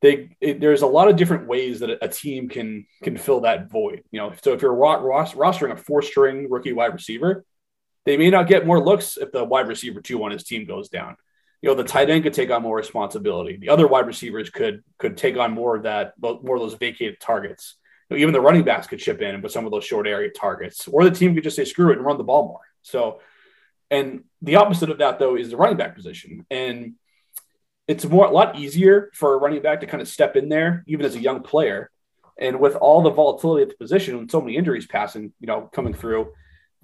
they 0.00 0.34
it, 0.40 0.58
there's 0.58 0.80
a 0.80 0.86
lot 0.86 1.08
of 1.08 1.16
different 1.16 1.46
ways 1.46 1.80
that 1.80 1.90
a, 2.02 2.08
team 2.08 2.48
can 2.48 2.86
can 3.02 3.18
fill 3.18 3.42
that 3.42 3.70
void. 3.70 4.02
You 4.12 4.20
know, 4.20 4.32
so 4.42 4.54
if 4.54 4.62
you're 4.62 4.72
rostering 4.72 5.72
a 5.72 5.76
four 5.76 6.00
string 6.00 6.48
rookie 6.48 6.72
wide 6.72 6.94
receiver, 6.94 7.44
they 8.06 8.16
may 8.16 8.30
not 8.30 8.48
get 8.48 8.66
more 8.66 8.82
looks 8.82 9.18
if 9.18 9.32
the 9.32 9.44
wide 9.44 9.68
receiver 9.68 10.00
two 10.00 10.24
on 10.24 10.30
his 10.30 10.44
team 10.44 10.64
goes 10.64 10.88
down. 10.88 11.16
You 11.60 11.68
know, 11.68 11.74
the 11.74 11.84
tight 11.84 12.08
end 12.08 12.22
could 12.22 12.32
take 12.32 12.50
on 12.50 12.62
more 12.62 12.78
responsibility. 12.78 13.58
The 13.58 13.68
other 13.68 13.86
wide 13.86 14.06
receivers 14.06 14.48
could 14.48 14.84
could 14.98 15.18
take 15.18 15.36
on 15.36 15.52
more 15.52 15.76
of 15.76 15.82
that, 15.82 16.14
more 16.18 16.56
of 16.56 16.62
those 16.62 16.74
vacated 16.74 17.20
targets. 17.20 17.76
Know, 18.10 18.16
even 18.16 18.32
the 18.32 18.40
running 18.40 18.64
backs 18.64 18.86
could 18.86 18.98
chip 18.98 19.22
in 19.22 19.40
put 19.40 19.52
some 19.52 19.66
of 19.66 19.72
those 19.72 19.84
short 19.84 20.06
area 20.06 20.30
targets, 20.30 20.88
or 20.88 21.04
the 21.04 21.10
team 21.10 21.34
could 21.34 21.44
just 21.44 21.56
say 21.56 21.64
screw 21.64 21.90
it 21.90 21.96
and 21.96 22.04
run 22.04 22.18
the 22.18 22.24
ball 22.24 22.48
more. 22.48 22.60
So, 22.82 23.20
and 23.90 24.24
the 24.42 24.56
opposite 24.56 24.90
of 24.90 24.98
that 24.98 25.18
though 25.18 25.36
is 25.36 25.50
the 25.50 25.56
running 25.56 25.76
back 25.76 25.94
position, 25.94 26.46
and 26.50 26.94
it's 27.86 28.04
more 28.04 28.26
a 28.26 28.30
lot 28.30 28.58
easier 28.58 29.10
for 29.14 29.34
a 29.34 29.38
running 29.38 29.62
back 29.62 29.80
to 29.80 29.86
kind 29.86 30.00
of 30.00 30.08
step 30.08 30.36
in 30.36 30.48
there, 30.48 30.84
even 30.86 31.04
as 31.04 31.16
a 31.16 31.20
young 31.20 31.42
player. 31.42 31.90
And 32.38 32.60
with 32.60 32.76
all 32.76 33.02
the 33.02 33.10
volatility 33.10 33.62
at 33.64 33.68
the 33.68 33.76
position 33.76 34.16
and 34.16 34.30
so 34.30 34.40
many 34.40 34.56
injuries 34.56 34.86
passing, 34.86 35.32
you 35.40 35.46
know, 35.46 35.68
coming 35.72 35.92
through, 35.92 36.32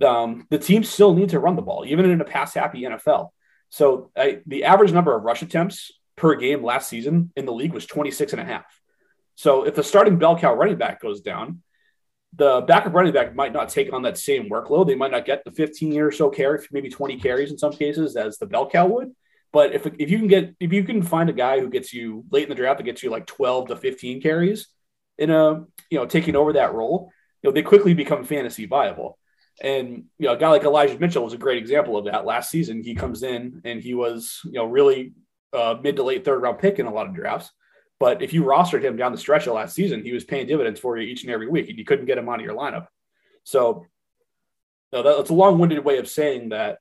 um, 0.04 0.46
the 0.50 0.58
team 0.58 0.84
still 0.84 1.14
need 1.14 1.30
to 1.30 1.38
run 1.38 1.56
the 1.56 1.62
ball, 1.62 1.84
even 1.86 2.10
in 2.10 2.20
a 2.20 2.24
pass 2.24 2.54
happy 2.54 2.82
NFL. 2.82 3.30
So 3.70 4.10
I, 4.16 4.40
the 4.46 4.64
average 4.64 4.92
number 4.92 5.14
of 5.14 5.22
rush 5.22 5.42
attempts 5.42 5.92
per 6.16 6.34
game 6.34 6.64
last 6.64 6.88
season 6.88 7.32
in 7.36 7.46
the 7.46 7.52
league 7.52 7.72
was 7.72 7.86
26 7.86 8.32
and 8.32 8.40
a 8.40 8.44
half. 8.44 8.64
So 9.36 9.64
if 9.64 9.74
the 9.74 9.82
starting 9.82 10.18
bell 10.18 10.38
cow 10.38 10.54
running 10.54 10.76
back 10.76 11.00
goes 11.00 11.20
down, 11.20 11.62
the 12.34 12.62
backup 12.62 12.94
running 12.94 13.12
back 13.12 13.34
might 13.34 13.52
not 13.52 13.68
take 13.68 13.92
on 13.92 14.02
that 14.02 14.18
same 14.18 14.50
workload. 14.50 14.86
They 14.86 14.94
might 14.94 15.10
not 15.10 15.24
get 15.24 15.44
the 15.44 15.52
15 15.52 15.98
or 16.00 16.10
so 16.10 16.28
carries, 16.28 16.66
maybe 16.70 16.90
20 16.90 17.18
carries 17.18 17.50
in 17.50 17.58
some 17.58 17.72
cases, 17.72 18.16
as 18.16 18.38
the 18.38 18.46
bell 18.46 18.68
cow 18.68 18.86
would. 18.86 19.12
But 19.52 19.74
if, 19.74 19.86
if 19.86 20.10
you 20.10 20.18
can 20.18 20.26
get 20.26 20.54
if 20.60 20.72
you 20.72 20.84
can 20.84 21.02
find 21.02 21.30
a 21.30 21.34
guy 21.34 21.60
who 21.60 21.70
gets 21.70 21.94
you 21.94 22.24
late 22.30 22.42
in 22.42 22.48
the 22.48 22.54
draft 22.54 22.78
that 22.78 22.84
gets 22.84 23.02
you 23.02 23.10
like 23.10 23.26
12 23.26 23.68
to 23.68 23.76
15 23.76 24.20
carries 24.20 24.66
in 25.16 25.30
a 25.30 25.64
you 25.88 25.98
know 25.98 26.04
taking 26.04 26.36
over 26.36 26.54
that 26.54 26.74
role, 26.74 27.10
you 27.42 27.48
know 27.48 27.54
they 27.54 27.62
quickly 27.62 27.94
become 27.94 28.24
fantasy 28.24 28.66
viable. 28.66 29.18
And 29.62 30.04
you 30.18 30.26
know, 30.26 30.34
a 30.34 30.36
guy 30.36 30.50
like 30.50 30.64
Elijah 30.64 30.98
Mitchell 30.98 31.24
was 31.24 31.32
a 31.32 31.38
great 31.38 31.56
example 31.56 31.96
of 31.96 32.04
that. 32.04 32.26
Last 32.26 32.50
season, 32.50 32.82
he 32.82 32.94
comes 32.94 33.22
in 33.22 33.62
and 33.64 33.80
he 33.80 33.94
was 33.94 34.40
you 34.44 34.52
know 34.52 34.66
really 34.66 35.14
uh, 35.54 35.76
mid 35.82 35.96
to 35.96 36.02
late 36.02 36.24
third 36.24 36.42
round 36.42 36.58
pick 36.58 36.78
in 36.78 36.86
a 36.86 36.92
lot 36.92 37.06
of 37.06 37.14
drafts. 37.14 37.50
But 37.98 38.22
if 38.22 38.32
you 38.32 38.42
rostered 38.42 38.82
him 38.82 38.96
down 38.96 39.12
the 39.12 39.18
stretch 39.18 39.46
of 39.46 39.54
last 39.54 39.74
season, 39.74 40.04
he 40.04 40.12
was 40.12 40.24
paying 40.24 40.46
dividends 40.46 40.80
for 40.80 40.98
you 40.98 41.06
each 41.06 41.22
and 41.22 41.32
every 41.32 41.48
week, 41.48 41.68
and 41.68 41.78
you 41.78 41.84
couldn't 41.84 42.06
get 42.06 42.18
him 42.18 42.28
out 42.28 42.40
of 42.40 42.44
your 42.44 42.54
lineup. 42.54 42.88
So 43.44 43.86
know, 44.92 45.16
that's 45.16 45.30
a 45.30 45.34
long 45.34 45.58
winded 45.58 45.84
way 45.84 45.98
of 45.98 46.08
saying 46.08 46.50
that 46.50 46.78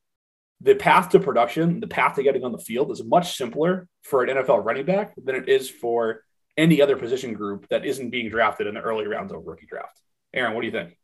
the 0.62 0.76
path 0.76 1.10
to 1.10 1.20
production, 1.20 1.80
the 1.80 1.88
path 1.88 2.16
to 2.16 2.24
getting 2.24 2.44
on 2.44 2.52
the 2.52 2.58
field 2.58 2.92
is 2.92 3.04
much 3.04 3.38
simpler 3.38 3.88
for 4.04 4.24
an 4.24 4.36
NFL 4.36 4.64
running 4.64 4.86
back 4.86 5.14
than 5.18 5.36
it 5.36 5.50
is 5.50 5.70
for 5.70 6.24
any 6.58 6.82
other 6.82 6.96
position 6.96 7.34
group 7.34 7.68
that 7.70 7.86
isn't 7.86 8.10
being 8.10 8.30
drafted 8.30 8.68
in 8.68 8.76
the 8.76 8.82
early 8.82 9.08
rounds 9.08 9.32
of 9.32 9.38
a 9.38 9.42
rookie 9.42 9.66
draft. 9.66 10.00
Aaron, 10.34 10.54
what 10.54 10.62
do 10.62 10.68
you 10.68 10.72
think? 10.72 10.98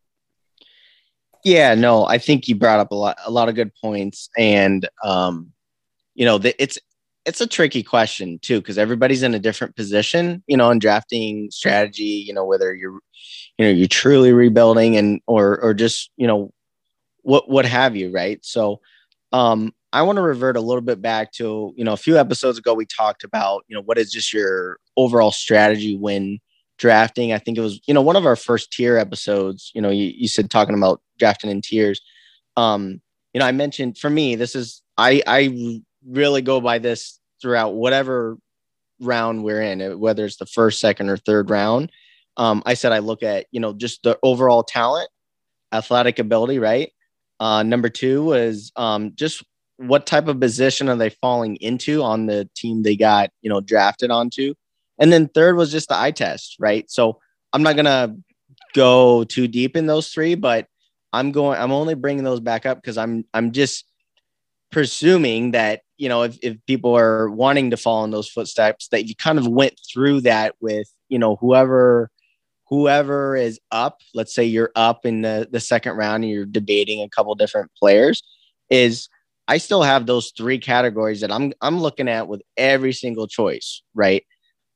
Yeah, 1.44 1.76
no, 1.76 2.06
I 2.06 2.18
think 2.18 2.48
you 2.48 2.56
brought 2.56 2.80
up 2.80 2.92
a 2.92 2.96
lot, 2.96 3.18
a 3.26 3.32
lot 3.32 3.50
of 3.50 3.56
good 3.56 3.72
points, 3.82 4.30
and 4.38 4.88
um, 5.04 5.52
you 6.14 6.26
know, 6.26 6.38
the, 6.38 6.62
it's 6.62 6.78
it's 7.26 7.42
a 7.42 7.48
tricky 7.48 7.84
question 7.84 8.40
too 8.40 8.60
because 8.60 8.78
everybody's 8.78 9.24
in 9.24 9.34
a 9.34 9.40
different 9.40 9.76
position, 9.76 10.44
you 10.48 10.58
know, 10.58 10.70
in 10.72 10.80
drafting 10.80 11.50
strategy. 11.52 12.24
You 12.26 12.34
know, 12.34 12.46
whether 12.46 12.74
you're, 12.74 13.00
you 13.58 13.66
know, 13.66 13.70
you're 13.70 13.88
truly 13.88 14.34
rebuilding 14.34 14.96
and 14.98 15.22
or 15.28 15.60
or 15.62 15.74
just 15.74 16.12
you 16.18 16.28
know, 16.28 16.52
what 17.22 17.50
what 17.50 17.66
have 17.66 17.96
you, 17.96 18.12
right? 18.12 18.44
So, 18.44 18.82
um, 19.32 19.74
I 19.94 20.02
want 20.04 20.18
to 20.18 20.22
revert 20.22 20.58
a 20.58 20.62
little 20.62 20.82
bit 20.82 21.02
back 21.02 21.32
to 21.34 21.74
you 21.76 21.84
know 21.84 21.94
a 21.94 21.98
few 21.98 22.18
episodes 22.18 22.58
ago 22.58 22.74
we 22.74 22.86
talked 22.86 23.24
about 23.24 23.64
you 23.68 23.76
know 23.76 23.84
what 23.84 23.98
is 23.98 24.12
just 24.12 24.34
your 24.34 24.80
overall 24.98 25.32
strategy 25.32 25.98
when 25.98 26.40
drafting. 26.82 27.32
I 27.32 27.38
think 27.38 27.60
it 27.60 27.62
was, 27.62 27.80
you 27.86 27.94
know, 27.94 28.02
one 28.02 28.16
of 28.16 28.26
our 28.26 28.36
first 28.36 28.72
tier 28.72 28.98
episodes, 28.98 29.72
you 29.76 29.82
know, 29.82 29.92
you, 29.92 30.12
you 30.16 30.28
said 30.28 30.50
talking 30.50 30.76
about 30.76 31.00
drafting 31.20 31.52
in 31.52 31.62
tiers. 31.62 32.02
Um, 32.58 33.00
you 33.34 33.40
know, 33.40 33.46
I 33.46 33.52
mentioned 33.52 34.00
for 34.00 34.10
me, 34.10 34.36
this 34.36 34.56
is, 34.56 34.82
I, 34.98 35.22
I 35.28 35.82
really 36.08 36.42
go 36.42 36.62
by 36.62 36.80
this 36.80 37.20
throughout 37.42 37.74
whatever 37.74 38.38
round 39.00 39.44
we're 39.44 39.62
in, 39.62 40.00
whether 40.00 40.26
it's 40.26 40.38
the 40.38 40.46
first, 40.46 40.80
second, 40.80 41.10
or 41.10 41.18
third 41.18 41.50
round. 41.50 41.92
Um, 42.38 42.64
I 42.66 42.76
said 42.76 42.92
I 42.92 43.00
look 43.00 43.24
at, 43.24 43.48
you 43.52 43.60
know, 43.60 43.74
just 43.74 44.04
the 44.04 44.18
overall 44.24 44.64
talent, 44.64 45.10
athletic 45.74 46.20
ability, 46.20 46.60
right? 46.60 46.92
Uh, 47.40 47.64
number 47.64 47.90
two 47.90 48.24
was 48.24 48.72
um, 48.76 49.14
just 49.16 49.44
what 49.78 50.06
type 50.06 50.28
of 50.28 50.40
position 50.40 50.88
are 50.90 50.96
they 50.96 51.10
falling 51.10 51.56
into 51.58 52.04
on 52.04 52.28
the 52.28 52.48
team 52.56 52.84
they 52.84 52.96
got, 52.96 53.32
you 53.42 53.50
know, 53.50 53.62
drafted 53.62 54.12
onto. 54.12 54.54
And 55.00 55.12
then 55.12 55.28
third 55.28 55.58
was 55.58 55.72
just 55.72 55.90
the 55.90 55.98
eye 55.98 56.12
test, 56.12 56.56
right? 56.60 56.90
So 56.90 57.20
I'm 57.52 57.64
not 57.64 57.76
gonna 57.76 58.16
go 58.74 59.24
too 59.24 59.48
deep 59.48 59.76
in 59.76 59.88
those 59.88 60.10
three, 60.10 60.36
but 60.36 60.68
I'm 61.12 61.32
going. 61.32 61.60
I'm 61.60 61.72
only 61.72 61.96
bringing 61.96 62.24
those 62.24 62.40
back 62.40 62.66
up 62.66 62.78
because 62.78 62.98
I'm 62.98 63.26
I'm 63.34 63.52
just 63.52 63.86
presuming 64.72 65.52
that 65.52 65.82
you 66.02 66.10
know 66.10 66.24
if, 66.24 66.38
if 66.42 66.58
people 66.66 66.98
are 66.98 67.30
wanting 67.30 67.70
to 67.72 67.78
follow 67.78 68.04
in 68.04 68.12
those 68.12 68.30
footsteps 68.30 68.88
that 68.90 69.08
you 69.08 69.16
kind 69.16 69.38
of 69.38 69.48
went 69.48 69.80
through 69.92 70.22
that 70.22 70.56
with 70.60 70.88
you 71.10 71.20
know 71.20 71.36
whoever 71.38 72.10
whoever 72.68 73.36
is 73.36 73.60
up 73.72 74.00
let's 74.14 74.34
say 74.34 74.44
you're 74.44 74.72
up 74.76 75.06
in 75.06 75.22
the 75.22 75.48
the 75.52 75.60
second 75.60 75.96
round 75.96 76.24
and 76.24 76.32
you're 76.32 76.46
debating 76.46 77.02
a 77.02 77.10
couple 77.10 77.34
different 77.36 77.72
players 77.78 78.24
is 78.70 79.10
i 79.48 79.58
still 79.58 79.84
have 79.84 80.06
those 80.06 80.32
three 80.36 80.58
categories 80.58 81.22
that 81.22 81.32
i'm 81.32 81.54
i'm 81.62 81.80
looking 81.80 82.08
at 82.08 82.28
with 82.28 82.42
every 82.58 82.94
single 82.94 83.28
choice 83.28 83.84
right 83.94 84.26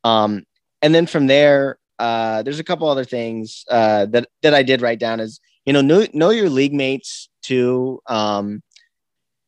um, 0.05 0.43
and 0.83 0.93
then 0.93 1.07
from 1.07 1.25
there, 1.27 1.79
uh, 1.97 2.43
there's 2.43 2.59
a 2.59 2.63
couple 2.63 2.87
other 2.87 3.03
things 3.03 3.65
uh, 3.71 4.05
that 4.07 4.27
that 4.43 4.53
I 4.53 4.61
did 4.61 4.81
write 4.81 4.99
down. 4.99 5.19
Is 5.19 5.39
you 5.65 5.73
know 5.73 5.81
know 5.81 6.05
know 6.13 6.29
your 6.29 6.49
league 6.49 6.73
mates 6.73 7.27
too. 7.41 7.99
Um, 8.05 8.61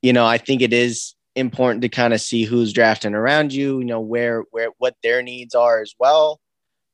you 0.01 0.13
know, 0.13 0.25
I 0.25 0.39
think 0.39 0.63
it 0.63 0.73
is 0.73 1.13
important 1.37 1.81
to 1.83 1.89
kind 1.89 2.13
of 2.13 2.21
see 2.21 2.43
who's 2.43 2.73
drafting 2.73 3.13
around 3.13 3.53
you. 3.53 3.79
You 3.79 3.85
know 3.85 4.01
where 4.01 4.43
where 4.51 4.69
what 4.77 4.95
their 5.03 5.21
needs 5.21 5.55
are 5.55 5.81
as 5.81 5.93
well. 5.99 6.39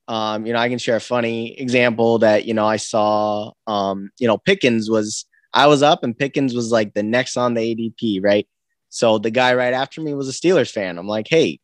Um, 0.08 0.46
you 0.46 0.54
know, 0.54 0.60
I 0.60 0.70
can 0.70 0.80
share 0.80 0.98
a 0.98 1.02
funny 1.02 1.60
example 1.60 2.20
that 2.20 2.46
you 2.46 2.54
know 2.54 2.66
I 2.66 2.78
saw. 2.78 3.52
Um, 3.68 4.12
you 4.20 4.28
know, 4.28 4.38
Pickens 4.38 4.90
was 4.90 5.26
I 5.54 5.68
was 5.68 5.84
up 5.84 6.04
and 6.04 6.18
Pickens 6.18 6.54
was 6.54 6.72
like 6.72 6.94
the 6.94 7.04
next 7.04 7.38
on 7.38 7.54
the 7.54 7.62
ADP, 7.62 8.24
right? 8.24 8.48
So 8.90 9.18
the 9.18 9.32
guy 9.32 9.56
right 9.56 9.74
after 9.74 10.02
me 10.02 10.14
was 10.14 10.30
a 10.30 10.32
Steelers 10.32 10.72
fan. 10.72 10.98
I'm 10.98 11.08
like, 11.08 11.28
hey, 11.28 11.60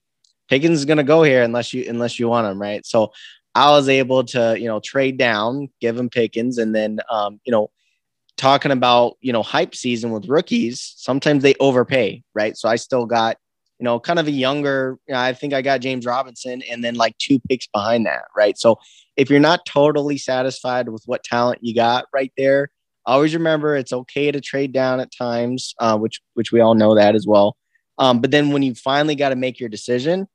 Pickens 0.47 0.79
is 0.79 0.85
going 0.85 0.97
to 0.97 1.03
go 1.03 1.23
here 1.23 1.43
unless 1.43 1.73
you 1.73 1.85
unless 1.87 2.19
you 2.19 2.27
want 2.27 2.47
him, 2.47 2.59
right? 2.59 2.85
So 2.85 3.11
I 3.55 3.71
was 3.71 3.89
able 3.89 4.23
to 4.25 4.59
you 4.59 4.67
know 4.67 4.79
trade 4.79 5.17
down, 5.17 5.69
give 5.81 5.97
him 5.97 6.09
Pickens, 6.09 6.57
and 6.57 6.73
then 6.73 6.99
um, 7.09 7.39
you 7.45 7.51
know 7.51 7.69
talking 8.39 8.71
about 8.71 9.17
you 9.21 9.31
know 9.31 9.43
hype 9.43 9.75
season 9.75 10.11
with 10.11 10.27
rookies, 10.27 10.93
sometimes 10.97 11.43
they 11.43 11.53
overpay, 11.59 12.23
right? 12.33 12.57
So 12.57 12.69
I 12.69 12.77
still 12.77 13.05
got 13.05 13.37
you 13.79 13.83
know 13.83 13.99
kind 13.99 14.17
of 14.17 14.27
a 14.27 14.31
younger. 14.31 14.97
You 15.07 15.13
know, 15.13 15.19
I 15.19 15.33
think 15.33 15.53
I 15.53 15.61
got 15.61 15.81
James 15.81 16.05
Robinson, 16.05 16.63
and 16.71 16.83
then 16.83 16.95
like 16.95 17.17
two 17.19 17.39
picks 17.47 17.67
behind 17.67 18.05
that, 18.07 18.23
right? 18.35 18.57
So 18.57 18.79
if 19.17 19.29
you're 19.29 19.39
not 19.39 19.65
totally 19.65 20.17
satisfied 20.17 20.89
with 20.89 21.03
what 21.05 21.23
talent 21.23 21.59
you 21.61 21.75
got 21.75 22.05
right 22.13 22.31
there, 22.37 22.69
always 23.05 23.33
remember 23.33 23.75
it's 23.75 23.93
okay 23.93 24.31
to 24.31 24.41
trade 24.41 24.71
down 24.71 24.99
at 24.99 25.11
times, 25.15 25.75
uh, 25.79 25.97
which 25.97 26.21
which 26.33 26.51
we 26.51 26.61
all 26.61 26.75
know 26.75 26.95
that 26.95 27.15
as 27.15 27.27
well. 27.27 27.57
Um, 27.97 28.21
but 28.21 28.31
then 28.31 28.51
when 28.51 28.63
you 28.63 28.73
finally 28.73 29.15
got 29.15 29.29
to 29.29 29.35
make 29.35 29.59
your 29.59 29.69
decision, 29.69 30.27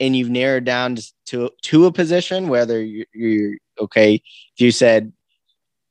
and 0.00 0.16
you've 0.16 0.30
narrowed 0.30 0.64
down 0.64 0.98
to 1.26 1.50
to 1.62 1.86
a 1.86 1.92
position, 1.92 2.48
whether 2.48 2.82
you're, 2.82 3.06
you're 3.14 3.58
okay, 3.78 4.14
if 4.14 4.60
you 4.60 4.72
said, 4.72 5.12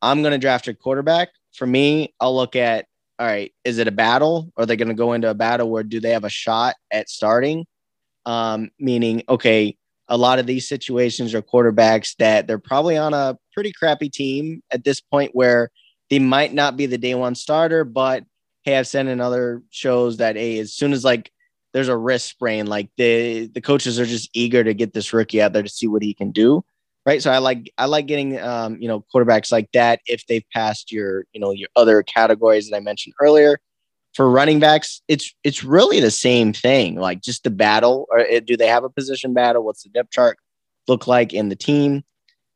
I'm 0.02 0.22
going 0.22 0.34
to 0.34 0.38
draft 0.38 0.68
a 0.68 0.74
quarterback, 0.74 1.30
for 1.54 1.66
me, 1.66 2.14
I'll 2.20 2.36
look 2.36 2.56
at, 2.56 2.86
all 3.20 3.28
right, 3.28 3.54
is 3.64 3.78
it 3.78 3.88
a 3.88 3.92
battle? 3.92 4.52
Are 4.58 4.66
they 4.66 4.76
going 4.76 4.88
to 4.88 4.94
go 4.94 5.14
into 5.14 5.30
a 5.30 5.36
battle 5.36 5.70
where 5.70 5.84
do 5.84 6.00
they 6.00 6.12
have 6.12 6.24
a 6.24 6.30
shot 6.30 6.76
at 6.92 7.10
starting? 7.10 7.66
Um, 8.26 8.72
meaning, 8.80 9.24
okay, 9.30 9.78
a 10.08 10.18
lot 10.18 10.40
of 10.40 10.46
these 10.46 10.68
situations 10.68 11.34
are 11.34 11.42
quarterbacks 11.42 12.16
that 12.18 12.48
they're 12.48 12.60
probably 12.60 12.98
on 12.98 13.14
a 13.14 13.38
pretty 13.54 13.72
crappy 13.72 14.10
team 14.10 14.62
at 14.72 14.84
this 14.84 15.00
point 15.00 15.32
where 15.34 15.70
they 16.10 16.20
might 16.20 16.54
not 16.54 16.76
be 16.76 16.86
the 16.86 16.98
day 16.98 17.16
one 17.16 17.36
starter, 17.36 17.84
but 17.84 18.24
hey, 18.64 18.78
I've 18.78 18.88
said 18.88 19.08
in 19.08 19.22
other 19.22 19.62
shows 19.70 20.18
that 20.18 20.36
hey, 20.36 20.60
as 20.60 20.74
soon 20.74 20.92
as 20.92 21.04
like 21.04 21.32
there's 21.74 21.88
a 21.88 21.98
wrist 21.98 22.28
sprain. 22.28 22.68
Like 22.68 22.90
the 22.98 23.48
the 23.48 23.62
coaches 23.62 24.00
are 24.00 24.06
just 24.06 24.30
eager 24.34 24.64
to 24.64 24.74
get 24.74 24.94
this 24.94 25.14
rookie 25.14 25.42
out 25.42 25.54
there 25.54 25.64
to 25.64 25.70
see 25.70 25.88
what 25.88 26.04
he 26.04 26.14
can 26.14 26.32
do. 26.32 26.64
Right. 27.06 27.22
So 27.22 27.32
I 27.32 27.40
like 27.40 27.72
I 27.80 27.86
like 27.86 28.06
getting 28.06 28.40
um, 28.40 28.78
you 28.80 28.88
know, 28.88 29.04
quarterbacks 29.14 29.52
like 29.52 29.72
that 29.74 30.02
if 30.06 30.28
they've 30.28 30.46
passed 30.54 30.92
your, 30.92 31.26
you 31.34 31.40
know, 31.40 31.52
your 31.52 31.70
other 31.76 32.04
categories 32.04 32.70
that 32.70 32.76
I 32.76 32.80
mentioned 32.80 33.16
earlier. 33.20 33.60
For 34.14 34.30
running 34.30 34.60
backs, 34.60 35.02
it's 35.08 35.34
it's 35.44 35.64
really 35.64 36.00
the 36.00 36.12
same 36.12 36.54
thing. 36.54 36.96
Like 36.96 37.22
just 37.22 37.44
the 37.44 37.50
battle, 37.50 38.08
or 38.12 38.20
eh, 38.20 38.42
do 38.42 38.58
they 38.58 38.68
have 38.68 38.84
a 38.84 38.90
position 38.90 39.34
battle? 39.34 39.64
What's 39.64 39.84
the 39.84 39.90
depth 39.90 40.12
chart 40.12 40.38
look 40.88 41.08
like 41.08 41.34
in 41.34 41.50
the 41.50 41.56
team 41.56 42.04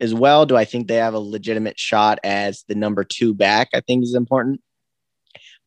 as 0.01 0.13
well? 0.13 0.45
Do 0.45 0.58
I 0.58 0.65
think 0.65 0.88
they 0.88 0.95
have 0.95 1.13
a 1.13 1.19
legitimate 1.19 1.79
shot 1.79 2.19
as 2.23 2.65
the 2.67 2.75
number 2.75 3.03
two 3.03 3.34
back? 3.34 3.69
I 3.73 3.79
think 3.79 4.03
is 4.03 4.15
important. 4.15 4.62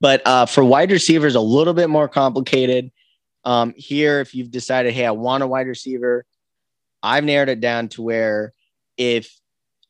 But 0.00 0.24
uh, 0.26 0.46
for 0.46 0.62
wide 0.62 0.92
receivers, 0.92 1.34
a 1.34 1.40
little 1.40 1.74
bit 1.74 1.90
more 1.90 2.08
complicated. 2.08 2.92
Um, 3.44 3.72
here, 3.76 4.20
if 4.20 4.34
you've 4.34 4.50
decided, 4.50 4.92
hey, 4.92 5.06
I 5.06 5.10
want 5.12 5.42
a 5.42 5.46
wide 5.46 5.66
receiver, 5.66 6.24
I've 7.02 7.24
narrowed 7.24 7.48
it 7.48 7.60
down 7.60 7.88
to 7.90 8.02
where 8.02 8.52
if 8.98 9.34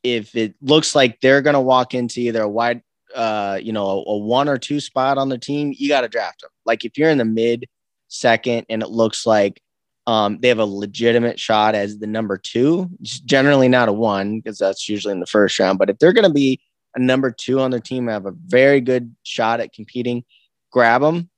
if 0.04 0.36
it 0.36 0.54
looks 0.62 0.94
like 0.94 1.20
they're 1.20 1.42
going 1.42 1.54
to 1.54 1.60
walk 1.60 1.92
into 1.92 2.20
either 2.20 2.42
a 2.42 2.48
wide, 2.48 2.82
uh, 3.16 3.58
you 3.60 3.72
know, 3.72 3.86
a, 3.86 4.10
a 4.10 4.18
one 4.18 4.48
or 4.48 4.56
two 4.56 4.78
spot 4.78 5.18
on 5.18 5.28
the 5.28 5.38
team, 5.38 5.74
you 5.76 5.88
got 5.88 6.02
to 6.02 6.08
draft 6.08 6.42
them. 6.42 6.50
Like 6.64 6.84
if 6.84 6.96
you're 6.96 7.10
in 7.10 7.18
the 7.18 7.24
mid 7.24 7.66
second 8.06 8.66
and 8.68 8.82
it 8.82 8.90
looks 8.90 9.26
like 9.26 9.60
um, 10.06 10.38
they 10.40 10.48
have 10.48 10.60
a 10.60 10.64
legitimate 10.64 11.38
shot 11.38 11.74
as 11.74 11.98
the 11.98 12.06
number 12.06 12.38
two, 12.38 12.88
generally 13.02 13.68
not 13.68 13.88
a 13.88 13.92
one 13.92 14.38
because 14.38 14.58
that's 14.58 14.88
usually 14.88 15.12
in 15.12 15.20
the 15.20 15.26
first 15.26 15.58
round. 15.58 15.78
But 15.78 15.90
if 15.90 15.98
they're 15.98 16.12
going 16.12 16.28
to 16.28 16.32
be 16.32 16.60
a 16.94 17.00
number 17.00 17.30
two 17.30 17.60
on 17.60 17.70
their 17.70 17.80
team, 17.80 18.06
have 18.06 18.26
a 18.26 18.32
very 18.46 18.80
good 18.80 19.14
shot 19.22 19.60
at 19.60 19.72
competing, 19.72 20.24
grab 20.70 21.02
them. 21.02 21.28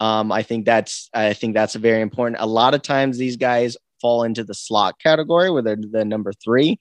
Um, 0.00 0.30
I 0.30 0.42
think 0.42 0.64
that's 0.64 1.10
I 1.12 1.34
think 1.34 1.54
that's 1.54 1.74
very 1.74 2.00
important. 2.00 2.40
A 2.40 2.46
lot 2.46 2.74
of 2.74 2.82
times 2.82 3.18
these 3.18 3.36
guys 3.36 3.76
fall 4.00 4.22
into 4.22 4.44
the 4.44 4.54
slot 4.54 4.98
category 5.00 5.50
where 5.50 5.62
they're 5.62 5.76
the 5.76 6.04
number 6.04 6.32
three. 6.32 6.78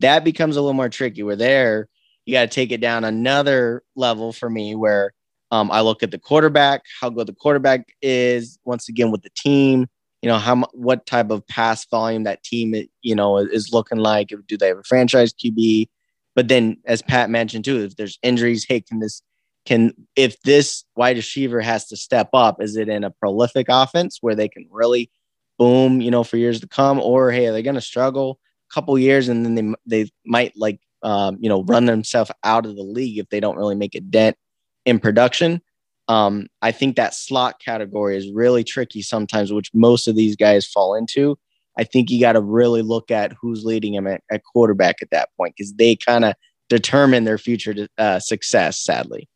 That 0.00 0.24
becomes 0.24 0.56
a 0.56 0.60
little 0.60 0.74
more 0.74 0.88
tricky. 0.88 1.22
Where 1.22 1.36
there, 1.36 1.88
you 2.26 2.34
got 2.34 2.42
to 2.42 2.54
take 2.54 2.72
it 2.72 2.80
down 2.80 3.04
another 3.04 3.82
level 3.96 4.32
for 4.32 4.50
me 4.50 4.74
where 4.74 5.12
um, 5.50 5.70
I 5.70 5.80
look 5.80 6.02
at 6.02 6.10
the 6.10 6.18
quarterback, 6.18 6.82
how 7.00 7.10
good 7.10 7.26
the 7.26 7.34
quarterback 7.34 7.88
is. 8.02 8.58
Once 8.64 8.88
again, 8.88 9.10
with 9.10 9.22
the 9.22 9.30
team, 9.36 9.86
you 10.22 10.28
know 10.28 10.38
how 10.38 10.56
what 10.72 11.06
type 11.06 11.30
of 11.30 11.46
pass 11.46 11.86
volume 11.86 12.24
that 12.24 12.42
team 12.42 12.74
you 13.02 13.14
know 13.14 13.38
is 13.38 13.72
looking 13.72 13.98
like. 13.98 14.32
Do 14.46 14.56
they 14.56 14.68
have 14.68 14.78
a 14.78 14.82
franchise 14.82 15.32
QB? 15.32 15.88
But 16.36 16.48
then, 16.48 16.78
as 16.86 17.02
Pat 17.02 17.30
mentioned 17.30 17.64
too, 17.64 17.82
if 17.82 17.96
there's 17.96 18.18
injuries, 18.22 18.64
hey, 18.68 18.80
can 18.80 19.00
this 19.00 19.22
can 19.66 19.92
if 20.16 20.40
this 20.42 20.84
wide 20.96 21.16
receiver 21.16 21.60
has 21.60 21.86
to 21.88 21.96
step 21.96 22.30
up, 22.32 22.62
is 22.62 22.76
it 22.76 22.88
in 22.88 23.04
a 23.04 23.10
prolific 23.10 23.66
offense 23.68 24.18
where 24.20 24.34
they 24.34 24.48
can 24.48 24.66
really 24.70 25.10
boom, 25.58 26.00
you 26.00 26.10
know, 26.10 26.24
for 26.24 26.36
years 26.36 26.60
to 26.60 26.68
come, 26.68 27.00
or 27.00 27.30
hey, 27.30 27.46
are 27.46 27.52
they 27.52 27.62
going 27.62 27.74
to 27.74 27.80
struggle 27.80 28.38
couple 28.72 28.98
years 28.98 29.28
and 29.28 29.44
then 29.44 29.54
they 29.54 30.02
they 30.02 30.10
might 30.24 30.52
like 30.56 30.80
um, 31.02 31.38
you 31.40 31.48
know 31.48 31.62
run 31.64 31.86
themselves 31.86 32.30
out 32.44 32.66
of 32.66 32.76
the 32.76 32.82
league 32.82 33.18
if 33.18 33.28
they 33.28 33.40
don't 33.40 33.56
really 33.56 33.74
make 33.74 33.94
a 33.94 34.00
dent 34.00 34.36
in 34.84 34.98
production. 34.98 35.60
Um, 36.08 36.48
I 36.60 36.72
think 36.72 36.96
that 36.96 37.14
slot 37.14 37.60
category 37.64 38.16
is 38.16 38.32
really 38.32 38.64
tricky 38.64 39.00
sometimes, 39.00 39.52
which 39.52 39.70
most 39.72 40.08
of 40.08 40.16
these 40.16 40.34
guys 40.34 40.66
fall 40.66 40.94
into. 40.94 41.38
I 41.78 41.84
think 41.84 42.10
you 42.10 42.20
got 42.20 42.32
to 42.32 42.40
really 42.40 42.82
look 42.82 43.10
at 43.10 43.32
who's 43.40 43.64
leading 43.64 43.92
them 43.92 44.06
at, 44.06 44.22
at 44.30 44.42
quarterback 44.42 44.96
at 45.02 45.10
that 45.10 45.28
point 45.36 45.54
because 45.56 45.72
they 45.74 45.94
kind 45.94 46.24
of 46.24 46.34
determine 46.68 47.24
their 47.24 47.38
future 47.38 47.86
uh, 47.96 48.18
success. 48.18 48.80
Sadly. 48.80 49.28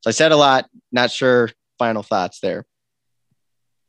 So 0.00 0.08
I 0.08 0.12
said 0.12 0.32
a 0.32 0.36
lot. 0.36 0.68
Not 0.90 1.10
sure. 1.10 1.50
Final 1.78 2.02
thoughts 2.02 2.40
there. 2.40 2.66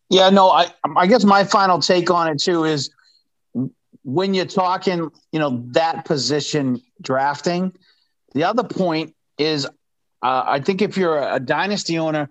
Yeah, 0.09 0.30
no, 0.30 0.51
I 0.51 0.72
I 0.95 1.07
guess 1.07 1.24
my 1.24 1.43
final 1.43 1.80
take 1.80 2.11
on 2.11 2.28
it 2.28 2.39
too 2.39 2.63
is 2.63 2.89
when 4.06 4.36
you're 4.36 4.45
talking, 4.45 5.10
you 5.32 5.39
know, 5.39 5.66
that 5.72 6.06
position 6.06 6.80
drafting, 7.01 7.74
the 8.36 8.43
other 8.43 8.64
point 8.64 9.16
is, 9.39 9.66
uh, 9.66 10.43
I 10.45 10.60
think 10.60 10.84
if 10.84 10.95
you're 10.95 11.18
a 11.18 11.39
dynasty 11.39 11.97
owner, 11.97 12.30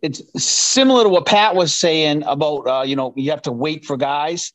it's 0.00 0.22
similar 0.42 1.04
to 1.04 1.10
what 1.10 1.26
Pat 1.26 1.54
was 1.54 1.74
saying 1.74 2.22
about, 2.26 2.66
uh, 2.66 2.82
you 2.82 2.96
know, 2.96 3.12
you 3.16 3.30
have 3.30 3.42
to 3.42 3.52
wait 3.52 3.84
for 3.84 3.98
guys 3.98 4.54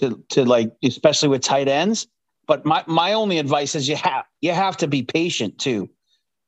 to, 0.00 0.22
to 0.30 0.44
like, 0.44 0.70
especially 0.84 1.28
with 1.30 1.42
tight 1.42 1.66
ends. 1.66 2.06
But 2.46 2.66
my, 2.66 2.84
my 2.86 3.14
only 3.14 3.38
advice 3.38 3.74
is 3.74 3.88
you 3.88 3.96
have 3.96 4.24
you 4.40 4.52
have 4.52 4.76
to 4.78 4.86
be 4.86 5.02
patient 5.02 5.58
too. 5.58 5.88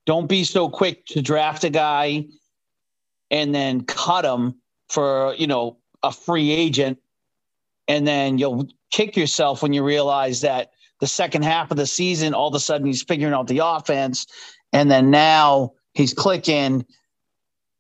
Don't 0.07 0.29
be 0.29 0.45
so 0.45 0.69
quick 0.69 1.07
to 1.07 1.23
draft 1.23 1.65
a 1.65 1.71
guy 1.71 2.27
and 3.31 3.55
then 3.55 3.83
cut 3.83 4.25
him 4.25 4.55
for 4.89 5.35
you 5.37 5.47
know 5.47 5.79
a 6.03 6.11
free 6.11 6.51
agent, 6.51 6.99
and 7.87 8.07
then 8.07 8.39
you'll 8.39 8.67
kick 8.91 9.17
yourself 9.17 9.63
when 9.63 9.73
you 9.73 9.85
realize 9.85 10.41
that 10.43 10.71
the 11.01 11.07
second 11.07 11.45
half 11.45 11.71
of 11.71 11.77
the 11.77 11.87
season, 11.87 12.35
all 12.35 12.49
of 12.49 12.55
a 12.55 12.61
sudden 12.61 12.87
he's 12.87 13.03
figuring 13.03 13.35
out 13.35 13.47
the 13.47 13.61
offense, 13.65 14.27
and 14.73 14.91
then 14.91 15.11
now 15.11 15.73
he's 15.95 16.13
clicking, 16.13 16.85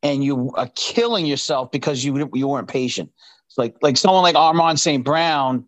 and 0.02 0.24
you 0.24 0.50
are 0.54 0.70
killing 0.74 1.26
yourself 1.26 1.70
because 1.70 2.04
you 2.04 2.30
you 2.34 2.48
weren't 2.48 2.68
patient. 2.68 3.10
It's 3.48 3.58
like 3.58 3.76
like 3.82 3.96
someone 3.96 4.22
like 4.22 4.36
Amon-Ra 4.36 4.74
St. 4.74 5.04
Brown, 5.04 5.66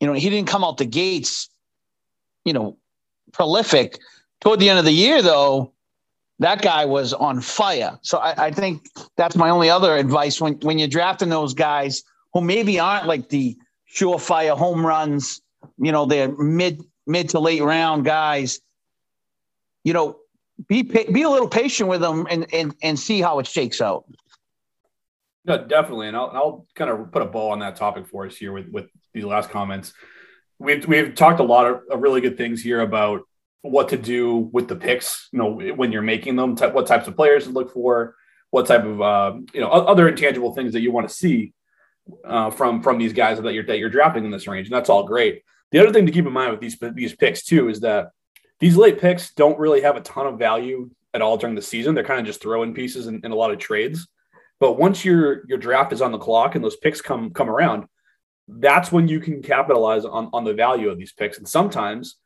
you 0.00 0.06
know, 0.06 0.14
he 0.14 0.28
didn't 0.30 0.48
come 0.48 0.64
out 0.64 0.78
the 0.78 0.86
gates 0.86 1.50
you 2.44 2.52
know, 2.52 2.76
prolific. 3.32 3.98
Toward 4.40 4.60
the 4.60 4.68
end 4.68 4.78
of 4.78 4.84
the 4.84 4.92
year, 4.92 5.22
though, 5.22 5.72
that 6.38 6.62
guy 6.62 6.84
was 6.84 7.12
on 7.12 7.40
fire. 7.40 7.98
So 8.02 8.18
I, 8.18 8.46
I, 8.46 8.50
think 8.50 8.86
that's 9.16 9.36
my 9.36 9.50
only 9.50 9.68
other 9.68 9.96
advice 9.96 10.40
when 10.40 10.54
when 10.60 10.78
you're 10.78 10.88
drafting 10.88 11.28
those 11.28 11.52
guys 11.52 12.02
who 12.32 12.40
maybe 12.40 12.80
aren't 12.80 13.06
like 13.06 13.28
the 13.28 13.56
surefire 13.94 14.56
home 14.56 14.84
runs, 14.84 15.40
you 15.78 15.92
know, 15.92 16.06
they're 16.06 16.30
mid 16.36 16.82
mid 17.06 17.30
to 17.30 17.40
late 17.40 17.62
round 17.62 18.04
guys. 18.04 18.60
You 19.84 19.92
know, 19.92 20.18
be 20.68 20.82
be 20.82 21.22
a 21.22 21.30
little 21.30 21.48
patient 21.48 21.88
with 21.88 22.00
them 22.00 22.26
and 22.30 22.52
and 22.52 22.74
and 22.82 22.98
see 22.98 23.20
how 23.20 23.38
it 23.38 23.46
shakes 23.46 23.80
out. 23.80 24.04
No, 25.46 25.56
definitely, 25.56 26.08
and 26.08 26.16
I'll, 26.16 26.30
I'll 26.34 26.66
kind 26.74 26.90
of 26.90 27.10
put 27.10 27.22
a 27.22 27.26
ball 27.26 27.52
on 27.52 27.60
that 27.60 27.76
topic 27.76 28.06
for 28.06 28.26
us 28.26 28.36
here 28.36 28.52
with 28.52 28.68
with 28.68 28.86
these 29.12 29.24
last 29.24 29.50
comments 29.50 29.92
we've 30.60 30.86
we've 30.86 31.14
talked 31.14 31.40
a 31.40 31.44
lot 31.44 31.66
of, 31.66 31.80
of, 31.90 32.00
really 32.00 32.20
good 32.20 32.36
things 32.36 32.62
here 32.62 32.80
about 32.80 33.22
what 33.62 33.88
to 33.88 33.96
do 33.96 34.36
with 34.52 34.68
the 34.68 34.76
picks. 34.76 35.28
You 35.32 35.40
know, 35.40 35.60
when 35.74 35.90
you're 35.90 36.02
making 36.02 36.36
them, 36.36 36.54
what 36.56 36.86
types 36.86 37.08
of 37.08 37.16
players 37.16 37.44
to 37.44 37.50
look 37.50 37.72
for, 37.72 38.14
what 38.50 38.66
type 38.66 38.84
of 38.84 39.00
uh, 39.00 39.32
you 39.52 39.60
know 39.60 39.68
other 39.68 40.06
intangible 40.08 40.54
things 40.54 40.74
that 40.74 40.82
you 40.82 40.92
want 40.92 41.08
to 41.08 41.14
see 41.14 41.52
uh, 42.24 42.50
from 42.50 42.82
from 42.82 42.98
these 42.98 43.12
guys 43.12 43.40
that 43.40 43.54
you're 43.54 43.64
that 43.64 43.78
you're 43.78 43.90
drafting 43.90 44.24
in 44.24 44.30
this 44.30 44.46
range, 44.46 44.68
and 44.68 44.74
that's 44.74 44.90
all 44.90 45.04
great. 45.04 45.42
The 45.72 45.78
other 45.78 45.92
thing 45.92 46.06
to 46.06 46.12
keep 46.12 46.26
in 46.26 46.32
mind 46.32 46.50
with 46.50 46.60
these 46.60 46.78
these 46.94 47.14
picks 47.14 47.44
too 47.44 47.68
is 47.68 47.80
that 47.80 48.10
these 48.58 48.76
late 48.76 49.00
picks 49.00 49.32
don't 49.34 49.58
really 49.58 49.80
have 49.80 49.96
a 49.96 50.00
ton 50.00 50.26
of 50.26 50.38
value 50.38 50.90
at 51.14 51.22
all 51.22 51.36
during 51.36 51.54
the 51.54 51.62
season. 51.62 51.94
They're 51.94 52.04
kind 52.04 52.20
of 52.20 52.26
just 52.26 52.42
throwing 52.42 52.74
pieces 52.74 53.06
in, 53.06 53.20
in 53.24 53.32
a 53.32 53.34
lot 53.34 53.50
of 53.50 53.58
trades. 53.58 54.06
But 54.58 54.78
once 54.78 55.04
your 55.04 55.46
your 55.48 55.58
draft 55.58 55.92
is 55.92 56.02
on 56.02 56.12
the 56.12 56.18
clock 56.18 56.54
and 56.54 56.64
those 56.64 56.76
picks 56.76 57.00
come 57.00 57.30
come 57.30 57.48
around, 57.48 57.86
that's 58.48 58.92
when 58.92 59.08
you 59.08 59.20
can 59.20 59.42
capitalize 59.42 60.04
on, 60.04 60.30
on 60.32 60.44
the 60.44 60.54
value 60.54 60.90
of 60.90 60.98
these 60.98 61.12
picks. 61.12 61.38
And 61.38 61.48
sometimes, 61.48 62.16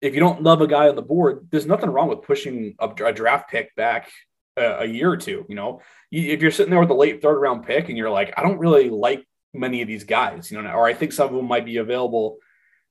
if 0.00 0.14
you 0.14 0.20
don't 0.20 0.42
love 0.42 0.60
a 0.60 0.66
guy 0.66 0.88
on 0.88 0.96
the 0.96 1.02
board, 1.02 1.48
there's 1.50 1.66
nothing 1.66 1.90
wrong 1.90 2.08
with 2.08 2.22
pushing 2.22 2.74
a, 2.78 2.88
a 2.88 3.12
draft 3.12 3.50
pick 3.50 3.74
back 3.74 4.10
a, 4.58 4.84
year 4.84 5.10
or 5.10 5.16
two. 5.16 5.44
You 5.48 5.54
know, 5.54 5.80
if 6.10 6.42
you're 6.42 6.50
sitting 6.50 6.70
there 6.70 6.80
with 6.80 6.90
a 6.90 6.94
late 6.94 7.22
third 7.22 7.38
round 7.38 7.66
pick 7.66 7.88
and 7.88 7.96
you're 7.96 8.10
like, 8.10 8.34
I 8.36 8.42
don't 8.42 8.58
really 8.58 8.90
like 8.90 9.26
many 9.54 9.82
of 9.82 9.88
these 9.88 10.04
guys, 10.04 10.50
you 10.50 10.60
know, 10.60 10.70
or 10.70 10.86
I 10.86 10.94
think 10.94 11.12
some 11.12 11.28
of 11.28 11.34
them 11.34 11.46
might 11.46 11.64
be 11.64 11.78
available, 11.78 12.38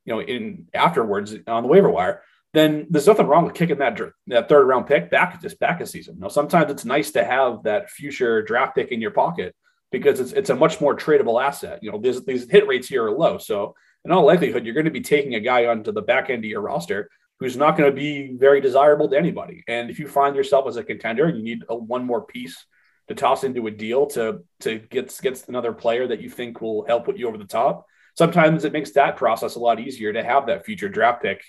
you 0.05 0.13
know, 0.13 0.21
in 0.21 0.67
afterwards 0.73 1.35
on 1.47 1.63
the 1.63 1.69
waiver 1.69 1.89
wire. 1.89 2.23
Then 2.53 2.87
there's 2.89 3.07
nothing 3.07 3.27
wrong 3.27 3.45
with 3.45 3.53
kicking 3.53 3.77
that 3.77 3.99
that 4.27 4.49
third 4.49 4.65
round 4.65 4.87
pick 4.87 5.11
back 5.11 5.41
just 5.41 5.59
back 5.59 5.81
a 5.81 5.85
season. 5.85 6.15
You 6.15 6.21
Now, 6.21 6.27
sometimes 6.29 6.71
it's 6.71 6.85
nice 6.85 7.11
to 7.11 7.23
have 7.23 7.63
that 7.63 7.89
future 7.89 8.41
draft 8.41 8.75
pick 8.75 8.91
in 8.91 9.01
your 9.01 9.11
pocket 9.11 9.55
because 9.91 10.19
it's 10.19 10.31
it's 10.31 10.49
a 10.49 10.55
much 10.55 10.81
more 10.81 10.95
tradable 10.95 11.43
asset. 11.43 11.79
You 11.81 11.91
know, 11.91 11.99
these 11.99 12.23
these 12.25 12.49
hit 12.49 12.67
rates 12.67 12.87
here 12.87 13.05
are 13.05 13.11
low, 13.11 13.37
so 13.37 13.75
in 14.05 14.11
all 14.11 14.25
likelihood, 14.25 14.65
you're 14.65 14.73
going 14.73 14.85
to 14.85 14.91
be 14.91 15.01
taking 15.01 15.35
a 15.35 15.39
guy 15.39 15.65
onto 15.65 15.91
the 15.91 16.01
back 16.01 16.29
end 16.29 16.45
of 16.45 16.49
your 16.49 16.61
roster 16.61 17.09
who's 17.39 17.57
not 17.57 17.77
going 17.77 17.89
to 17.89 17.95
be 17.95 18.35
very 18.35 18.61
desirable 18.61 19.09
to 19.09 19.17
anybody. 19.17 19.63
And 19.67 19.89
if 19.89 19.99
you 19.99 20.07
find 20.07 20.35
yourself 20.35 20.67
as 20.67 20.77
a 20.77 20.83
contender 20.83 21.25
and 21.25 21.37
you 21.37 21.43
need 21.43 21.63
a, 21.69 21.75
one 21.75 22.05
more 22.05 22.23
piece 22.23 22.65
to 23.07 23.15
toss 23.15 23.43
into 23.43 23.67
a 23.67 23.71
deal 23.71 24.07
to 24.07 24.43
to 24.61 24.79
get 24.79 25.17
get 25.21 25.47
another 25.47 25.73
player 25.73 26.07
that 26.07 26.21
you 26.21 26.29
think 26.29 26.61
will 26.61 26.85
help 26.85 27.05
put 27.05 27.17
you 27.17 27.27
over 27.27 27.37
the 27.37 27.45
top, 27.45 27.85
sometimes 28.15 28.65
it 28.65 28.73
makes 28.73 28.91
that 28.91 29.17
process 29.17 29.55
a 29.55 29.59
lot 29.59 29.79
easier 29.79 30.13
to 30.13 30.23
have 30.23 30.47
that 30.47 30.65
future 30.65 30.89
draft 30.89 31.21
pick 31.21 31.43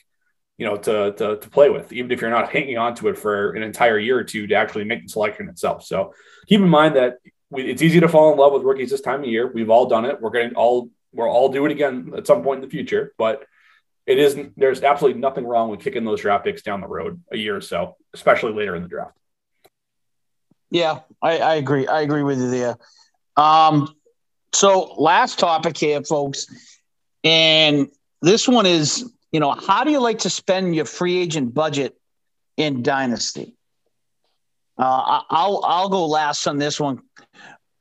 you 0.57 0.67
know 0.67 0.77
to, 0.77 1.13
to 1.13 1.37
to 1.37 1.51
play 1.51 1.71
with 1.71 1.93
even 1.93 2.11
if 2.11 2.21
you're 2.21 2.31
not 2.31 2.51
hanging 2.51 2.77
on 2.77 2.93
to 2.93 3.07
it 3.07 3.17
for 3.17 3.53
an 3.53 3.63
entire 3.63 3.97
year 3.97 4.19
or 4.19 4.25
two 4.25 4.45
to 4.49 4.57
actually 4.57 4.83
make 4.83 5.05
the 5.05 5.09
selection 5.09 5.49
itself 5.49 5.85
so 5.85 6.13
keep 6.49 6.61
in 6.61 6.69
mind 6.69 6.97
that 6.97 7.19
we, 7.51 7.71
it's 7.71 7.83
easy 7.83 8.01
to 8.01 8.09
fall 8.09 8.33
in 8.33 8.39
love 8.39 8.53
with 8.53 8.63
rookies 8.63 8.91
this 8.91 9.01
time 9.01 9.21
of 9.23 9.29
year. 9.29 9.47
We've 9.47 9.71
all 9.71 9.87
done 9.87 10.05
it. 10.05 10.21
We're 10.21 10.31
going 10.31 10.51
to 10.51 10.57
all 10.57 10.91
we'll 11.13 11.29
all 11.29 11.49
do 11.49 11.65
it 11.67 11.73
again 11.73 12.13
at 12.17 12.27
some 12.27 12.43
point 12.43 12.59
in 12.59 12.69
the 12.69 12.71
future. 12.71 13.15
But 13.17 13.45
it 14.09 14.19
isn't. 14.19 14.59
There's 14.59 14.83
absolutely 14.83 15.21
nothing 15.21 15.47
wrong 15.47 15.69
with 15.69 15.81
kicking 15.81 16.05
those 16.05 16.23
draft 16.23 16.45
picks 16.45 16.63
down 16.63 16.81
the 16.81 16.87
road 16.87 17.21
a 17.31 17.37
year 17.37 17.55
or 17.55 17.61
so, 17.61 17.97
especially 18.15 18.55
later 18.55 18.75
in 18.75 18.83
the 18.83 18.89
draft. 18.89 19.15
Yeah, 20.71 21.01
I, 21.21 21.39
I 21.39 21.55
agree. 21.57 21.87
I 21.87 22.01
agree 22.01 22.23
with 22.23 22.41
you 22.41 22.51
there. 22.51 22.79
Um, 23.37 23.95
so 24.55 24.95
last 24.97 25.39
topic 25.39 25.77
here, 25.77 26.03
folks, 26.03 26.47
and 27.23 27.89
this 28.23 28.49
one 28.49 28.65
is, 28.65 29.13
you 29.31 29.41
know, 29.41 29.53
how 29.53 29.85
do 29.85 29.91
you 29.91 30.01
like 30.01 30.21
to 30.21 30.31
spend 30.31 30.75
your 30.75 30.87
free 30.87 31.19
agent 31.19 31.53
budget 31.53 31.95
in 32.57 32.83
Dynasty? 32.83 33.57
Uh, 34.79 35.21
I'll 35.29 35.61
I'll 35.65 35.89
go 35.91 36.07
last 36.07 36.47
on 36.47 36.57
this 36.57 36.81
one. 36.81 37.03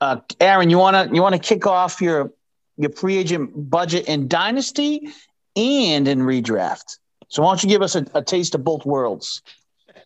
Uh, 0.00 0.18
Aaron, 0.40 0.68
you 0.68 0.76
wanna 0.76 1.08
you 1.10 1.22
wanna 1.22 1.38
kick 1.38 1.66
off 1.66 2.02
your 2.02 2.32
your 2.76 2.90
free 2.90 3.16
agent 3.16 3.70
budget 3.70 4.08
in 4.08 4.28
dynasty 4.28 5.08
and 5.58 6.06
in 6.06 6.20
redraft. 6.20 6.98
So 7.28 7.42
why 7.42 7.50
don't 7.50 7.62
you 7.62 7.68
give 7.68 7.82
us 7.82 7.94
a, 7.94 8.06
a 8.14 8.22
taste 8.22 8.54
of 8.54 8.64
both 8.64 8.86
worlds? 8.86 9.42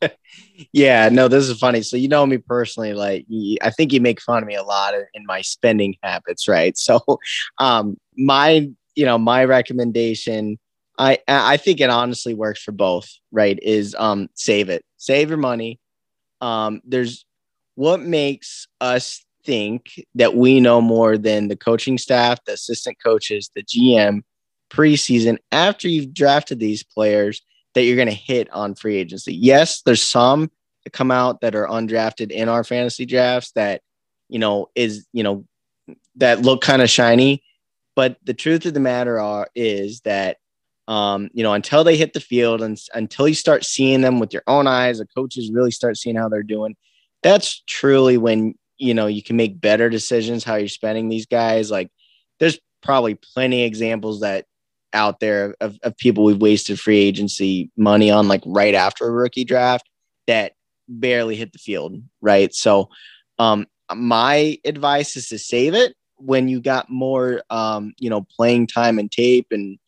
yeah, 0.73 1.09
no, 1.11 1.29
this 1.29 1.49
is 1.49 1.59
funny. 1.59 1.83
So 1.83 1.97
you 1.97 2.09
know 2.09 2.27
me 2.27 2.39
personally, 2.39 2.95
like 2.95 3.27
I 3.63 3.71
think 3.71 3.93
you 3.93 4.01
make 4.01 4.21
fun 4.21 4.43
of 4.43 4.47
me 4.47 4.55
a 4.55 4.63
lot 4.63 4.95
in 5.15 5.27
my 5.27 5.41
spending 5.43 5.95
habits, 6.03 6.49
right? 6.49 6.77
So, 6.77 7.01
um, 7.59 7.97
my 8.17 8.69
you 8.95 9.05
know 9.05 9.19
my 9.19 9.45
recommendation, 9.45 10.59
I 10.99 11.19
I 11.29 11.57
think 11.57 11.81
it 11.81 11.91
honestly 11.91 12.35
works 12.35 12.63
for 12.63 12.73
both, 12.73 13.09
right? 13.31 13.59
Is 13.63 13.95
um 13.99 14.29
save 14.35 14.69
it, 14.69 14.85
save 14.97 15.29
your 15.29 15.39
money, 15.39 15.79
um, 16.41 16.81
there's 16.85 17.25
what 17.77 18.01
makes 18.01 18.67
us 18.81 19.25
think 19.45 20.05
that 20.15 20.35
we 20.35 20.61
know 20.61 20.81
more 20.81 21.17
than 21.17 21.49
the 21.49 21.57
coaching 21.57 21.99
staff, 21.99 22.39
the 22.45 22.53
assistant 22.53 22.97
coaches, 23.03 23.51
the 23.55 23.63
GM 23.63 24.23
preseason 24.73 25.39
after 25.51 25.89
you've 25.89 26.15
drafted 26.15 26.59
these 26.59 26.83
players 26.83 27.43
that 27.75 27.83
you're 27.83 27.97
going 27.97 28.09
to 28.09 28.15
hit 28.15 28.51
on 28.53 28.75
free 28.75 28.97
agency. 28.97 29.35
Yes, 29.35 29.83
there's 29.83 30.03
some 30.03 30.51
that 30.85 30.93
come 30.93 31.11
out 31.11 31.41
that 31.41 31.55
are 31.55 31.67
undrafted 31.67 32.31
in 32.31 32.49
our 32.49 32.65
fantasy 32.65 33.07
drafts 33.07 33.53
that, 33.53 33.83
you 34.29 34.39
know, 34.39 34.69
is, 34.75 35.07
you 35.13 35.23
know, 35.23 35.45
that 36.17 36.43
look 36.43 36.61
kind 36.61 36.83
of 36.83 36.91
shiny. 36.91 37.43
But 37.95 38.17
the 38.25 38.35
truth 38.35 38.67
of 38.67 38.75
the 38.75 38.81
matter 38.81 39.21
are, 39.21 39.49
is 39.55 40.01
that 40.01 40.39
um, 40.89 41.31
you 41.33 41.43
know, 41.43 41.53
until 41.53 41.85
they 41.85 41.97
hit 41.97 42.13
the 42.13 42.21
field 42.21 42.61
and 42.61 42.79
until 42.93 43.29
you 43.29 43.35
start 43.35 43.65
seeing 43.65 44.01
them 44.01 44.19
with 44.19 44.33
your 44.33 44.43
own 44.47 44.67
eyes, 44.67 44.99
the 44.99 45.07
coaches 45.07 45.51
really 45.53 45.71
start 45.71 45.97
seeing 45.97 46.17
how 46.17 46.29
they're 46.29 46.43
doing. 46.43 46.77
That's 47.23 47.63
truly 47.67 48.19
when, 48.19 48.55
you 48.79 48.93
know, 48.93 49.07
you 49.07 49.23
can 49.23 49.37
make 49.37 49.61
better 49.61 49.89
decisions 49.89 50.43
how 50.43 50.57
you're 50.57 50.69
spending 50.69 51.09
these 51.09 51.27
guys. 51.27 51.71
Like 51.71 51.91
there's 52.41 52.59
probably 52.83 53.15
plenty 53.15 53.63
examples 53.63 54.21
that 54.21 54.47
out 54.93 55.21
there 55.21 55.55
of, 55.61 55.79
of 55.83 55.97
people 55.97 56.25
we've 56.25 56.41
wasted 56.41 56.79
free 56.79 56.99
agency 56.99 57.71
money 57.77 58.11
on 58.11 58.29
like 58.29 58.43
right 58.47 58.75
after 58.75 59.07
a 59.07 59.11
rookie 59.11 59.45
draft 59.45 59.89
that 60.27 60.53
barely 60.89 61.37
hit 61.37 61.53
the 61.53 61.59
field. 61.59 61.97
Right. 62.21 62.55
So, 62.55 62.89
um, 63.39 63.67
my 63.95 64.59
advice 64.65 65.17
is 65.17 65.29
to 65.29 65.39
save 65.39 65.75
it 65.75 65.95
when 66.17 66.49
you 66.49 66.61
got 66.61 66.89
more, 66.89 67.43
um, 67.51 67.93
you 67.99 68.09
know, 68.09 68.23
playing 68.23 68.67
time 68.67 68.99
and 68.99 69.11
tape 69.11 69.49
and, 69.51 69.79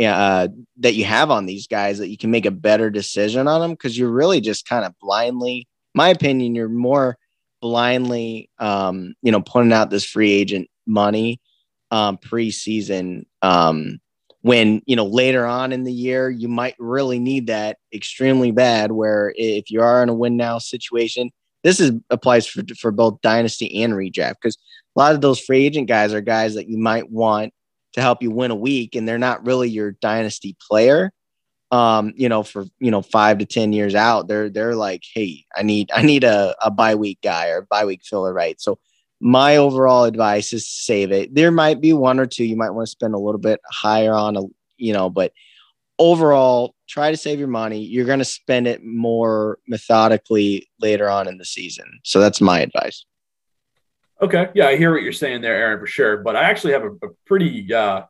uh, 0.00 0.48
that 0.78 0.94
you 0.94 1.04
have 1.04 1.30
on 1.30 1.46
these 1.46 1.66
guys 1.66 1.98
that 1.98 2.08
you 2.08 2.16
can 2.16 2.30
make 2.30 2.46
a 2.46 2.50
better 2.50 2.90
decision 2.90 3.48
on 3.48 3.60
them 3.60 3.72
because 3.72 3.98
you're 3.98 4.10
really 4.10 4.40
just 4.40 4.68
kind 4.68 4.84
of 4.84 4.94
blindly, 5.00 5.66
my 5.94 6.08
opinion, 6.08 6.54
you're 6.54 6.68
more 6.68 7.18
blindly, 7.60 8.48
um, 8.58 9.14
you 9.22 9.32
know, 9.32 9.42
putting 9.42 9.72
out 9.72 9.90
this 9.90 10.04
free 10.04 10.30
agent 10.30 10.68
money 10.86 11.40
um, 11.90 12.16
preseason. 12.18 13.26
Um, 13.42 14.00
when 14.42 14.82
you 14.86 14.96
know 14.96 15.06
later 15.06 15.44
on 15.46 15.72
in 15.72 15.84
the 15.84 15.92
year 15.92 16.30
you 16.30 16.48
might 16.48 16.74
really 16.78 17.18
need 17.18 17.46
that 17.48 17.78
extremely 17.92 18.50
bad. 18.50 18.92
Where 18.92 19.32
if 19.36 19.70
you 19.70 19.82
are 19.82 20.02
in 20.02 20.08
a 20.08 20.14
win 20.14 20.36
now 20.36 20.58
situation, 20.58 21.30
this 21.62 21.80
is 21.80 21.92
applies 22.10 22.46
for 22.46 22.62
for 22.78 22.90
both 22.90 23.20
dynasty 23.22 23.82
and 23.82 23.92
redraft 23.92 24.36
because 24.42 24.56
a 24.96 24.98
lot 24.98 25.14
of 25.14 25.20
those 25.20 25.40
free 25.40 25.64
agent 25.64 25.88
guys 25.88 26.12
are 26.12 26.20
guys 26.20 26.54
that 26.54 26.68
you 26.68 26.78
might 26.78 27.10
want 27.10 27.52
to 27.92 28.00
help 28.00 28.22
you 28.22 28.30
win 28.30 28.50
a 28.50 28.56
week, 28.56 28.94
and 28.94 29.06
they're 29.06 29.18
not 29.18 29.44
really 29.44 29.68
your 29.68 29.92
dynasty 29.92 30.56
player. 30.68 31.12
Um, 31.72 32.12
you 32.16 32.28
know, 32.28 32.42
for 32.42 32.64
you 32.80 32.90
know 32.90 33.02
five 33.02 33.38
to 33.38 33.46
ten 33.46 33.72
years 33.72 33.94
out, 33.94 34.26
they're 34.26 34.48
they're 34.48 34.74
like, 34.74 35.02
hey, 35.14 35.44
I 35.54 35.62
need 35.62 35.90
I 35.94 36.02
need 36.02 36.24
a, 36.24 36.56
a 36.62 36.70
bye 36.70 36.94
week 36.94 37.18
guy 37.22 37.48
or 37.48 37.62
bye 37.62 37.84
week 37.84 38.02
filler, 38.04 38.32
right? 38.32 38.60
So 38.60 38.78
my 39.20 39.56
overall 39.56 40.04
advice 40.04 40.52
is 40.52 40.68
save 40.68 41.12
it. 41.12 41.34
There 41.34 41.50
might 41.50 41.80
be 41.80 41.92
one 41.92 42.18
or 42.18 42.26
two 42.26 42.44
you 42.44 42.56
might 42.56 42.70
want 42.70 42.86
to 42.86 42.90
spend 42.90 43.14
a 43.14 43.18
little 43.18 43.40
bit 43.40 43.60
higher 43.70 44.14
on, 44.14 44.36
a, 44.36 44.42
you 44.78 44.92
know, 44.92 45.10
but 45.10 45.32
overall, 45.98 46.74
try 46.88 47.10
to 47.10 47.16
save 47.16 47.38
your 47.38 47.48
money. 47.48 47.80
You're 47.80 48.06
going 48.06 48.18
to 48.18 48.24
spend 48.24 48.66
it 48.66 48.82
more 48.82 49.58
methodically 49.68 50.68
later 50.80 51.08
on 51.08 51.28
in 51.28 51.38
the 51.38 51.44
season. 51.44 52.00
So 52.02 52.18
that's 52.18 52.40
my 52.40 52.60
advice. 52.60 53.04
Okay, 54.22 54.48
yeah, 54.54 54.66
I 54.66 54.76
hear 54.76 54.92
what 54.92 55.02
you're 55.02 55.12
saying 55.12 55.42
there, 55.42 55.54
Aaron, 55.54 55.78
for 55.78 55.86
sure. 55.86 56.18
But 56.18 56.36
I 56.36 56.44
actually 56.44 56.72
have 56.72 56.82
a, 56.82 56.90
a 56.90 57.08
pretty, 57.26 57.72
uh, 57.72 58.02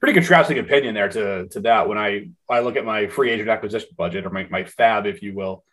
pretty 0.00 0.14
contrasting 0.14 0.58
opinion 0.58 0.94
there 0.94 1.08
to 1.08 1.48
to 1.48 1.60
that 1.60 1.88
when 1.88 1.98
I 1.98 2.28
I 2.48 2.60
look 2.60 2.76
at 2.76 2.84
my 2.84 3.06
free 3.08 3.30
agent 3.30 3.48
acquisition 3.48 3.88
budget 3.96 4.26
or 4.26 4.30
my, 4.30 4.46
my 4.50 4.62
FAAB, 4.62 5.06
if 5.06 5.22
you 5.22 5.34
will, 5.34 5.64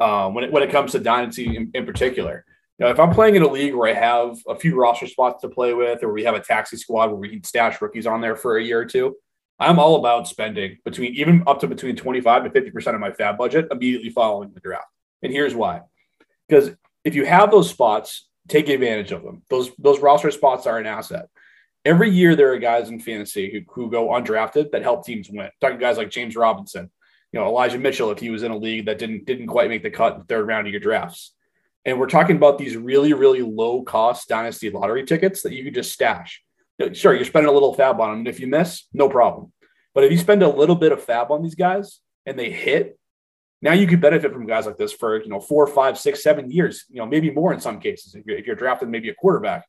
um, 0.00 0.34
when 0.34 0.44
it 0.44 0.52
when 0.52 0.62
it 0.62 0.70
comes 0.70 0.92
to 0.92 0.98
dynasty 0.98 1.56
in, 1.56 1.70
in 1.74 1.86
particular. 1.86 2.44
Know, 2.82 2.90
if 2.90 3.00
I'm 3.00 3.12
playing 3.12 3.36
in 3.36 3.42
a 3.42 3.48
league 3.48 3.74
where 3.74 3.88
I 3.88 3.98
have 3.98 4.38
a 4.48 4.56
few 4.56 4.76
roster 4.76 5.06
spots 5.06 5.42
to 5.42 5.48
play 5.48 5.72
with, 5.72 6.02
or 6.02 6.12
we 6.12 6.24
have 6.24 6.34
a 6.34 6.40
taxi 6.40 6.76
squad 6.76 7.06
where 7.06 7.16
we 7.16 7.28
can 7.28 7.44
stash 7.44 7.80
rookies 7.80 8.06
on 8.06 8.20
there 8.20 8.36
for 8.36 8.58
a 8.58 8.62
year 8.62 8.80
or 8.80 8.84
two, 8.84 9.16
I'm 9.58 9.78
all 9.78 9.96
about 9.96 10.28
spending 10.28 10.78
between 10.84 11.14
even 11.14 11.44
up 11.46 11.60
to 11.60 11.68
between 11.68 11.96
25 11.96 12.44
to 12.44 12.50
50 12.50 12.70
percent 12.70 12.94
of 12.94 13.00
my 13.00 13.10
FAAB 13.10 13.38
budget 13.38 13.68
immediately 13.70 14.10
following 14.10 14.52
the 14.52 14.60
draft. 14.60 14.88
And 15.22 15.32
here's 15.32 15.54
why: 15.54 15.82
because 16.48 16.70
if 17.04 17.14
you 17.14 17.24
have 17.24 17.50
those 17.50 17.70
spots 17.70 18.28
take 18.48 18.68
advantage 18.68 19.12
of 19.12 19.22
them. 19.22 19.42
Those 19.48 19.70
those 19.78 20.00
roster 20.00 20.30
spots 20.30 20.66
are 20.66 20.78
an 20.78 20.86
asset. 20.86 21.28
Every 21.84 22.10
year 22.10 22.36
there 22.36 22.52
are 22.52 22.58
guys 22.58 22.88
in 22.88 23.00
fantasy 23.00 23.50
who, 23.50 23.60
who 23.72 23.90
go 23.90 24.08
undrafted 24.08 24.70
that 24.70 24.82
help 24.82 25.04
teams 25.04 25.28
win. 25.30 25.50
Talking 25.60 25.78
guys 25.78 25.96
like 25.96 26.10
James 26.10 26.36
Robinson, 26.36 26.90
you 27.32 27.40
know, 27.40 27.46
Elijah 27.46 27.78
Mitchell, 27.78 28.10
if 28.10 28.20
he 28.20 28.30
was 28.30 28.44
in 28.44 28.52
a 28.52 28.56
league 28.56 28.86
that 28.86 28.98
didn't 28.98 29.24
didn't 29.24 29.48
quite 29.48 29.68
make 29.68 29.82
the 29.82 29.90
cut 29.90 30.14
in 30.14 30.18
the 30.20 30.24
third 30.26 30.46
round 30.46 30.66
of 30.66 30.72
your 30.72 30.80
drafts. 30.80 31.34
And 31.84 31.98
we're 31.98 32.06
talking 32.06 32.36
about 32.36 32.58
these 32.58 32.76
really, 32.76 33.12
really 33.12 33.42
low 33.42 33.82
cost 33.82 34.28
dynasty 34.28 34.70
lottery 34.70 35.04
tickets 35.04 35.42
that 35.42 35.52
you 35.52 35.64
could 35.64 35.74
just 35.74 35.92
stash. 35.92 36.42
Sure, 36.92 37.14
you're 37.14 37.24
spending 37.24 37.48
a 37.48 37.52
little 37.52 37.74
FAAB 37.74 37.98
on 38.00 38.10
them. 38.10 38.18
And 38.20 38.28
if 38.28 38.40
you 38.40 38.46
miss, 38.46 38.84
no 38.92 39.08
problem. 39.08 39.52
But 39.94 40.04
if 40.04 40.12
you 40.12 40.18
spend 40.18 40.42
a 40.42 40.48
little 40.48 40.76
bit 40.76 40.92
of 40.92 41.04
FAAB 41.04 41.30
on 41.30 41.42
these 41.42 41.54
guys 41.54 42.00
and 42.24 42.38
they 42.38 42.50
hit, 42.50 42.98
now 43.60 43.72
you 43.72 43.86
could 43.86 44.00
benefit 44.00 44.32
from 44.32 44.46
guys 44.46 44.66
like 44.66 44.76
this 44.76 44.92
for 44.92 45.22
you 45.22 45.28
know 45.28 45.40
four, 45.40 45.66
five, 45.66 45.98
six, 45.98 46.22
seven 46.22 46.50
years. 46.50 46.84
You 46.88 46.98
know, 46.98 47.06
maybe 47.06 47.30
more 47.30 47.52
in 47.52 47.60
some 47.60 47.78
cases. 47.78 48.14
If 48.14 48.26
you're, 48.26 48.38
if 48.38 48.46
you're 48.46 48.56
drafting 48.56 48.90
maybe 48.90 49.08
a 49.08 49.14
quarterback, 49.14 49.66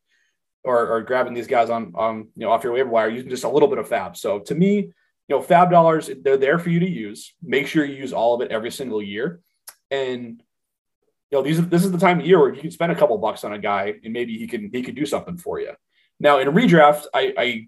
or, 0.64 0.88
or 0.88 1.02
grabbing 1.02 1.34
these 1.34 1.48
guys 1.48 1.70
on 1.70 1.94
on 1.96 2.30
you 2.36 2.46
know 2.46 2.52
off 2.52 2.64
your 2.64 2.74
waiver 2.74 2.90
wire 2.90 3.10
using 3.10 3.30
just 3.30 3.44
a 3.44 3.50
little 3.50 3.68
bit 3.68 3.78
of 3.78 3.90
FAAB. 3.90 4.18
So 4.18 4.40
to 4.40 4.56
me, 4.56 4.76
you 4.78 4.92
know, 5.30 5.42
FAAB 5.42 5.70
dollars 5.70 6.10
they're 6.24 6.38
there 6.38 6.58
for 6.58 6.70
you 6.70 6.80
to 6.80 6.90
use. 6.90 7.34
Make 7.44 7.68
sure 7.68 7.86
you 7.86 7.96
use 7.96 8.14
all 8.14 8.34
of 8.34 8.42
it 8.42 8.52
every 8.52 8.72
single 8.72 9.02
year, 9.02 9.42
and 9.92 10.42
you 11.34 11.40
know 11.40 11.44
these 11.44 11.58
are, 11.58 11.64
this 11.64 11.84
is 11.84 11.92
the 11.92 11.98
time 11.98 12.20
of 12.20 12.28
year 12.28 12.40
where 12.40 12.54
you 12.54 12.62
can 12.62 12.70
spend 12.70 12.92
a 12.92 12.96
couple 12.96 13.18
bucks 13.18 13.44
on 13.44 13.54
a 13.54 13.58
guy 13.58 13.96
and 14.04 14.14
maybe 14.14 14.38
he 14.38 14.46
can 14.46 14.70
he 14.72 14.84
could 14.84 14.94
do 14.94 15.08
something 15.08 15.36
for 15.36 15.60
you. 15.60 15.72
Now 16.20 16.38
in 16.38 16.48
a 16.48 16.52
redraft, 16.52 17.06
I, 17.12 17.34
I 17.36 17.68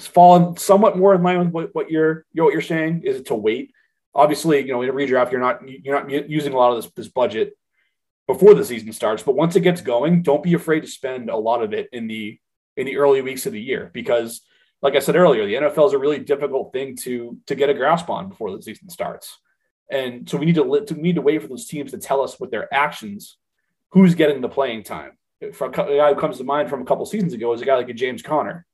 fallen 0.00 0.56
somewhat 0.56 0.96
more 0.96 1.12
in 1.12 1.22
line 1.24 1.38
with 1.40 1.48
what, 1.48 1.74
what 1.74 1.90
you're 1.90 2.24
you 2.32 2.40
know, 2.40 2.44
what 2.44 2.52
you're 2.52 2.62
saying 2.62 3.02
is 3.04 3.22
to 3.24 3.34
wait 3.34 3.72
obviously, 4.16 4.60
you 4.60 4.72
know, 4.72 4.82
in 4.82 4.88
a 4.88 4.92
redraft, 4.92 5.30
you're 5.30 5.40
not 5.40 5.60
you're 5.68 6.00
not 6.00 6.30
using 6.30 6.52
a 6.52 6.56
lot 6.56 6.72
of 6.72 6.82
this, 6.82 6.92
this 6.96 7.08
budget 7.08 7.56
before 8.26 8.54
the 8.54 8.64
season 8.64 8.92
starts. 8.92 9.22
But 9.22 9.36
once 9.36 9.54
it 9.54 9.60
gets 9.60 9.82
going, 9.82 10.22
don't 10.22 10.42
be 10.42 10.54
afraid 10.54 10.80
to 10.80 10.88
spend 10.88 11.28
a 11.28 11.36
lot 11.36 11.62
of 11.62 11.72
it 11.72 11.88
in 11.92 12.06
the 12.06 12.38
in 12.76 12.86
the 12.86 12.96
early 12.96 13.20
weeks 13.20 13.46
of 13.46 13.52
the 13.52 13.60
year 13.60 13.90
because, 13.92 14.40
like 14.82 14.96
I 14.96 15.00
said 15.00 15.16
earlier, 15.16 15.46
the 15.46 15.54
NFL 15.54 15.88
is 15.88 15.92
a 15.92 15.98
really 15.98 16.18
difficult 16.18 16.72
thing 16.72 16.96
to 17.02 17.38
to 17.46 17.54
get 17.56 17.70
a 17.70 17.74
grasp 17.74 18.08
on 18.08 18.30
before 18.30 18.54
the 18.56 18.62
season 18.62 18.88
starts. 18.88 19.38
And 19.90 20.28
so 20.28 20.36
we 20.36 20.46
need 20.46 20.56
to, 20.56 20.62
we 20.64 21.02
need 21.02 21.14
to 21.14 21.22
wait 21.22 21.42
for 21.42 21.48
those 21.48 21.66
teams 21.66 21.92
to 21.92 21.98
tell 21.98 22.20
us 22.20 22.40
with 22.40 22.50
their 22.50 22.72
actions 22.74 23.38
who's 23.90 24.14
getting 24.14 24.40
the 24.40 24.48
playing 24.48 24.82
time. 24.82 25.12
A 25.40 25.50
guy 25.50 26.14
who 26.14 26.20
comes 26.20 26.38
to 26.38 26.44
mind 26.44 26.68
from 26.68 26.82
a 26.82 26.84
couple 26.84 27.06
seasons 27.06 27.32
ago 27.32 27.52
is 27.52 27.60
a 27.60 27.64
guy 27.64 27.76
like 27.76 27.88
a 27.88 27.94
James 27.94 28.22
Conner. 28.22 28.66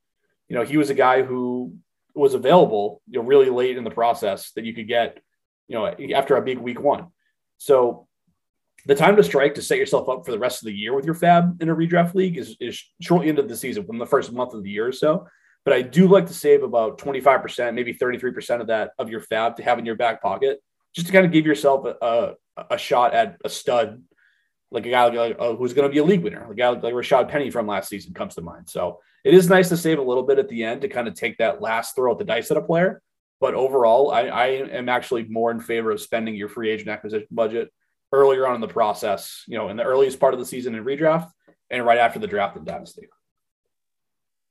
You 0.47 0.55
know, 0.55 0.63
he 0.63 0.77
was 0.77 0.89
a 0.89 0.95
guy 0.95 1.21
who 1.21 1.75
was 2.15 2.33
available 2.33 3.01
you 3.09 3.19
know, 3.19 3.25
really 3.25 3.49
late 3.49 3.77
in 3.77 3.83
the 3.83 3.91
process 3.91 4.51
that 4.51 4.65
you 4.65 4.73
could 4.73 4.87
get 4.87 5.19
you 5.67 5.75
know, 5.75 5.87
after 6.15 6.35
a 6.35 6.41
big 6.41 6.57
week 6.57 6.79
one. 6.81 7.07
So 7.57 8.07
the 8.85 8.95
time 8.95 9.15
to 9.15 9.23
strike 9.23 9.55
to 9.55 9.61
set 9.61 9.77
yourself 9.77 10.09
up 10.09 10.25
for 10.25 10.31
the 10.31 10.39
rest 10.39 10.61
of 10.61 10.65
the 10.65 10.73
year 10.73 10.93
with 10.93 11.05
your 11.05 11.15
FAAB 11.15 11.61
in 11.61 11.69
a 11.69 11.75
redraft 11.75 12.15
league 12.15 12.37
is, 12.37 12.55
is 12.59 12.83
shortly 13.01 13.29
into 13.29 13.41
the 13.41 13.55
season, 13.55 13.85
from 13.85 13.97
the 13.97 14.05
first 14.05 14.31
month 14.31 14.53
of 14.53 14.63
the 14.63 14.69
year 14.69 14.87
or 14.87 14.91
so. 14.91 15.27
But 15.63 15.73
I 15.73 15.81
do 15.81 16.07
like 16.07 16.27
to 16.27 16.33
save 16.33 16.63
about 16.63 16.97
25%, 16.97 17.73
maybe 17.73 17.93
33% 17.93 18.59
of 18.59 18.67
that 18.67 18.91
of 18.99 19.09
your 19.09 19.21
FAAB 19.21 19.55
to 19.55 19.63
have 19.63 19.79
in 19.79 19.85
your 19.85 19.95
back 19.95 20.21
pocket, 20.21 20.61
just 20.93 21.07
to 21.07 21.13
kind 21.13 21.25
of 21.25 21.31
give 21.31 21.45
yourself 21.45 21.85
a, 21.85 22.35
a, 22.57 22.65
a 22.71 22.77
shot 22.77 23.13
at 23.13 23.37
a 23.43 23.49
stud, 23.49 24.03
like 24.71 24.85
a 24.85 24.89
guy 24.89 25.05
like, 25.05 25.35
uh, 25.39 25.55
who's 25.55 25.73
going 25.73 25.87
to 25.87 25.91
be 25.91 25.99
a 25.99 26.03
league 26.03 26.23
winner. 26.23 26.49
A 26.51 26.55
guy 26.55 26.69
like 26.69 26.93
Rashaad 26.93 27.29
Penny 27.29 27.49
from 27.49 27.67
last 27.67 27.89
season 27.89 28.13
comes 28.13 28.35
to 28.35 28.41
mind. 28.41 28.69
So 28.69 28.99
it 29.23 29.33
is 29.33 29.49
nice 29.49 29.69
to 29.69 29.77
save 29.77 29.99
a 29.99 30.03
little 30.03 30.23
bit 30.23 30.39
at 30.39 30.49
the 30.49 30.63
end 30.63 30.81
to 30.81 30.87
kind 30.87 31.07
of 31.07 31.15
take 31.15 31.37
that 31.37 31.61
last 31.61 31.95
throw 31.95 32.11
at 32.11 32.17
the 32.17 32.25
dice 32.25 32.51
at 32.51 32.57
a 32.57 32.61
player. 32.61 33.01
But 33.39 33.55
overall, 33.55 34.11
I, 34.11 34.21
I 34.27 34.47
am 34.47 34.87
actually 34.87 35.25
more 35.25 35.51
in 35.51 35.59
favor 35.59 35.91
of 35.91 35.99
spending 35.99 36.35
your 36.35 36.47
free 36.47 36.69
agent 36.69 36.89
acquisition 36.89 37.27
budget 37.29 37.71
earlier 38.11 38.47
on 38.47 38.55
in 38.55 38.61
the 38.61 38.67
process, 38.67 39.43
you 39.47 39.57
know, 39.57 39.69
in 39.69 39.77
the 39.77 39.83
earliest 39.83 40.19
part 40.19 40.33
of 40.33 40.39
the 40.39 40.45
season 40.45 40.75
in 40.75 40.83
redraft 40.85 41.29
and 41.69 41.85
right 41.85 41.97
after 41.97 42.19
the 42.19 42.27
draft 42.27 42.55
in 42.55 42.63
Dynasty. 42.63 43.07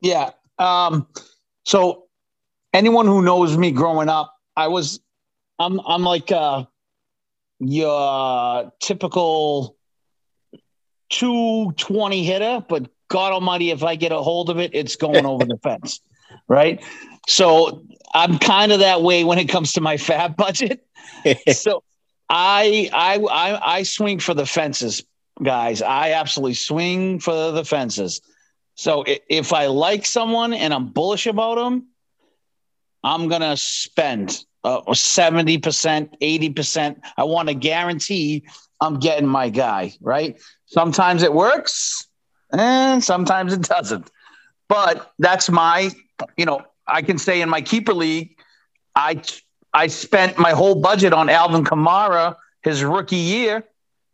Yeah. 0.01 0.30
Um, 0.59 1.07
so 1.64 2.05
anyone 2.74 3.07
who 3.07 3.22
knows 3.22 3.57
me 3.57 3.70
growing 3.70 4.09
up, 4.09 4.34
I 4.57 4.68
was 4.68 5.01
I'm 5.59 5.81
I'm 5.87 6.03
like 6.03 6.33
uh 6.33 6.65
your 7.59 8.73
typical 8.81 9.77
220 11.11 12.25
hitter, 12.25 12.65
but 12.69 12.91
God 13.09 13.33
almighty, 13.33 13.71
if 13.71 13.85
I 13.85 13.95
get 13.95 14.11
a 14.11 14.19
hold 14.19 14.51
of 14.51 14.59
it, 14.59 14.71
it's 14.75 14.97
going 14.97 15.27
over 15.27 15.45
the 15.45 15.59
fence. 15.63 16.01
Right. 16.49 16.83
So 17.29 17.85
I'm 18.15 18.39
kind 18.39 18.73
of 18.73 18.81
that 18.81 19.03
way 19.03 19.23
when 19.25 19.39
it 19.39 19.49
comes 19.49 19.75
to 19.75 19.81
my 19.81 19.97
FAAB 19.97 20.37
budget. 20.37 20.85
so 21.53 21.83
I, 22.29 22.91
I 22.93 23.19
I 23.19 23.75
I 23.77 23.83
swing 23.83 24.19
for 24.19 24.35
the 24.35 24.47
fences, 24.47 25.05
guys. 25.43 25.83
I 25.83 26.13
absolutely 26.13 26.55
swing 26.55 27.21
for 27.21 27.53
the 27.53 27.65
fences. 27.65 28.23
So 28.75 29.05
if 29.07 29.53
I 29.53 29.67
like 29.67 30.07
someone 30.07 30.55
and 30.55 30.73
I'm 30.73 30.89
bullish 30.89 31.27
about 31.27 31.57
them, 31.57 31.89
I'm 33.05 33.29
gonna 33.29 33.57
spend 33.57 34.45
Uh, 34.65 34.95
seventy 34.95 35.59
percent, 35.59 36.17
eighty 36.21 36.51
percent. 36.51 37.01
I 37.17 37.25
want 37.25 37.49
to 37.49 37.55
guarantee 37.55 38.45
I'm 38.81 38.99
getting 38.99 39.27
my 39.27 39.49
guy. 39.49 39.95
Right? 40.01 40.41
Sometimes 40.67 41.23
it 41.23 41.33
works, 41.33 42.07
and 42.53 43.03
sometimes 43.03 43.53
it 43.53 43.63
doesn't. 43.63 44.11
But 44.69 45.13
that's 45.19 45.51
my, 45.51 45.91
you 46.37 46.47
know, 46.47 46.63
I 46.87 47.03
can 47.03 47.19
say 47.19 47.43
in 47.43 47.49
my 47.49 47.61
keeper 47.61 47.93
league, 47.93 48.37
I 48.95 49.23
I 49.75 49.87
spent 49.89 50.39
my 50.39 50.53
whole 50.53 50.77
budget 50.77 51.13
on 51.13 51.29
Alvin 51.29 51.65
Kamara 51.65 52.37
his 52.63 52.85
rookie 52.85 53.17
year 53.17 53.65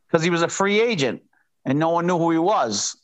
because 0.07 0.25
he 0.25 0.31
was 0.31 0.43
a 0.43 0.49
free 0.49 0.81
agent 0.81 1.23
and 1.65 1.79
no 1.79 1.91
one 1.91 2.07
knew 2.07 2.19
who 2.19 2.31
he 2.31 2.39
was. 2.39 2.97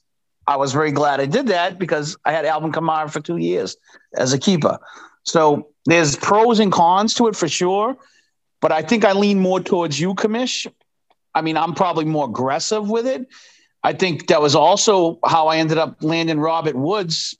I 0.46 0.56
was 0.56 0.72
very 0.72 0.92
glad 0.92 1.20
I 1.20 1.26
did 1.26 1.48
that 1.48 1.78
because 1.78 2.16
I 2.24 2.32
had 2.32 2.44
Alvin 2.44 2.72
Kamara 2.72 3.10
for 3.10 3.20
two 3.20 3.38
years 3.38 3.76
as 4.16 4.32
a 4.32 4.38
keeper. 4.38 4.78
So 5.24 5.68
there's 5.86 6.16
pros 6.16 6.60
and 6.60 6.72
cons 6.72 7.14
to 7.14 7.28
it 7.28 7.36
for 7.36 7.48
sure, 7.48 7.96
but 8.60 8.72
I 8.72 8.82
think 8.82 9.04
I 9.04 9.12
lean 9.12 9.40
more 9.40 9.60
towards 9.60 9.98
you, 9.98 10.14
Commish. 10.14 10.66
I 11.34 11.42
mean, 11.42 11.56
I'm 11.56 11.74
probably 11.74 12.04
more 12.04 12.26
aggressive 12.26 12.88
with 12.88 13.06
it. 13.06 13.26
I 13.82 13.92
think 13.92 14.28
that 14.28 14.40
was 14.40 14.54
also 14.54 15.18
how 15.24 15.48
I 15.48 15.56
ended 15.58 15.78
up 15.78 15.96
landing 16.02 16.38
Robert 16.38 16.76
Woods 16.76 17.36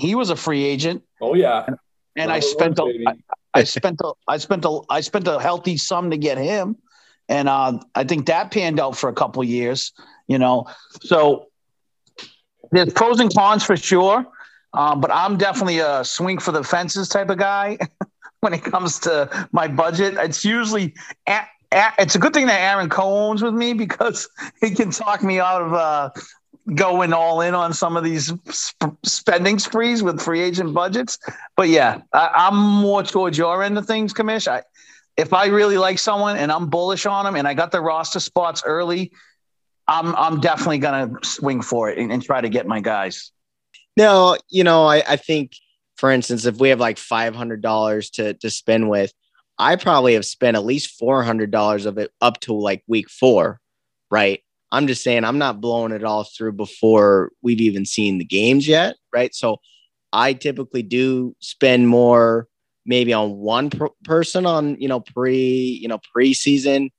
he 0.00 0.14
was 0.14 0.30
a 0.30 0.36
free 0.36 0.64
agent. 0.64 1.02
Oh 1.20 1.34
yeah. 1.34 1.64
And, 1.66 1.76
and 2.16 2.32
I 2.32 2.40
spent 2.40 2.78
a, 2.78 2.84
I, 3.06 3.14
I 3.54 3.64
spent 3.64 4.00
a, 4.02 4.12
I 4.26 4.38
spent 4.38 4.64
a, 4.64 4.80
I 4.88 5.00
spent 5.00 5.28
a 5.28 5.38
healthy 5.38 5.76
sum 5.76 6.10
to 6.10 6.16
get 6.16 6.38
him, 6.38 6.76
and 7.28 7.48
uh, 7.48 7.78
I 7.94 8.04
think 8.04 8.26
that 8.26 8.50
panned 8.50 8.80
out 8.80 8.96
for 8.96 9.08
a 9.08 9.12
couple 9.12 9.44
years. 9.44 9.92
You 10.26 10.38
know, 10.38 10.66
so 11.02 11.48
there's 12.72 12.92
pros 12.92 13.20
and 13.20 13.32
cons 13.32 13.64
for 13.64 13.76
sure, 13.76 14.26
um, 14.72 15.00
but 15.00 15.10
I'm 15.12 15.36
definitely 15.36 15.78
a 15.78 16.04
swing 16.04 16.38
for 16.38 16.52
the 16.52 16.62
fences 16.62 17.08
type 17.08 17.30
of 17.30 17.38
guy 17.38 17.78
when 18.40 18.54
it 18.54 18.62
comes 18.62 18.98
to 19.00 19.48
my 19.52 19.68
budget. 19.68 20.14
It's 20.18 20.44
usually. 20.44 20.94
At, 21.26 21.48
it's 21.72 22.16
a 22.16 22.18
good 22.18 22.34
thing 22.34 22.48
that 22.48 22.60
Aaron 22.60 22.88
co-owns 22.88 23.42
with 23.42 23.54
me 23.54 23.74
because 23.74 24.28
he 24.60 24.70
can 24.70 24.90
talk 24.90 25.22
me 25.22 25.38
out 25.38 25.62
of 25.62 25.72
uh, 25.72 26.10
going 26.74 27.12
all 27.12 27.40
in 27.40 27.54
on 27.54 27.72
some 27.72 27.96
of 27.96 28.04
these 28.04 28.32
sp- 28.50 28.98
spending 29.04 29.58
sprees 29.58 30.02
with 30.02 30.20
free 30.20 30.40
agent 30.40 30.74
budgets. 30.74 31.18
But 31.56 31.68
yeah, 31.68 32.02
I, 32.12 32.48
am 32.48 32.56
more 32.56 33.02
towards 33.02 33.38
your 33.38 33.62
end 33.62 33.78
of 33.78 33.86
things, 33.86 34.12
Commish. 34.12 34.48
I, 34.48 34.62
if 35.16 35.32
I 35.32 35.46
really 35.46 35.78
like 35.78 35.98
someone 35.98 36.36
and 36.36 36.50
I'm 36.50 36.68
bullish 36.68 37.06
on 37.06 37.24
them 37.24 37.36
and 37.36 37.46
I 37.46 37.54
got 37.54 37.72
the 37.72 37.80
roster 37.80 38.20
spots 38.20 38.62
early, 38.64 39.12
I'm 39.86 40.14
I'm 40.16 40.40
definitely 40.40 40.78
gonna 40.78 41.12
swing 41.22 41.62
for 41.62 41.90
it 41.90 41.98
and, 41.98 42.12
and 42.12 42.22
try 42.22 42.40
to 42.40 42.48
get 42.48 42.66
my 42.66 42.80
guys. 42.80 43.32
No, 43.96 44.36
you 44.48 44.64
know, 44.64 44.84
I, 44.86 45.02
I 45.08 45.16
think 45.16 45.52
for 45.96 46.10
instance, 46.10 46.46
if 46.46 46.56
we 46.58 46.70
have 46.70 46.80
like 46.80 46.98
five 46.98 47.34
hundred 47.34 47.62
dollars 47.62 48.10
to 48.10 48.34
to 48.34 48.50
spend 48.50 48.88
with, 48.88 49.12
I 49.58 49.76
probably 49.76 50.14
have 50.14 50.24
spent 50.26 50.56
at 50.56 50.64
least 50.64 50.98
four 50.98 51.22
hundred 51.22 51.50
dollars 51.50 51.86
of 51.86 51.98
it 51.98 52.10
up 52.20 52.40
to 52.42 52.54
like 52.54 52.82
week 52.86 53.10
four, 53.10 53.60
right? 54.10 54.40
I'm 54.72 54.86
just 54.86 55.02
saying 55.02 55.24
I'm 55.24 55.38
not 55.38 55.60
blowing 55.60 55.92
it 55.92 56.04
all 56.04 56.24
through 56.24 56.52
before 56.52 57.30
we've 57.42 57.60
even 57.60 57.84
seen 57.84 58.18
the 58.18 58.24
games 58.24 58.66
yet, 58.68 58.96
right? 59.12 59.34
So 59.34 59.58
I 60.12 60.32
typically 60.32 60.82
do 60.82 61.34
spend 61.40 61.88
more 61.88 62.46
maybe 62.86 63.12
on 63.12 63.36
one 63.36 63.70
per- 63.70 63.88
person 64.04 64.46
on 64.46 64.80
you 64.80 64.88
know 64.88 65.00
pre 65.00 65.36
you 65.82 65.88
know 65.88 66.00
preseason, 66.16 66.90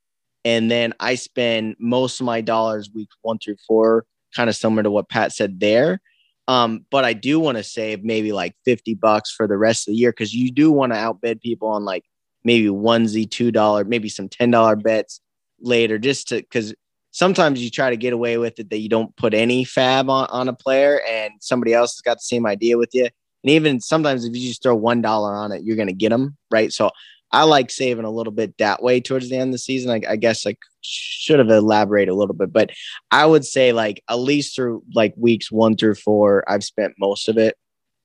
and 0.46 0.70
then 0.70 0.94
I 1.00 1.16
spend 1.16 1.76
most 1.80 2.20
of 2.20 2.26
my 2.26 2.42
dollars 2.42 2.90
weeks 2.94 3.16
one 3.22 3.40
through 3.40 3.58
four, 3.68 4.06
kind 4.36 4.50
of 4.50 4.56
similar 4.56 4.84
to 4.84 4.92
what 4.92 5.10
Pat 5.10 5.32
said 5.34 5.60
there. 5.60 6.00
Um, 6.48 6.86
but 6.90 7.06
I 7.06 7.14
do 7.14 7.40
want 7.40 7.58
to 7.58 7.64
save 7.64 8.04
maybe 8.04 8.32
like 8.32 8.56
50 8.66 8.96
bucks 8.96 9.32
for 9.32 9.48
the 9.48 9.58
rest 9.58 9.88
of 9.88 9.94
the 9.94 9.98
year 9.98 10.12
because 10.12 10.34
you 10.34 10.52
do 10.52 10.72
want 10.72 10.92
to 10.92 10.98
outbid 10.98 11.40
people 11.40 11.70
on 11.70 11.86
like 11.86 12.04
maybe 12.44 12.68
onesie, 12.68 13.30
two 13.30 13.52
dollar, 13.52 13.84
maybe 13.84 14.10
some 14.10 14.28
ten 14.28 14.52
dollar 14.52 14.76
bets 14.76 15.22
later, 15.60 15.98
just 15.98 16.30
to 16.30 16.38
because 16.38 16.74
sometimes 17.12 17.64
you 17.64 17.70
try 17.70 17.90
to 17.90 17.98
get 17.98 18.14
away 18.14 18.38
with 18.38 18.60
it 18.60 18.70
that 18.70 18.80
you 18.80 18.90
don't 18.90 19.16
put 19.16 19.34
any 19.34 19.66
FAAB 19.66 20.10
on, 20.10 20.28
on 20.30 20.48
a 20.48 20.54
player 20.54 21.02
and 21.08 21.34
somebody 21.40 21.74
else 21.74 21.96
has 21.96 22.02
got 22.02 22.16
the 22.16 22.22
same 22.22 22.46
idea 22.46 22.78
with 22.78 22.90
you. 22.94 23.04
And 23.04 23.52
even 23.52 23.80
sometimes 23.80 24.26
if 24.26 24.36
you 24.36 24.48
just 24.48 24.64
throw 24.64 24.76
one 24.76 25.02
dollar 25.02 25.34
on 25.34 25.52
it, 25.52 25.64
you're 25.64 25.78
gonna 25.78 25.94
get 25.94 26.10
them 26.10 26.38
right. 26.50 26.72
So 26.72 26.92
I 27.32 27.44
like 27.44 27.72
saving 27.72 28.06
a 28.06 28.12
little 28.12 28.34
bit 28.34 28.58
that 28.58 28.84
way 28.84 29.00
towards 29.00 29.30
the 29.30 29.38
end 29.38 29.50
of 29.50 29.54
the 29.54 29.58
season. 29.60 29.92
I, 29.92 30.02
I 30.12 30.16
guess 30.16 30.46
I 30.46 30.58
should 30.82 31.40
have 31.40 31.50
elaborated 31.50 32.10
a 32.10 32.16
little 32.16 32.36
bit, 32.36 32.52
but 32.52 32.72
I 33.10 33.26
would 33.26 33.46
say 33.46 33.72
like 33.72 34.04
at 34.10 34.16
least 34.16 34.56
through 34.56 34.84
like 34.94 35.14
weeks 35.18 35.52
one 35.52 35.78
through 35.78 35.96
four, 35.96 36.44
I've 36.48 36.64
spent 36.64 36.96
most 37.00 37.30
of 37.30 37.38
it. 37.38 37.56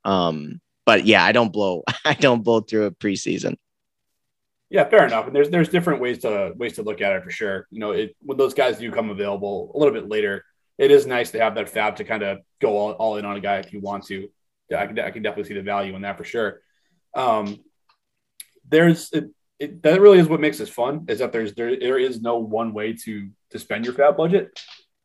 Um, 0.04 0.60
but 0.84 1.04
yeah, 1.04 1.24
I 1.24 1.32
don't 1.32 1.52
blow. 1.52 1.82
I 2.04 2.14
don't 2.14 2.42
blow 2.42 2.60
through 2.60 2.86
a 2.86 2.90
preseason. 2.92 3.56
Yeah, 4.68 4.88
fair 4.88 5.06
enough. 5.06 5.26
And 5.26 5.34
there's 5.34 5.50
there's 5.50 5.68
different 5.68 6.00
ways 6.00 6.18
to 6.18 6.52
ways 6.56 6.74
to 6.74 6.82
look 6.82 7.00
at 7.00 7.12
it 7.12 7.22
for 7.22 7.30
sure. 7.30 7.66
You 7.70 7.80
know, 7.80 7.92
it, 7.92 8.16
when 8.20 8.38
those 8.38 8.54
guys 8.54 8.78
do 8.78 8.90
come 8.90 9.10
available 9.10 9.72
a 9.74 9.78
little 9.78 9.94
bit 9.94 10.08
later, 10.08 10.44
it 10.78 10.90
is 10.90 11.06
nice 11.06 11.30
to 11.32 11.40
have 11.40 11.54
that 11.54 11.72
FAAB 11.72 11.96
to 11.96 12.04
kind 12.04 12.22
of 12.22 12.38
go 12.60 12.76
all, 12.76 12.92
all 12.92 13.16
in 13.16 13.24
on 13.24 13.36
a 13.36 13.40
guy 13.40 13.56
if 13.58 13.72
you 13.72 13.80
want 13.80 14.06
to. 14.06 14.28
Yeah, 14.68 14.82
I 14.82 14.86
can 14.86 14.98
I 14.98 15.10
can 15.10 15.22
definitely 15.22 15.48
see 15.48 15.54
the 15.54 15.62
value 15.62 15.94
in 15.94 16.02
that 16.02 16.18
for 16.18 16.24
sure. 16.24 16.60
Um, 17.14 17.60
there's 18.68 19.10
it, 19.12 19.30
it, 19.58 19.82
that 19.82 20.00
really 20.00 20.18
is 20.18 20.28
what 20.28 20.40
makes 20.40 20.58
this 20.58 20.68
fun 20.68 21.06
is 21.08 21.20
that 21.20 21.32
there's 21.32 21.54
there 21.54 21.78
there 21.78 21.98
is 21.98 22.20
no 22.20 22.38
one 22.38 22.72
way 22.72 22.92
to 23.04 23.30
to 23.50 23.58
spend 23.58 23.84
your 23.84 23.94
FAAB 23.94 24.16
budget. 24.16 24.60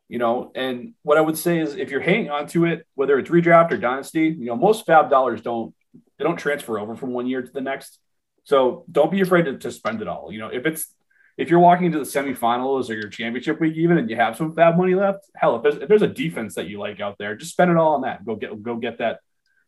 You 0.10 0.18
know, 0.18 0.52
and 0.56 0.94
what 1.04 1.18
I 1.18 1.22
would 1.22 1.38
say 1.38 1.60
is 1.60 1.76
if 1.76 1.90
you're 1.90 2.02
hanging 2.02 2.30
on 2.30 2.46
to 2.48 2.66
it, 2.66 2.86
whether 2.96 3.18
it's 3.18 3.30
redraft 3.30 3.72
or 3.72 3.78
dynasty, 3.78 4.28
you 4.28 4.48
know, 4.48 4.58
most 4.58 4.86
FAAB 4.86 5.10
dollars 5.10 5.42
don't 5.42 5.74
they 6.18 6.26
don't 6.26 6.38
transfer 6.38 6.78
over 6.80 6.96
from 6.96 7.14
one 7.14 7.28
year 7.28 7.42
to 7.42 7.52
the 7.52 7.62
next. 7.62 8.00
So 8.44 8.86
don't 8.92 9.12
be 9.12 9.22
afraid 9.22 9.46
to, 9.46 9.58
to 9.58 9.72
spend 9.72 10.02
it 10.02 10.08
all. 10.08 10.32
You 10.32 10.40
know, 10.40 10.50
if 10.50 10.66
it's 10.66 10.94
if 11.38 11.50
you're 11.50 11.60
walking 11.60 11.86
into 11.86 12.00
the 12.00 12.04
semifinals 12.04 12.90
or 12.90 12.94
your 12.94 13.08
championship 13.08 13.60
week 13.60 13.76
even 13.76 13.98
and 13.98 14.10
you 14.10 14.16
have 14.18 14.36
some 14.36 14.54
fab 14.54 14.78
money 14.78 14.96
left, 14.96 15.26
hell, 15.36 15.56
if 15.56 15.64
there's 15.64 15.78
if 15.78 15.88
there's 15.88 16.02
a 16.02 16.08
defense 16.08 16.56
that 16.56 16.68
you 16.68 16.78
like 16.78 17.00
out 17.00 17.18
there, 17.18 17.36
just 17.36 17.54
spend 17.54 17.72
it 17.72 17.78
all 17.78 17.96
on 17.96 18.02
that. 18.02 18.26
Go 18.26 18.36
get 18.36 18.62
go 18.62 18.76
get 18.76 18.98
that 18.98 19.20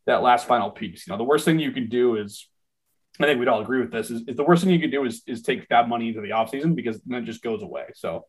that 0.06 0.22
last 0.22 0.46
final 0.46 0.70
piece. 0.70 1.08
You 1.08 1.12
know, 1.12 1.18
the 1.18 1.24
worst 1.24 1.46
thing 1.46 1.60
you 1.60 1.72
can 1.72 1.88
do 1.88 2.18
is 2.18 2.48
I 3.20 3.26
think 3.26 3.40
we'd 3.40 3.48
all 3.48 3.62
agree 3.62 3.80
with 3.80 3.92
this 3.92 4.10
is, 4.10 4.24
is 4.28 4.36
the 4.36 4.44
worst 4.44 4.64
thing 4.64 4.74
you 4.74 4.80
can 4.80 4.90
do 4.90 5.06
is 5.06 5.22
is 5.28 5.44
take 5.44 5.68
FAAB 5.70 5.88
money 5.88 6.10
into 6.10 6.22
the 6.22 6.30
offseason 6.30 6.76
because 6.76 7.00
then 7.06 7.24
it 7.24 7.26
just 7.26 7.44
goes 7.44 7.62
away. 7.62 7.86
So 7.96 8.26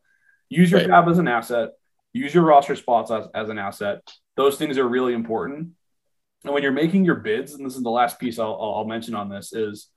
use 0.48 0.70
your 0.70 0.80
right. 0.80 0.90
FAAB 0.90 1.10
as 1.10 1.18
an 1.18 1.28
asset, 1.28 1.70
use 2.12 2.34
your 2.34 2.44
roster 2.44 2.76
spots 2.76 3.10
as, 3.10 3.26
as 3.34 3.48
an 3.48 3.58
asset. 3.58 4.00
Those 4.36 4.56
things 4.56 4.78
are 4.78 4.86
really 4.86 5.14
important. 5.14 5.70
And 6.44 6.52
when 6.52 6.62
you're 6.62 6.72
making 6.72 7.06
your 7.06 7.14
bids, 7.14 7.54
and 7.54 7.64
this 7.64 7.76
is 7.76 7.82
the 7.82 7.90
last 7.90 8.18
piece 8.18 8.38
I'll, 8.38 8.58
I'll 8.60 8.84
mention 8.84 9.14
on 9.14 9.30
this 9.30 9.52
is 9.54 9.88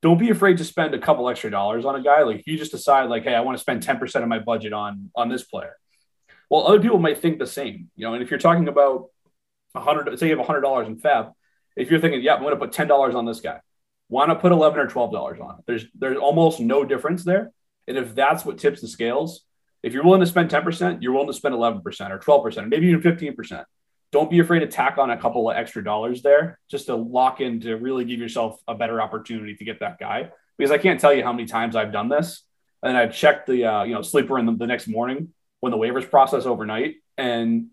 don't 0.00 0.18
be 0.18 0.30
afraid 0.30 0.58
to 0.58 0.64
spend 0.64 0.94
a 0.94 0.98
couple 0.98 1.28
extra 1.28 1.50
dollars 1.50 1.84
on 1.84 1.94
a 1.94 2.02
guy. 2.02 2.22
Like 2.22 2.42
you 2.46 2.56
just 2.56 2.72
decide 2.72 3.10
like, 3.10 3.24
hey, 3.24 3.34
I 3.34 3.40
want 3.40 3.56
to 3.56 3.62
spend 3.62 3.82
10% 3.82 4.22
of 4.22 4.28
my 4.28 4.38
budget 4.38 4.72
on 4.72 5.10
on 5.14 5.28
this 5.28 5.44
player. 5.44 5.76
Well, 6.50 6.66
other 6.66 6.80
people 6.80 6.98
might 6.98 7.18
think 7.18 7.38
the 7.38 7.46
same, 7.46 7.90
you 7.96 8.06
know, 8.06 8.14
and 8.14 8.22
if 8.22 8.30
you're 8.30 8.40
talking 8.40 8.68
about 8.68 9.08
hundred, 9.74 10.18
say 10.18 10.28
you 10.28 10.36
have 10.36 10.46
hundred 10.46 10.62
dollars 10.62 10.88
in 10.88 10.98
FAAB, 10.98 11.32
if 11.76 11.90
you're 11.90 12.00
thinking, 12.00 12.20
yeah, 12.20 12.34
I'm 12.34 12.42
going 12.42 12.52
to 12.52 12.58
put 12.58 12.72
ten 12.72 12.88
dollars 12.88 13.14
on 13.14 13.24
this 13.24 13.40
guy, 13.40 13.60
why 14.12 14.26
not 14.26 14.40
put 14.40 14.52
eleven 14.52 14.78
or 14.78 14.86
twelve 14.86 15.12
dollars 15.12 15.40
on 15.40 15.58
it? 15.58 15.64
There's 15.66 15.84
there's 15.94 16.18
almost 16.18 16.60
no 16.60 16.84
difference 16.84 17.24
there, 17.24 17.52
and 17.88 17.96
if 17.96 18.14
that's 18.14 18.44
what 18.44 18.58
tips 18.58 18.80
the 18.80 18.88
scales, 18.88 19.44
if 19.82 19.92
you're 19.92 20.04
willing 20.04 20.20
to 20.20 20.26
spend 20.26 20.50
ten 20.50 20.62
percent, 20.62 21.02
you're 21.02 21.12
willing 21.12 21.28
to 21.28 21.34
spend 21.34 21.54
eleven 21.54 21.80
percent 21.82 22.12
or 22.12 22.18
twelve 22.18 22.42
percent, 22.44 22.68
maybe 22.68 22.88
even 22.88 23.02
fifteen 23.02 23.34
percent 23.34 23.66
don't 24.12 24.30
be 24.30 24.38
afraid 24.38 24.60
to 24.60 24.66
tack 24.66 24.98
on 24.98 25.10
a 25.10 25.16
couple 25.16 25.50
of 25.50 25.56
extra 25.56 25.82
dollars 25.82 26.22
there 26.22 26.58
just 26.70 26.86
to 26.86 26.94
lock 26.94 27.40
in 27.40 27.60
to 27.60 27.74
really 27.76 28.04
give 28.04 28.20
yourself 28.20 28.60
a 28.68 28.74
better 28.74 29.00
opportunity 29.00 29.56
to 29.56 29.64
get 29.64 29.80
that 29.80 29.98
guy. 29.98 30.30
Because 30.58 30.70
I 30.70 30.78
can't 30.78 31.00
tell 31.00 31.14
you 31.14 31.24
how 31.24 31.32
many 31.32 31.46
times 31.46 31.74
I've 31.74 31.92
done 31.92 32.10
this. 32.10 32.42
And 32.82 32.96
I've 32.96 33.14
checked 33.14 33.46
the 33.46 33.64
uh, 33.64 33.84
you 33.84 33.94
know 33.94 34.02
sleeper 34.02 34.38
in 34.38 34.46
the, 34.46 34.52
the 34.52 34.66
next 34.66 34.86
morning 34.86 35.32
when 35.60 35.70
the 35.70 35.78
waivers 35.78 36.08
process 36.08 36.44
overnight, 36.44 36.96
and 37.16 37.68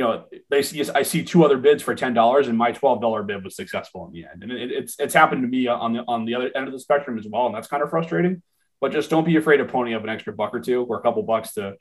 you 0.00 0.06
know 0.06 0.24
they 0.48 0.62
see 0.62 0.82
I 0.94 1.02
see 1.02 1.22
two 1.22 1.44
other 1.44 1.58
bids 1.58 1.82
for 1.82 1.94
ten 1.94 2.14
dollars, 2.14 2.48
and 2.48 2.56
my 2.56 2.72
twelve 2.72 3.02
dollar 3.02 3.22
bid 3.22 3.44
was 3.44 3.54
successful 3.54 4.06
in 4.06 4.12
the 4.14 4.24
end. 4.24 4.42
And 4.42 4.50
it, 4.50 4.72
it's 4.72 4.96
it's 4.98 5.12
happened 5.12 5.42
to 5.42 5.48
me 5.48 5.66
on 5.66 5.92
the 5.92 6.04
on 6.08 6.24
the 6.24 6.34
other 6.36 6.50
end 6.56 6.66
of 6.66 6.72
the 6.72 6.80
spectrum 6.80 7.18
as 7.18 7.26
well, 7.28 7.44
and 7.44 7.54
that's 7.54 7.68
kind 7.68 7.82
of 7.82 7.90
frustrating. 7.90 8.40
But 8.80 8.92
just 8.92 9.10
don't 9.10 9.26
be 9.26 9.36
afraid 9.36 9.58
to 9.58 9.66
pony 9.66 9.94
up 9.94 10.02
an 10.02 10.08
extra 10.08 10.32
buck 10.32 10.54
or 10.54 10.60
two 10.60 10.84
or 10.84 10.98
a 10.98 11.02
couple 11.02 11.22
bucks 11.22 11.52
to 11.54 11.76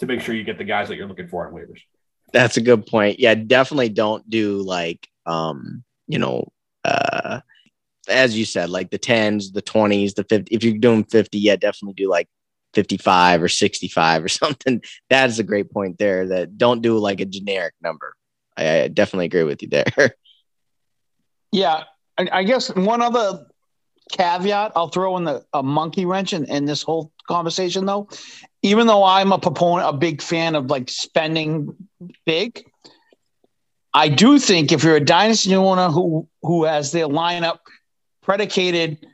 to 0.00 0.06
make 0.06 0.20
sure 0.20 0.34
you 0.34 0.42
get 0.42 0.58
the 0.58 0.64
guys 0.64 0.88
that 0.88 0.96
you're 0.96 1.06
looking 1.06 1.28
for 1.28 1.46
on 1.46 1.54
waivers. 1.54 1.78
That's 2.32 2.56
a 2.56 2.60
good 2.60 2.86
point. 2.86 3.20
Yeah, 3.20 3.36
definitely 3.36 3.90
don't 3.90 4.28
do 4.28 4.62
like 4.62 5.06
um, 5.26 5.84
you 6.08 6.18
know, 6.18 6.50
uh 6.84 7.38
as 8.08 8.36
you 8.36 8.44
said, 8.44 8.68
like 8.68 8.90
the 8.90 8.98
tens, 8.98 9.52
the 9.52 9.62
twenties, 9.62 10.14
the 10.14 10.24
fifty. 10.24 10.56
If 10.56 10.64
you're 10.64 10.76
doing 10.76 11.04
fifty, 11.04 11.38
yeah, 11.38 11.54
definitely 11.54 11.94
do 12.02 12.10
like 12.10 12.26
55 12.74 13.42
or 13.42 13.48
65 13.48 14.24
or 14.24 14.28
something. 14.28 14.82
That 15.08 15.30
is 15.30 15.38
a 15.38 15.44
great 15.44 15.70
point 15.70 15.98
there. 15.98 16.26
That 16.26 16.58
don't 16.58 16.82
do 16.82 16.98
like 16.98 17.20
a 17.20 17.26
generic 17.26 17.74
number. 17.82 18.14
I, 18.56 18.82
I 18.82 18.88
definitely 18.88 19.26
agree 19.26 19.44
with 19.44 19.62
you 19.62 19.68
there. 19.68 20.14
Yeah, 21.52 21.82
I, 22.16 22.28
I, 22.30 22.42
guess 22.44 22.72
one 22.72 23.02
other 23.02 23.44
caveat 24.12 24.70
I'll 24.76 24.86
throw 24.86 25.16
in 25.16 25.24
the 25.24 25.44
a 25.52 25.64
monkey 25.64 26.06
wrench 26.06 26.32
in, 26.32 26.44
in 26.44 26.64
this 26.64 26.80
whole 26.80 27.10
conversation 27.26 27.86
though 27.86 28.08
even 28.62 28.86
though 28.86 29.04
I'm 29.04 29.32
a 29.32 29.38
proponent, 29.38 29.88
a 29.88 29.96
big 29.96 30.20
fan 30.20 30.54
of 30.54 30.66
like 30.66 30.88
spending 30.88 31.74
big, 32.26 32.64
I 33.94 34.08
do 34.08 34.38
think 34.38 34.70
if 34.70 34.84
you're 34.84 34.96
a 34.96 35.04
dynasty 35.04 35.54
owner 35.54 35.88
who 35.88 36.28
who 36.42 36.64
has 36.64 36.92
their 36.92 37.08
lineup 37.08 37.58
predicated 38.22 39.04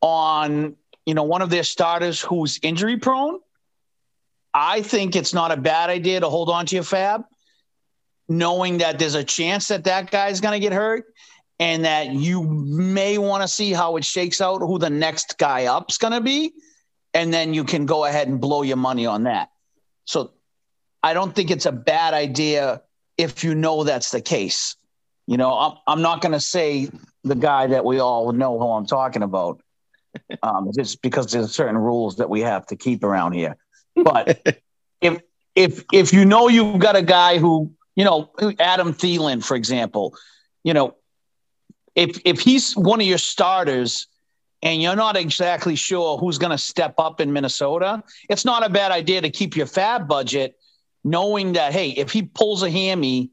on 0.00 0.76
you 1.06 1.14
know 1.14 1.24
one 1.24 1.42
of 1.42 1.50
their 1.50 1.64
starters 1.64 2.20
who's 2.20 2.58
injury 2.62 2.96
prone, 2.96 3.38
I 4.54 4.82
think 4.82 5.16
it's 5.16 5.34
not 5.34 5.50
a 5.50 5.56
bad 5.56 5.90
idea 5.90 6.20
to 6.20 6.28
hold 6.28 6.50
on 6.50 6.66
to 6.66 6.74
your 6.74 6.84
FAAB, 6.84 7.24
knowing 8.28 8.78
that 8.78 8.98
there's 8.98 9.14
a 9.14 9.24
chance 9.24 9.68
that 9.68 9.84
that 9.84 10.10
guy's 10.10 10.40
going 10.40 10.52
to 10.52 10.60
get 10.60 10.72
hurt, 10.72 11.04
and 11.58 11.84
that 11.84 12.12
you 12.12 12.42
may 12.42 13.18
want 13.18 13.42
to 13.42 13.48
see 13.48 13.72
how 13.72 13.96
it 13.96 14.04
shakes 14.04 14.40
out, 14.40 14.58
who 14.58 14.78
the 14.78 14.90
next 14.90 15.38
guy 15.38 15.66
up's 15.66 15.98
going 15.98 16.12
to 16.12 16.20
be 16.20 16.52
and 17.14 17.32
then 17.32 17.54
you 17.54 17.64
can 17.64 17.86
go 17.86 18.04
ahead 18.04 18.28
and 18.28 18.40
blow 18.40 18.62
your 18.62 18.76
money 18.76 19.06
on 19.06 19.24
that. 19.24 19.50
So 20.04 20.32
I 21.02 21.14
don't 21.14 21.34
think 21.34 21.50
it's 21.50 21.66
a 21.66 21.72
bad 21.72 22.14
idea 22.14 22.82
if 23.18 23.44
you 23.44 23.54
know 23.54 23.84
that's 23.84 24.10
the 24.10 24.20
case. 24.20 24.76
You 25.26 25.36
know, 25.36 25.52
I'm, 25.52 25.76
I'm 25.86 26.02
not 26.02 26.20
going 26.20 26.32
to 26.32 26.40
say 26.40 26.90
the 27.22 27.34
guy 27.34 27.68
that 27.68 27.84
we 27.84 28.00
all 28.00 28.32
know 28.32 28.58
who 28.58 28.66
I'm 28.66 28.86
talking 28.86 29.22
about, 29.22 29.60
um, 30.42 30.70
just 30.74 31.02
because 31.02 31.32
there's 31.32 31.52
certain 31.52 31.78
rules 31.78 32.16
that 32.16 32.30
we 32.30 32.40
have 32.40 32.66
to 32.66 32.76
keep 32.76 33.04
around 33.04 33.32
here. 33.32 33.56
But 33.96 34.60
if 35.00 35.20
if 35.54 35.84
if 35.92 36.12
you 36.12 36.24
know 36.24 36.48
you've 36.48 36.78
got 36.78 36.96
a 36.96 37.02
guy 37.02 37.38
who, 37.38 37.72
you 37.94 38.04
know, 38.04 38.30
Adam 38.58 38.94
Thielen, 38.94 39.44
for 39.44 39.56
example, 39.56 40.14
you 40.64 40.74
know, 40.74 40.96
if 41.94 42.20
if 42.24 42.40
he's 42.40 42.76
one 42.76 43.00
of 43.00 43.06
your 43.06 43.18
starters 43.18 44.06
and 44.62 44.80
you're 44.80 44.96
not 44.96 45.16
exactly 45.16 45.74
sure 45.74 46.16
who's 46.18 46.38
going 46.38 46.52
to 46.52 46.58
step 46.58 46.94
up 46.98 47.20
in 47.20 47.32
Minnesota, 47.32 48.02
it's 48.28 48.44
not 48.44 48.64
a 48.64 48.70
bad 48.70 48.92
idea 48.92 49.20
to 49.20 49.30
keep 49.30 49.56
your 49.56 49.66
FAAB 49.66 50.06
budget 50.06 50.56
knowing 51.04 51.54
that, 51.54 51.72
hey, 51.72 51.90
if 51.90 52.12
he 52.12 52.22
pulls 52.22 52.62
a 52.62 52.70
hammy, 52.70 53.30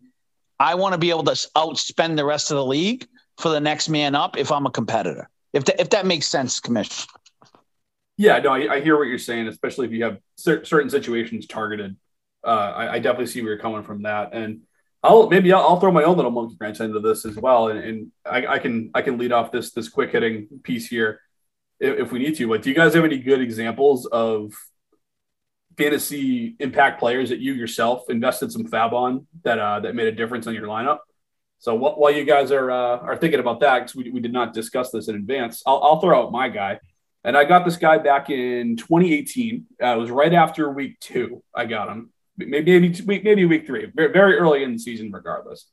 I 0.59 0.75
want 0.75 0.93
to 0.93 0.97
be 0.97 1.11
able 1.11 1.23
to 1.25 1.31
outspend 1.55 2.17
the 2.17 2.25
rest 2.25 2.51
of 2.51 2.57
the 2.57 2.65
league 2.65 3.07
for 3.37 3.49
the 3.49 3.59
next 3.59 3.89
man 3.89 4.15
up 4.15 4.37
if 4.37 4.51
I'm 4.51 4.65
a 4.65 4.71
competitor. 4.71 5.29
If, 5.53 5.63
th- 5.65 5.79
if 5.79 5.89
that 5.91 6.05
makes 6.05 6.27
sense, 6.27 6.59
Commission. 6.59 7.07
Yeah, 8.17 8.39
no, 8.39 8.49
I, 8.49 8.75
I, 8.75 8.81
hear 8.81 8.97
what 8.97 9.07
you're 9.07 9.17
saying, 9.17 9.47
especially 9.47 9.85
if 9.87 9.93
you 9.93 10.03
have 10.03 10.19
cer- 10.35 10.65
certain 10.65 10.89
situations 10.89 11.47
targeted. 11.47 11.95
Uh, 12.45 12.49
I, 12.49 12.93
I, 12.93 12.99
definitely 12.99 13.27
see 13.27 13.41
where 13.41 13.53
you're 13.53 13.61
coming 13.61 13.83
from 13.83 14.03
that. 14.03 14.33
And 14.33 14.61
I'll 15.01 15.29
maybe 15.29 15.53
I'll, 15.53 15.61
I'll, 15.61 15.79
throw 15.79 15.91
my 15.91 16.03
own 16.03 16.17
little 16.17 16.31
monkey 16.31 16.57
wrench 16.59 16.81
into 16.81 16.99
this 16.99 17.25
as 17.25 17.37
well, 17.37 17.69
and, 17.69 17.79
and 17.79 18.11
I, 18.25 18.45
I, 18.45 18.59
can 18.59 18.91
I 18.93 19.01
can 19.01 19.17
lead 19.17 19.31
off 19.31 19.51
this 19.51 19.71
this 19.71 19.87
quick 19.87 20.11
hitting 20.11 20.47
piece 20.63 20.87
here 20.87 21.21
if, 21.79 21.99
if 21.99 22.11
we 22.11 22.19
need 22.19 22.35
to. 22.35 22.47
But 22.47 22.61
do 22.61 22.69
you 22.69 22.75
guys 22.75 22.93
have 22.93 23.05
any 23.05 23.19
good 23.19 23.41
examples 23.41 24.05
of 24.05 24.53
fantasy 25.77 26.57
impact 26.59 26.99
players 26.99 27.29
that 27.29 27.39
you 27.39 27.53
yourself 27.53 28.09
invested 28.09 28.51
some 28.51 28.65
FAAB 28.65 28.91
on 28.91 29.27
that 29.43 29.59
uh, 29.59 29.79
that 29.79 29.95
made 29.95 30.07
a 30.07 30.11
difference 30.11 30.45
on 30.45 30.53
your 30.53 30.67
lineup? 30.67 30.99
So 31.59 31.77
wh- 31.77 31.97
while 31.97 32.11
you 32.11 32.23
guys 32.23 32.51
are 32.51 32.71
uh, 32.71 32.97
are 32.97 33.17
thinking 33.17 33.39
about 33.39 33.59
that, 33.59 33.79
because 33.79 33.95
we, 33.95 34.09
we 34.09 34.19
did 34.19 34.33
not 34.33 34.53
discuss 34.53 34.91
this 34.91 35.07
in 35.07 35.15
advance, 35.15 35.61
I'll, 35.65 35.81
I'll 35.83 35.99
throw 35.99 36.23
out 36.23 36.31
my 36.31 36.49
guy. 36.49 36.79
And 37.23 37.37
I 37.37 37.43
got 37.43 37.65
this 37.65 37.75
guy 37.75 37.97
back 37.97 38.29
in 38.29 38.77
2018. 38.77 39.65
Uh, 39.81 39.87
it 39.87 39.97
was 39.97 40.09
right 40.09 40.33
after 40.33 40.69
week 40.71 40.99
two. 41.01 41.43
I 41.53 41.65
got 41.65 41.89
him. 41.89 42.11
Maybe 42.37 42.79
maybe 42.79 43.01
week 43.01 43.23
maybe 43.25 43.45
week 43.45 43.67
three. 43.67 43.91
Very, 43.93 44.13
very 44.13 44.37
early 44.37 44.63
in 44.63 44.73
the 44.73 44.79
season, 44.79 45.11
regardless. 45.11 45.67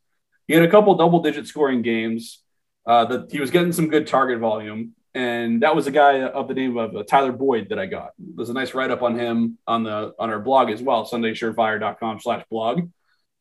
He 0.48 0.54
had 0.54 0.64
a 0.64 0.70
couple 0.70 0.94
double 0.96 1.22
digit 1.22 1.46
scoring 1.46 1.82
games. 1.82 2.42
Uh, 2.84 3.04
that 3.04 3.32
he 3.32 3.40
was 3.40 3.50
getting 3.50 3.72
some 3.72 3.88
good 3.88 4.06
target 4.06 4.38
volume, 4.38 4.92
and 5.12 5.60
that 5.62 5.74
was 5.74 5.88
a 5.88 5.90
guy 5.90 6.22
of 6.22 6.46
the 6.46 6.54
name 6.54 6.76
of 6.76 6.94
uh, 6.94 7.02
Tyler 7.02 7.32
Boyd 7.32 7.70
that 7.70 7.80
I 7.80 7.86
got. 7.86 8.10
There's 8.16 8.48
a 8.48 8.52
nice 8.52 8.74
write 8.74 8.92
up 8.92 9.02
on 9.02 9.18
him 9.18 9.58
on 9.66 9.82
the 9.82 10.14
on 10.20 10.30
our 10.30 10.38
blog 10.38 10.70
as 10.70 10.80
well, 10.80 11.04
SundaySureFire.com/blog. 11.04 12.88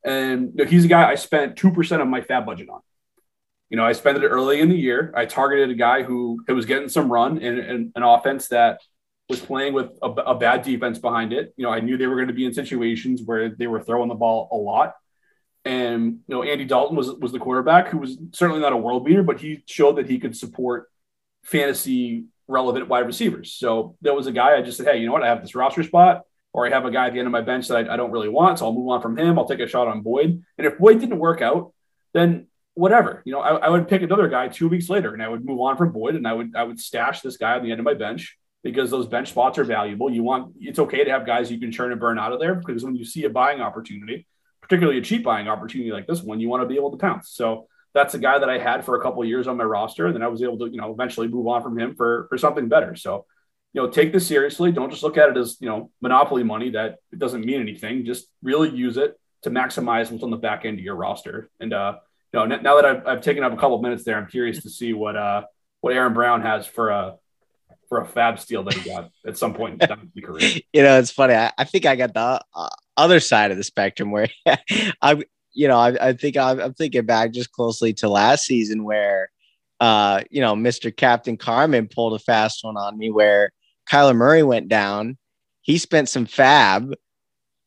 And 0.05 0.53
you 0.55 0.63
know, 0.63 0.69
he's 0.69 0.85
a 0.85 0.87
guy 0.87 1.09
I 1.09 1.15
spent 1.15 1.57
two 1.57 1.71
percent 1.71 2.01
of 2.01 2.07
my 2.07 2.21
FAAB 2.21 2.45
budget 2.45 2.69
on. 2.69 2.81
You 3.69 3.77
know, 3.77 3.85
I 3.85 3.93
spent 3.93 4.17
it 4.17 4.27
early 4.27 4.61
in 4.61 4.69
the 4.69 4.77
year. 4.77 5.11
I 5.17 5.25
targeted 5.25 5.71
a 5.71 5.75
guy 5.75 6.03
who, 6.03 6.43
who 6.47 6.55
was 6.55 6.65
getting 6.65 6.87
some 6.87 7.11
run 7.11 7.39
in 7.39 7.91
an 7.95 8.03
offense 8.03 8.49
that 8.49 8.79
was 9.27 9.39
playing 9.39 9.73
with 9.73 9.89
a, 10.03 10.07
a, 10.07 10.35
bad 10.35 10.61
defense 10.61 10.99
behind 10.99 11.33
it. 11.33 11.51
You 11.57 11.63
know, 11.63 11.71
I 11.71 11.79
knew 11.79 11.97
they 11.97 12.05
were 12.05 12.15
going 12.15 12.27
to 12.27 12.33
be 12.33 12.45
in 12.45 12.53
situations 12.53 13.23
where 13.25 13.49
they 13.49 13.65
were 13.65 13.81
throwing 13.81 14.07
the 14.07 14.15
ball 14.15 14.47
a 14.51 14.55
lot. 14.55 14.93
And 15.65 16.19
you 16.27 16.35
know, 16.35 16.43
Andy 16.43 16.65
Dalton 16.65 16.95
was 16.95 17.11
was 17.13 17.31
the 17.31 17.39
quarterback 17.39 17.87
who 17.87 17.97
was 17.97 18.17
certainly 18.33 18.61
not 18.61 18.71
a 18.71 18.77
world 18.77 19.03
beater, 19.03 19.23
but 19.23 19.39
he 19.39 19.63
showed 19.65 19.95
that 19.95 20.07
he 20.07 20.19
could 20.19 20.37
support 20.37 20.91
fantasy 21.43 22.25
relevant 22.47 22.87
wide 22.87 23.07
receivers. 23.07 23.51
So 23.53 23.97
there 24.01 24.13
was 24.13 24.27
a 24.27 24.31
guy 24.31 24.55
I 24.55 24.61
just 24.61 24.77
said, 24.77 24.85
hey, 24.85 24.99
you 24.99 25.07
know 25.07 25.13
what? 25.13 25.23
I 25.23 25.27
have 25.27 25.41
this 25.41 25.55
roster 25.55 25.81
spot, 25.81 26.21
or 26.55 26.65
I 26.65 26.69
have 26.69 26.85
a 26.85 26.91
guy 26.91 27.07
at 27.07 27.13
the 27.13 27.19
end 27.19 27.27
of 27.27 27.33
my 27.33 27.41
bench 27.41 27.67
that 27.67 27.89
I, 27.89 27.93
I 27.93 27.97
don't 27.97 28.11
really 28.11 28.29
want, 28.29 28.59
so 28.59 28.65
I'll 28.65 28.73
move 28.73 28.87
on 28.87 29.01
from 29.01 29.17
him. 29.17 29.37
I'll 29.37 29.47
take 29.47 29.59
a 29.59 29.67
shot 29.67 29.89
on 29.89 30.01
Boyd. 30.01 30.41
And 30.57 30.65
if 30.65 30.77
Boyd 30.77 31.01
didn't 31.01 31.19
work 31.19 31.41
out, 31.41 31.73
then 32.13 32.47
whatever. 32.75 33.21
You 33.25 33.33
know, 33.33 33.41
I, 33.41 33.55
I, 33.57 33.69
would 33.69 33.89
pick 33.89 34.01
another 34.01 34.29
guy 34.29 34.47
two 34.47 34.69
weeks 34.69 34.89
later 34.89 35.13
and 35.13 35.21
I 35.21 35.27
would 35.27 35.43
move 35.43 35.59
on 35.59 35.75
from 35.75 35.91
Boyd 35.91 36.15
and 36.15 36.25
I 36.25 36.31
would 36.31 36.55
I 36.55 36.63
would 36.63 36.79
stash 36.79 37.19
this 37.19 37.35
guy 37.35 37.57
on 37.57 37.63
the 37.63 37.71
end 37.71 37.81
of 37.81 37.83
my 37.83 37.93
bench 37.93 38.37
because 38.63 38.89
those 38.89 39.05
bench 39.05 39.29
spots 39.29 39.57
are 39.57 39.65
valuable. 39.65 40.09
You 40.09 40.23
want 40.23 40.53
it's 40.61 40.79
okay 40.79 41.03
to 41.03 41.11
have 41.11 41.25
guys 41.25 41.51
you 41.51 41.59
can 41.59 41.73
churn 41.73 41.91
and 41.91 41.99
burn 41.99 42.17
out 42.17 42.31
of 42.31 42.39
there 42.39 42.55
because 42.55 42.85
when 42.85 42.95
you 42.95 43.03
see 43.03 43.25
a 43.25 43.29
buying 43.29 43.59
opportunity, 43.59 44.25
particularly 44.61 44.97
a 44.97 45.01
cheap 45.01 45.23
buying 45.23 45.49
opportunity 45.49 45.91
like 45.91 46.07
this 46.07 46.23
one, 46.23 46.39
you 46.39 46.47
want 46.47 46.63
to 46.63 46.67
be 46.67 46.75
able 46.75 46.91
to 46.91 46.97
pounce. 46.97 47.31
So 47.31 47.67
that's 47.93 48.13
a 48.13 48.19
guy 48.19 48.39
that 48.39 48.49
I 48.49 48.59
had 48.59 48.85
for 48.85 48.95
a 48.95 49.01
couple 49.01 49.23
years 49.25 49.47
on 49.47 49.57
my 49.57 49.63
roster, 49.63 50.05
and 50.05 50.15
then 50.15 50.21
I 50.21 50.27
was 50.27 50.41
able 50.41 50.57
to, 50.59 50.69
you 50.69 50.79
know, 50.79 50.91
eventually 50.91 51.27
move 51.27 51.47
on 51.47 51.63
from 51.63 51.77
him 51.77 51.95
for 51.95 52.27
for 52.29 52.37
something 52.37 52.69
better. 52.69 52.95
So, 52.95 53.25
you 53.75 53.81
know, 53.81 53.89
take 53.89 54.13
this 54.13 54.25
seriously. 54.25 54.71
Don't 54.71 54.89
just 54.89 55.03
look 55.03 55.17
at 55.17 55.29
it 55.29 55.35
as, 55.35 55.57
you 55.59 55.67
know, 55.67 55.91
monopoly 56.01 56.43
money 56.43 56.69
that 56.69 56.99
it 57.11 57.19
doesn't 57.19 57.45
mean 57.45 57.59
anything. 57.59 58.05
Just 58.05 58.27
really 58.41 58.69
use 58.69 58.95
it 58.95 59.19
to 59.41 59.49
maximize 59.49 60.09
what's 60.09 60.23
on 60.23 60.31
the 60.31 60.37
back 60.37 60.63
end 60.63 60.79
of 60.79 60.85
your 60.85 60.95
roster. 60.95 61.49
And 61.59 61.73
uh, 61.73 61.97
you 62.33 62.39
know, 62.39 62.45
now 62.55 62.75
that 62.77 62.85
I've, 62.85 63.05
I've 63.05 63.21
taken 63.21 63.43
up 63.43 63.51
a 63.51 63.57
couple 63.57 63.75
of 63.75 63.81
minutes 63.81 64.05
there, 64.05 64.17
I'm 64.17 64.27
curious 64.27 64.63
to 64.63 64.69
see 64.69 64.93
what 64.93 65.17
uh 65.17 65.43
what 65.81 65.93
Aaron 65.93 66.13
Brown 66.13 66.41
has 66.41 66.65
for 66.65 66.89
a 66.89 67.17
for 67.89 67.99
a 67.99 68.07
FAAB 68.07 68.39
steal 68.39 68.63
that 68.63 68.75
he 68.75 68.89
got 68.89 69.11
at 69.27 69.37
some 69.37 69.53
point 69.53 69.83
in 69.83 69.89
his 69.89 70.23
career. 70.23 70.61
You 70.73 70.81
know, 70.81 70.97
it's 70.97 71.11
funny. 71.11 71.33
I, 71.33 71.51
I 71.57 71.65
think 71.65 71.85
I 71.85 71.97
got 71.97 72.13
the 72.13 72.41
uh, 72.55 72.69
other 72.95 73.19
side 73.19 73.51
of 73.51 73.57
the 73.57 73.63
spectrum 73.63 74.09
where 74.09 74.29
I'm, 75.01 75.21
you 75.51 75.67
know, 75.67 75.77
I, 75.77 76.09
I 76.09 76.13
think 76.13 76.37
I'm, 76.37 76.59
I'm 76.59 76.73
thinking 76.73 77.05
back 77.05 77.33
just 77.33 77.51
closely 77.51 77.93
to 77.95 78.09
last 78.09 78.45
season 78.45 78.83
where, 78.85 79.29
uh, 79.79 80.23
you 80.31 80.41
know, 80.41 80.55
Mr. 80.55 80.95
Captain 80.95 81.37
Carmen 81.37 81.87
pulled 81.87 82.13
a 82.13 82.19
fast 82.19 82.63
one 82.63 82.77
on 82.77 82.97
me 82.97 83.11
where 83.11 83.51
Kyler 83.89 84.15
Murray 84.15 84.43
went 84.43 84.67
down. 84.67 85.17
He 85.61 85.77
spent 85.77 86.09
some 86.09 86.25
FAAB 86.25 86.93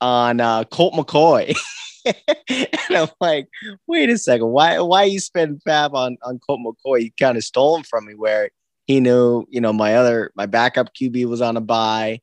on 0.01 0.41
uh, 0.41 0.64
Colt 0.64 0.95
McCoy. 0.95 1.57
and 2.49 2.97
I'm 2.97 3.09
like, 3.21 3.49
wait 3.87 4.11
a 4.11 4.19
second, 4.19 4.49
why 4.49 4.79
why 4.81 5.05
you 5.05 5.21
spend 5.21 5.61
FAAB 5.66 5.95
on 5.95 6.16
on 6.23 6.41
Colt 6.47 6.61
McCoy? 6.61 7.03
You 7.03 7.11
kind 7.19 7.37
of 7.37 7.45
stole 7.45 7.77
him 7.77 7.83
from 7.85 8.07
me 8.07 8.14
where 8.14 8.51
he 8.87 9.01
knew, 9.01 9.45
you 9.51 9.61
know, 9.61 9.73
my 9.73 9.97
other 9.97 10.33
my 10.35 10.47
backup 10.47 10.95
QB 10.95 11.27
was 11.27 11.41
on 11.41 11.57
a 11.57 11.61
buy. 11.61 12.21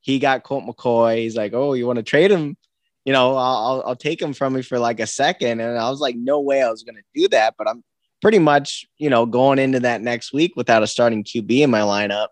He 0.00 0.18
got 0.18 0.44
Colt 0.44 0.64
McCoy. 0.64 1.18
He's 1.18 1.36
like, 1.36 1.52
oh, 1.52 1.74
you 1.74 1.86
want 1.86 1.98
to 1.98 2.02
trade 2.02 2.30
him? 2.30 2.56
You 3.04 3.12
know, 3.12 3.36
I'll 3.36 3.82
I'll 3.86 3.96
take 3.96 4.20
him 4.20 4.32
from 4.32 4.54
me 4.54 4.62
for 4.62 4.78
like 4.78 5.00
a 5.00 5.06
second. 5.06 5.60
And 5.60 5.78
I 5.78 5.90
was 5.90 6.00
like, 6.00 6.16
no 6.16 6.40
way 6.40 6.62
I 6.62 6.70
was 6.70 6.82
gonna 6.82 7.02
do 7.14 7.28
that. 7.28 7.54
But 7.58 7.68
I'm 7.68 7.84
pretty 8.22 8.38
much, 8.38 8.86
you 8.98 9.10
know, 9.10 9.26
going 9.26 9.58
into 9.58 9.80
that 9.80 10.00
next 10.00 10.32
week 10.32 10.54
without 10.56 10.82
a 10.82 10.86
starting 10.86 11.22
QB 11.22 11.60
in 11.60 11.70
my 11.70 11.80
lineup. 11.80 12.28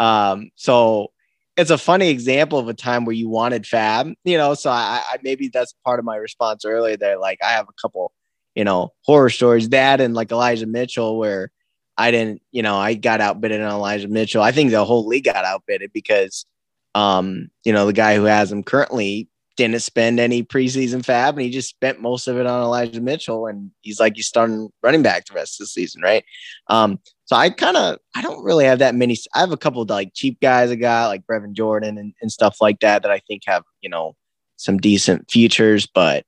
Um, 0.00 0.50
so 0.56 1.12
it's 1.58 1.70
a 1.70 1.76
funny 1.76 2.08
example 2.08 2.58
of 2.58 2.68
a 2.68 2.74
time 2.74 3.04
where 3.04 3.14
you 3.14 3.28
wanted 3.28 3.64
FAAB, 3.64 4.14
you 4.24 4.38
know. 4.38 4.54
So 4.54 4.70
I, 4.70 5.02
I 5.06 5.18
maybe 5.22 5.48
that's 5.48 5.74
part 5.84 5.98
of 5.98 6.06
my 6.06 6.16
response 6.16 6.64
earlier 6.64 6.96
there. 6.96 7.18
Like 7.18 7.38
I 7.44 7.50
have 7.50 7.66
a 7.68 7.80
couple, 7.80 8.12
you 8.54 8.64
know, 8.64 8.92
horror 9.02 9.28
stories. 9.28 9.68
That 9.68 10.00
and 10.00 10.14
like 10.14 10.32
Elijah 10.32 10.66
Mitchell, 10.66 11.18
where 11.18 11.50
I 11.98 12.10
didn't, 12.10 12.40
you 12.50 12.62
know, 12.62 12.76
I 12.76 12.94
got 12.94 13.20
outbidded 13.20 13.60
on 13.60 13.70
Elijah 13.70 14.08
Mitchell. 14.08 14.42
I 14.42 14.52
think 14.52 14.70
the 14.70 14.84
whole 14.86 15.06
league 15.06 15.24
got 15.24 15.44
outbidded 15.44 15.92
because, 15.92 16.46
um, 16.94 17.50
you 17.64 17.74
know, 17.74 17.84
the 17.84 17.92
guy 17.92 18.16
who 18.16 18.24
has 18.24 18.50
him 18.50 18.62
currently 18.62 19.28
didn't 19.60 19.82
spend 19.82 20.18
any 20.18 20.42
preseason 20.42 21.04
FAAB 21.04 21.30
and 21.30 21.40
he 21.40 21.50
just 21.50 21.68
spent 21.68 22.00
most 22.00 22.26
of 22.28 22.38
it 22.38 22.46
on 22.46 22.62
Elijah 22.62 23.00
Mitchell. 23.00 23.46
And 23.46 23.70
he's 23.82 24.00
like, 24.00 24.16
he's 24.16 24.26
starting 24.26 24.70
running 24.82 25.02
back 25.02 25.26
the 25.26 25.34
rest 25.34 25.60
of 25.60 25.64
the 25.64 25.68
season, 25.68 26.00
right? 26.00 26.24
Um, 26.68 26.98
so 27.26 27.36
I 27.36 27.50
kind 27.50 27.76
of, 27.76 27.98
I 28.16 28.22
don't 28.22 28.42
really 28.42 28.64
have 28.64 28.78
that 28.78 28.94
many. 28.94 29.16
I 29.34 29.40
have 29.40 29.52
a 29.52 29.58
couple 29.58 29.82
of 29.82 29.90
like 29.90 30.12
cheap 30.14 30.40
guys 30.40 30.70
I 30.70 30.76
got 30.76 31.08
like 31.08 31.26
Brevin 31.26 31.52
Jordan 31.52 31.98
and, 31.98 32.14
and 32.22 32.32
stuff 32.32 32.56
like 32.60 32.80
that 32.80 33.02
that 33.02 33.10
I 33.10 33.20
think 33.28 33.42
have, 33.46 33.64
you 33.82 33.90
know, 33.90 34.16
some 34.56 34.78
decent 34.78 35.30
futures, 35.30 35.86
but 35.86 36.24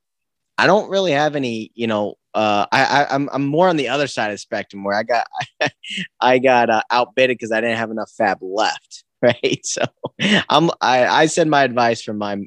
I 0.59 0.67
don't 0.67 0.91
really 0.91 1.13
have 1.13 1.35
any, 1.35 1.71
you 1.75 1.87
know, 1.87 2.17
uh, 2.35 2.67
I, 2.71 2.85
I 2.85 3.01
am 3.03 3.07
I'm, 3.11 3.31
I'm 3.33 3.47
more 3.47 3.69
on 3.69 3.77
the 3.77 3.89
other 3.89 4.07
side 4.07 4.31
of 4.31 4.35
the 4.35 4.39
spectrum 4.39 4.85
where 4.85 4.97
I 4.97 5.03
got 5.03 5.27
I 6.21 6.39
got 6.39 6.71
uh, 6.71 6.83
because 7.15 7.53
I 7.53 7.61
didn't 7.61 7.79
have 7.79 7.91
enough 7.91 8.13
FAAB 8.19 8.39
left, 8.41 9.05
right? 9.23 9.61
So 9.65 9.83
I'm 10.49 10.71
I 10.81 11.07
I 11.07 11.27
said 11.27 11.49
my 11.49 11.63
advice 11.63 12.03
from 12.03 12.19
my 12.19 12.43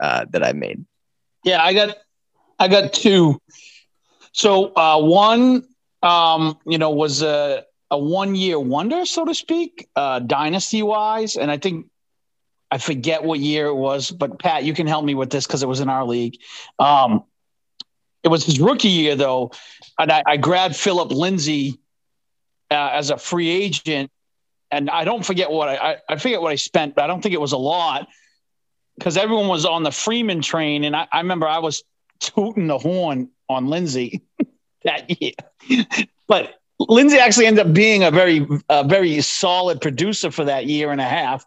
uh, 0.00 0.26
that 0.30 0.44
I 0.44 0.52
made. 0.52 0.84
Yeah, 1.44 1.62
I 1.62 1.72
got 1.72 1.96
I 2.58 2.68
got 2.68 2.92
two. 2.92 3.40
So 4.32 4.72
uh, 4.74 5.00
one, 5.00 5.64
um, 6.02 6.58
you 6.66 6.78
know, 6.78 6.90
was 6.90 7.22
a 7.22 7.64
a 7.90 7.98
one 7.98 8.34
year 8.34 8.58
wonder, 8.58 9.04
so 9.04 9.24
to 9.24 9.34
speak, 9.34 9.88
uh, 9.96 10.20
dynasty 10.20 10.82
wise, 10.82 11.36
and 11.36 11.50
I 11.50 11.58
think 11.58 11.86
I 12.70 12.78
forget 12.78 13.24
what 13.24 13.40
year 13.40 13.66
it 13.66 13.74
was, 13.74 14.12
but 14.12 14.38
Pat, 14.38 14.62
you 14.62 14.74
can 14.74 14.86
help 14.86 15.04
me 15.04 15.14
with 15.14 15.30
this 15.30 15.46
because 15.46 15.62
it 15.64 15.68
was 15.68 15.80
in 15.80 15.88
our 15.88 16.04
league. 16.04 16.36
Um, 16.78 17.24
it 18.22 18.28
was 18.28 18.44
his 18.44 18.60
rookie 18.60 18.88
year 18.88 19.16
though, 19.16 19.50
and 19.98 20.12
I, 20.12 20.22
I 20.24 20.36
grabbed 20.36 20.76
Phillip 20.76 21.10
Lindsay 21.10 21.80
uh, 22.70 22.90
as 22.92 23.10
a 23.10 23.16
free 23.16 23.48
agent, 23.48 24.10
and 24.70 24.88
I 24.88 25.04
don't 25.04 25.24
forget 25.24 25.50
what 25.50 25.68
I, 25.68 25.74
I 25.74 25.96
I 26.10 26.16
forget 26.16 26.40
what 26.40 26.52
I 26.52 26.56
spent, 26.56 26.94
but 26.94 27.02
I 27.02 27.06
don't 27.08 27.20
think 27.22 27.34
it 27.34 27.40
was 27.40 27.52
a 27.52 27.58
lot 27.58 28.06
because 28.98 29.16
everyone 29.16 29.48
was 29.48 29.64
on 29.64 29.82
the 29.82 29.90
Freeman 29.90 30.42
train, 30.42 30.84
and 30.84 30.94
I, 30.94 31.06
I 31.12 31.18
remember 31.18 31.46
I 31.46 31.58
was 31.58 31.82
tooting 32.20 32.66
the 32.66 32.78
horn 32.78 33.30
on 33.48 33.66
Lindsay 33.66 34.22
that 34.84 35.20
year, 35.20 35.34
but. 36.26 36.56
Lindsay 36.88 37.18
actually 37.18 37.44
ended 37.44 37.66
up 37.66 37.74
being 37.74 38.04
a 38.04 38.10
very, 38.10 38.46
a 38.70 38.82
very 38.82 39.20
solid 39.20 39.82
producer 39.82 40.30
for 40.30 40.46
that 40.46 40.64
year 40.64 40.90
and 40.90 40.98
a 40.98 41.04
half. 41.04 41.44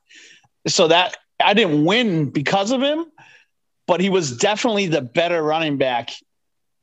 So 0.67 0.89
that 0.89 1.17
I 1.43 1.55
didn't 1.55 1.85
win 1.85 2.29
because 2.29 2.71
of 2.71 2.83
him, 2.83 3.05
but 3.87 3.99
he 3.99 4.09
was 4.09 4.37
definitely 4.37 4.87
the 4.87 5.01
better 5.01 5.41
running 5.41 5.77
back 5.77 6.11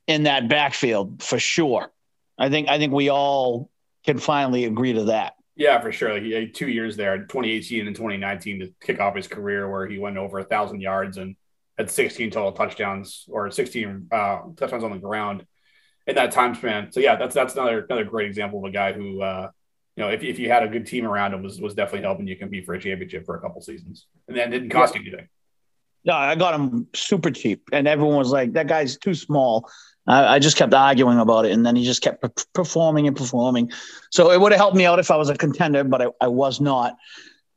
in 0.07 0.23
that 0.23 0.49
backfield 0.49 1.23
for 1.23 1.39
sure. 1.39 1.91
I 2.37 2.49
think 2.49 2.69
I 2.69 2.77
think 2.77 2.93
we 2.93 3.09
all 3.09 3.69
can 4.05 4.19
finally 4.19 4.65
agree 4.65 4.93
to 4.93 5.05
that. 5.05 5.35
Yeah, 5.55 5.79
for 5.81 5.91
sure. 5.91 6.13
Like 6.13 6.23
he 6.23 6.31
had 6.31 6.53
two 6.53 6.69
years 6.69 6.95
there, 6.95 7.17
2018 7.17 7.87
and 7.87 7.95
2019, 7.95 8.59
to 8.59 8.73
kick 8.81 8.99
off 8.99 9.15
his 9.15 9.27
career 9.27 9.69
where 9.69 9.85
he 9.87 9.99
went 9.99 10.17
over 10.17 10.39
a 10.39 10.43
thousand 10.43 10.81
yards 10.81 11.17
and 11.17 11.35
had 11.77 11.89
16 11.89 12.31
total 12.31 12.51
touchdowns 12.51 13.25
or 13.29 13.51
16 13.51 14.07
uh, 14.11 14.39
touchdowns 14.55 14.83
on 14.83 14.91
the 14.91 14.97
ground 14.97 15.45
in 16.07 16.15
that 16.15 16.31
time 16.31 16.55
span. 16.55 16.91
So 16.91 16.99
yeah, 16.99 17.15
that's 17.15 17.35
that's 17.35 17.53
another 17.53 17.81
another 17.81 18.05
great 18.05 18.27
example 18.27 18.59
of 18.59 18.65
a 18.65 18.71
guy 18.71 18.93
who 18.93 19.21
uh, 19.21 19.49
you 19.95 20.03
know 20.03 20.09
if, 20.09 20.23
if 20.23 20.39
you 20.39 20.49
had 20.49 20.63
a 20.63 20.67
good 20.67 20.85
team 20.85 21.05
around 21.05 21.33
him 21.33 21.43
was 21.43 21.59
was 21.59 21.73
definitely 21.73 22.05
helping 22.05 22.27
you 22.27 22.37
compete 22.37 22.65
for 22.65 22.73
a 22.73 22.79
championship 22.79 23.25
for 23.25 23.35
a 23.35 23.41
couple 23.41 23.61
seasons, 23.61 24.07
and 24.27 24.37
then 24.37 24.49
didn't 24.49 24.69
cost 24.69 24.95
yeah. 24.95 25.01
you 25.01 25.07
anything. 25.07 25.27
No, 26.03 26.13
I 26.13 26.33
got 26.35 26.55
him 26.55 26.87
super 26.95 27.29
cheap, 27.29 27.63
and 27.71 27.87
everyone 27.87 28.17
was 28.17 28.31
like, 28.31 28.53
"That 28.53 28.67
guy's 28.67 28.97
too 28.97 29.13
small." 29.13 29.69
I, 30.07 30.35
I, 30.35 30.39
just 30.39 30.57
kept 30.57 30.73
arguing 30.73 31.19
about 31.19 31.45
it, 31.45 31.51
and 31.51 31.65
then 31.65 31.75
he 31.75 31.85
just 31.85 32.01
kept 32.01 32.53
performing 32.53 33.07
and 33.07 33.15
performing. 33.15 33.71
So 34.09 34.31
it 34.31 34.39
would 34.39 34.51
have 34.51 34.59
helped 34.59 34.75
me 34.75 34.85
out 34.85 34.99
if 34.99 35.11
I 35.11 35.15
was 35.15 35.29
a 35.29 35.35
contender, 35.35 35.83
but 35.83 36.01
I, 36.01 36.07
I 36.21 36.27
was 36.27 36.59
not. 36.59 36.97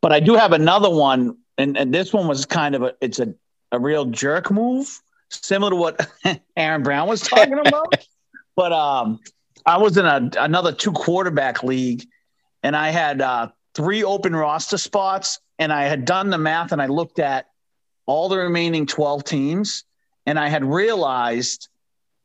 But 0.03 0.13
I 0.13 0.21
do 0.21 0.35
have 0.35 0.53
another 0.53 0.91
one, 0.91 1.39
and, 1.57 1.77
and 1.79 1.93
this 1.93 2.13
one 2.13 2.29
was 2.29 2.45
kind 2.45 2.75
of 2.75 2.83
a 2.83 2.95
it's 3.01 3.19
a, 3.19 3.35
a 3.73 3.79
real 3.79 4.05
jerk 4.07 4.51
move, 4.51 5.01
similar 5.31 5.71
to 5.71 5.77
what 5.77 6.09
Aaron 6.57 6.83
Brown 6.83 7.09
was 7.09 7.23
talking 7.23 7.59
about. 7.67 7.95
but 8.55 8.73
um, 8.73 9.21
I 9.65 9.79
was 9.79 9.97
in 9.97 10.05
a, 10.05 10.31
another 10.39 10.73
two 10.73 10.93
quarterback 10.93 11.63
league, 11.63 12.07
and 12.63 12.77
I 12.77 12.91
had 12.91 13.23
uh, 13.23 13.49
three 13.75 14.05
open 14.05 14.37
roster 14.37 14.77
spots, 14.77 15.41
and 15.59 15.73
I 15.73 15.85
had 15.85 16.05
done 16.05 16.29
the 16.29 16.39
math, 16.39 16.73
and 16.73 16.83
I 16.83 16.87
looked 16.87 17.19
at 17.19 17.47
all 18.05 18.29
the 18.29 18.37
remaining 18.37 18.85
twelve 18.85 19.25
teams, 19.25 19.85
and 20.27 20.39
I 20.39 20.49
had 20.49 20.63
realized 20.63 21.69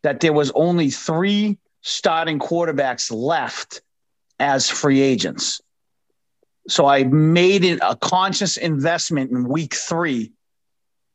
that 0.03 0.19
there 0.19 0.33
was 0.33 0.51
only 0.51 0.89
three 0.89 1.57
starting 1.81 2.39
quarterbacks 2.39 3.11
left 3.11 3.81
as 4.39 4.69
free 4.69 5.01
agents. 5.01 5.61
So 6.67 6.85
I 6.85 7.03
made 7.03 7.63
it 7.63 7.79
a 7.81 7.95
conscious 7.95 8.57
investment 8.57 9.31
in 9.31 9.47
week 9.49 9.73
three 9.73 10.31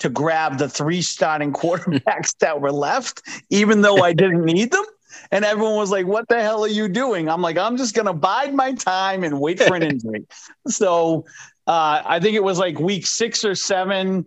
to 0.00 0.08
grab 0.08 0.58
the 0.58 0.68
three 0.68 1.02
starting 1.02 1.52
quarterbacks 1.60 2.36
that 2.38 2.60
were 2.60 2.72
left, 2.72 3.22
even 3.50 3.80
though 3.80 3.98
I 4.02 4.12
didn't 4.12 4.44
need 4.44 4.72
them. 4.72 4.84
And 5.30 5.44
everyone 5.44 5.76
was 5.76 5.90
like, 5.90 6.06
What 6.06 6.28
the 6.28 6.42
hell 6.42 6.64
are 6.64 6.68
you 6.68 6.88
doing? 6.88 7.28
I'm 7.28 7.40
like, 7.40 7.56
I'm 7.56 7.76
just 7.76 7.94
going 7.94 8.06
to 8.06 8.12
bide 8.12 8.52
my 8.52 8.72
time 8.74 9.22
and 9.22 9.40
wait 9.40 9.60
for 9.60 9.76
an 9.76 9.82
injury. 9.90 10.26
so 10.66 11.24
uh, 11.66 12.02
I 12.04 12.20
think 12.20 12.34
it 12.34 12.42
was 12.42 12.58
like 12.58 12.78
week 12.78 13.06
six 13.06 13.44
or 13.44 13.54
seven. 13.54 14.26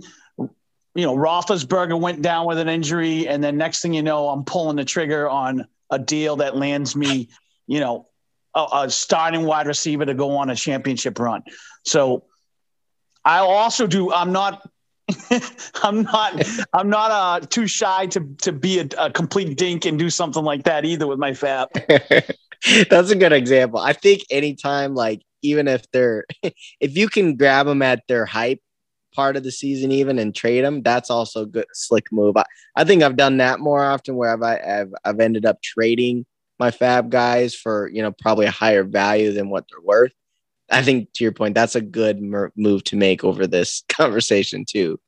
You 0.97 1.05
know, 1.05 1.15
Roethlisberger 1.15 1.99
went 1.99 2.23
down 2.23 2.47
with 2.47 2.57
an 2.57 2.67
injury. 2.67 3.27
And 3.27 3.43
then 3.43 3.55
next 3.55 3.81
thing 3.81 3.93
you 3.93 4.01
know, 4.01 4.29
I'm 4.29 4.43
pulling 4.43 4.77
the 4.77 4.83
trigger 4.83 5.29
on 5.29 5.67
a 5.91 5.99
deal 5.99 6.37
that 6.37 6.57
lands 6.57 6.95
me, 6.95 7.29
you 7.67 7.79
know, 7.79 8.07
a, 8.55 8.65
a 8.73 8.89
starting 8.89 9.43
wide 9.43 9.67
receiver 9.67 10.05
to 10.05 10.15
go 10.15 10.37
on 10.37 10.49
a 10.49 10.55
championship 10.55 11.19
run. 11.19 11.43
So 11.85 12.23
I 13.23 13.37
also 13.37 13.85
do, 13.85 14.11
I'm 14.11 14.31
not 14.31 14.67
I'm 15.83 16.01
not 16.01 16.67
I'm 16.73 16.89
not 16.89 17.11
uh, 17.11 17.45
too 17.45 17.67
shy 17.67 18.07
to 18.07 18.35
to 18.41 18.51
be 18.51 18.79
a, 18.79 18.87
a, 18.97 19.11
complete 19.11 19.57
dink 19.57 19.85
and 19.85 19.97
do 19.97 20.09
something 20.09 20.43
like 20.43 20.63
that 20.63 20.83
either 20.83 21.07
with 21.07 21.19
my 21.19 21.31
FAAB. 21.31 22.35
That's 22.89 23.11
a 23.11 23.15
good 23.15 23.31
example. 23.31 23.79
I 23.79 23.93
think 23.93 24.23
anytime 24.29 24.95
like 24.95 25.21
even 25.43 25.67
if 25.67 25.89
they're 25.91 26.25
if 26.81 26.97
you 26.97 27.07
can 27.07 27.37
grab 27.37 27.67
them 27.67 27.81
at 27.81 28.03
their 28.07 28.25
hype 28.25 28.59
part 29.17 29.35
of 29.35 29.43
the 29.43 29.51
season 29.51 29.91
even 29.91 30.19
and 30.19 30.35
trade 30.35 30.63
them, 30.63 30.83
that's 30.83 31.09
also 31.09 31.41
a 31.41 31.47
good 31.47 31.65
slick 31.73 32.05
move. 32.11 32.37
I, 32.37 32.45
I 32.75 32.83
think 32.83 33.01
I've 33.01 33.15
done 33.15 33.37
that 33.37 33.59
more 33.59 33.83
often 33.83 34.15
where 34.15 34.31
I've, 34.31 34.43
I've 34.43 34.93
I've 35.03 35.19
ended 35.19 35.43
up 35.43 35.59
trading 35.61 36.25
my 36.59 36.69
FAAB 36.69 37.09
guys 37.09 37.55
for 37.55 37.89
you 37.89 38.03
know 38.03 38.11
probably 38.11 38.45
a 38.45 38.51
higher 38.51 38.83
value 38.83 39.33
than 39.33 39.49
what 39.49 39.65
they're 39.69 39.81
worth. 39.81 40.11
I 40.69 40.83
think 40.83 41.11
to 41.13 41.23
your 41.23 41.33
point, 41.33 41.55
that's 41.55 41.75
a 41.75 41.81
good 41.81 42.21
move 42.21 42.83
to 42.85 42.95
make 42.95 43.23
over 43.23 43.47
this 43.47 43.83
conversation 43.89 44.65
too. 44.65 44.99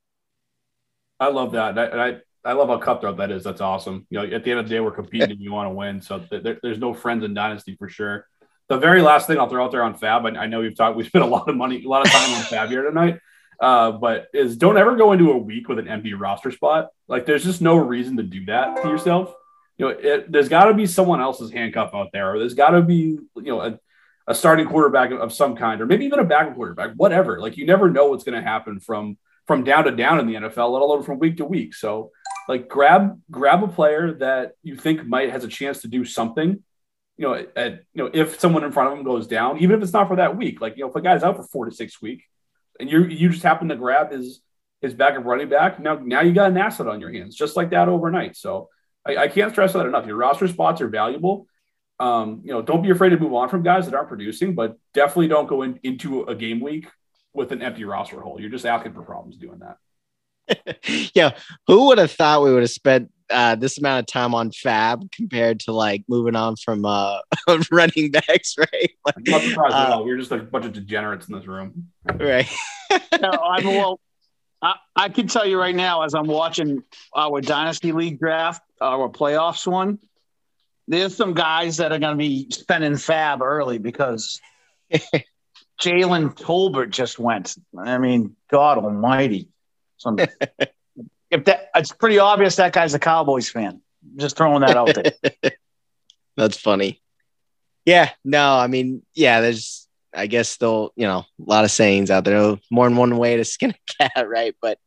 I 1.20 1.28
love 1.28 1.52
that. 1.52 1.78
And 1.78 2.00
I, 2.00 2.08
I, 2.08 2.16
I 2.44 2.52
love 2.54 2.68
how 2.68 2.78
cutthroat 2.78 3.18
that 3.18 3.30
is. 3.30 3.44
That's 3.44 3.60
awesome. 3.60 4.06
You 4.10 4.18
know, 4.18 4.24
at 4.24 4.42
the 4.42 4.50
end 4.50 4.60
of 4.60 4.68
the 4.68 4.74
day, 4.74 4.80
we're 4.80 4.90
competing 4.90 5.30
and 5.30 5.40
you 5.40 5.52
want 5.52 5.66
to 5.66 5.74
win. 5.74 6.00
So 6.00 6.18
th- 6.18 6.42
there, 6.42 6.58
there's 6.62 6.78
no 6.78 6.94
friends 6.94 7.24
in 7.24 7.34
dynasty 7.34 7.76
for 7.76 7.88
sure. 7.88 8.26
The 8.68 8.78
very 8.78 9.02
last 9.02 9.26
thing 9.26 9.38
I'll 9.38 9.48
throw 9.48 9.62
out 9.62 9.70
there 9.70 9.82
on 9.82 9.98
FAAB, 9.98 10.36
I, 10.36 10.44
I 10.44 10.46
know 10.46 10.60
we've 10.60 10.74
talked, 10.74 10.96
we 10.96 11.04
spent 11.04 11.24
a 11.24 11.28
lot 11.28 11.48
of 11.48 11.56
money, 11.56 11.84
a 11.84 11.88
lot 11.88 12.06
of 12.06 12.10
time 12.10 12.32
on 12.32 12.42
FAAB 12.42 12.68
here 12.70 12.82
tonight. 12.82 13.18
Uh, 13.60 13.92
but 13.92 14.28
is 14.32 14.56
don't 14.56 14.78
ever 14.78 14.96
go 14.96 15.12
into 15.12 15.32
a 15.32 15.36
week 15.36 15.68
with 15.68 15.78
an 15.78 15.86
empty 15.86 16.14
roster 16.14 16.50
spot. 16.50 16.88
Like 17.08 17.26
there's 17.26 17.44
just 17.44 17.60
no 17.60 17.76
reason 17.76 18.16
to 18.16 18.22
do 18.22 18.46
that 18.46 18.82
to 18.82 18.88
yourself. 18.88 19.34
You 19.76 19.86
know, 19.86 19.90
it, 19.90 20.32
there's 20.32 20.48
got 20.48 20.66
to 20.66 20.74
be 20.74 20.86
someone 20.86 21.20
else's 21.20 21.50
handcuff 21.50 21.94
out 21.94 22.08
there, 22.12 22.32
or 22.32 22.38
there's 22.38 22.54
got 22.54 22.70
to 22.70 22.80
be 22.80 23.18
you 23.36 23.42
know 23.42 23.60
a, 23.60 23.78
a 24.26 24.34
starting 24.34 24.66
quarterback 24.66 25.10
of 25.10 25.32
some 25.32 25.56
kind, 25.56 25.80
or 25.82 25.86
maybe 25.86 26.06
even 26.06 26.20
a 26.20 26.24
backup 26.24 26.54
quarterback, 26.54 26.92
whatever. 26.96 27.38
Like 27.38 27.58
you 27.58 27.66
never 27.66 27.90
know 27.90 28.06
what's 28.06 28.24
going 28.24 28.40
to 28.40 28.46
happen 28.46 28.80
from 28.80 29.18
from 29.46 29.64
down 29.64 29.84
to 29.84 29.90
down 29.90 30.20
in 30.20 30.26
the 30.26 30.34
NFL, 30.34 30.72
let 30.72 30.82
alone 30.82 31.02
from 31.02 31.18
week 31.18 31.36
to 31.36 31.44
week. 31.44 31.74
So 31.74 32.12
like 32.48 32.66
grab 32.68 33.20
grab 33.30 33.62
a 33.62 33.68
player 33.68 34.14
that 34.14 34.52
you 34.62 34.74
think 34.74 35.04
might 35.06 35.30
has 35.30 35.44
a 35.44 35.48
chance 35.48 35.82
to 35.82 35.88
do 35.88 36.06
something. 36.06 36.62
You 37.18 37.28
know, 37.28 37.46
at, 37.54 37.82
you 37.92 38.04
know, 38.04 38.10
if 38.14 38.40
someone 38.40 38.64
in 38.64 38.72
front 38.72 38.90
of 38.90 38.98
him 38.98 39.04
goes 39.04 39.26
down, 39.26 39.58
even 39.58 39.76
if 39.76 39.82
it's 39.82 39.92
not 39.92 40.08
for 40.08 40.16
that 40.16 40.38
week, 40.38 40.62
like 40.62 40.78
you 40.78 40.84
know, 40.84 40.88
if 40.88 40.96
a 40.96 41.02
guy's 41.02 41.22
out 41.22 41.36
for 41.36 41.42
four 41.42 41.66
to 41.66 41.70
six 41.74 42.00
week, 42.00 42.22
and 42.80 42.90
you 42.90 43.04
you 43.04 43.28
just 43.30 43.42
happen 43.42 43.68
to 43.68 43.76
grab 43.76 44.10
his 44.12 44.40
his 44.80 44.94
backup 44.94 45.24
running 45.24 45.48
back, 45.48 45.78
now 45.78 45.94
now 46.02 46.22
you 46.22 46.32
got 46.32 46.50
an 46.50 46.56
asset 46.56 46.88
on 46.88 47.00
your 47.00 47.12
hands, 47.12 47.34
just 47.34 47.56
like 47.56 47.70
that 47.70 47.88
overnight. 47.88 48.36
So 48.36 48.68
I, 49.06 49.16
I 49.16 49.28
can't 49.28 49.52
stress 49.52 49.72
that 49.74 49.86
enough. 49.86 50.06
Your 50.06 50.16
roster 50.16 50.48
spots 50.48 50.80
are 50.80 50.88
valuable. 50.88 51.46
Um, 51.98 52.40
you 52.44 52.52
know, 52.52 52.62
don't 52.62 52.82
be 52.82 52.90
afraid 52.90 53.10
to 53.10 53.18
move 53.18 53.34
on 53.34 53.50
from 53.50 53.62
guys 53.62 53.84
that 53.84 53.94
aren't 53.94 54.08
producing, 54.08 54.54
but 54.54 54.78
definitely 54.94 55.28
don't 55.28 55.48
go 55.48 55.62
in, 55.62 55.78
into 55.82 56.22
a 56.22 56.34
game 56.34 56.60
week 56.60 56.88
with 57.34 57.52
an 57.52 57.60
empty 57.60 57.84
roster 57.84 58.20
hole. 58.20 58.40
You're 58.40 58.50
just 58.50 58.64
asking 58.64 58.94
for 58.94 59.02
problems 59.02 59.36
doing 59.36 59.60
that. 59.60 60.80
yeah, 61.14 61.36
who 61.66 61.88
would 61.88 61.98
have 61.98 62.10
thought 62.10 62.42
we 62.42 62.52
would 62.52 62.62
have 62.62 62.70
spent 62.70 63.12
uh, 63.30 63.54
this 63.54 63.78
amount 63.78 64.00
of 64.00 64.06
time 64.06 64.34
on 64.34 64.50
FAAB 64.50 65.10
compared 65.12 65.60
to 65.60 65.72
like 65.72 66.04
moving 66.08 66.36
on 66.36 66.56
from 66.56 66.84
uh, 66.84 67.18
running 67.70 68.10
backs, 68.10 68.56
right? 68.58 68.90
Like, 69.06 69.14
I'm 69.16 69.24
not 69.26 69.42
surprised 69.42 69.74
uh, 69.74 69.78
at 69.78 69.92
all. 69.92 70.04
We're 70.04 70.18
just 70.18 70.32
a 70.32 70.38
bunch 70.38 70.66
of 70.66 70.72
degenerates 70.72 71.28
in 71.28 71.34
this 71.34 71.46
room, 71.46 71.88
right? 72.04 72.48
no, 73.20 73.30
I'm 73.30 73.64
well. 73.64 74.00
I, 74.62 74.74
I 74.94 75.08
can 75.08 75.26
tell 75.26 75.46
you 75.46 75.58
right 75.58 75.74
now, 75.74 76.02
as 76.02 76.14
I'm 76.14 76.26
watching 76.26 76.82
our 77.16 77.40
dynasty 77.40 77.92
league 77.92 78.18
draft, 78.18 78.62
our 78.80 79.08
playoffs 79.08 79.66
one, 79.66 79.98
there's 80.86 81.16
some 81.16 81.32
guys 81.32 81.78
that 81.78 81.92
are 81.92 81.98
going 81.98 82.12
to 82.12 82.18
be 82.18 82.50
spending 82.50 82.92
FAAB 82.92 83.40
early 83.40 83.78
because 83.78 84.38
Jalen 85.80 86.36
Tolbert 86.36 86.90
just 86.90 87.18
went. 87.18 87.56
I 87.78 87.96
mean, 87.96 88.36
God 88.50 88.76
Almighty! 88.78 89.48
Some, 89.96 90.18
if 91.30 91.44
that, 91.44 91.70
it's 91.74 91.92
pretty 91.92 92.18
obvious 92.18 92.56
that 92.56 92.72
guy's 92.72 92.94
a 92.94 92.98
Cowboys 92.98 93.48
fan. 93.48 93.80
Just 94.16 94.36
throwing 94.36 94.62
that 94.62 94.76
out 94.76 94.94
there. 94.94 95.52
That's 96.36 96.56
funny. 96.56 97.02
Yeah, 97.84 98.10
no, 98.24 98.56
I 98.56 98.66
mean, 98.66 99.02
yeah, 99.14 99.40
there's, 99.40 99.88
I 100.14 100.26
guess, 100.26 100.48
still, 100.48 100.92
you 100.96 101.06
know, 101.06 101.18
a 101.18 101.24
lot 101.38 101.64
of 101.64 101.70
sayings 101.70 102.10
out 102.10 102.24
there. 102.24 102.58
More 102.70 102.88
than 102.88 102.96
one 102.96 103.16
way 103.16 103.36
to 103.36 103.44
skin 103.44 103.74
a 103.74 104.08
cat, 104.08 104.28
right? 104.28 104.54
But, 104.60 104.78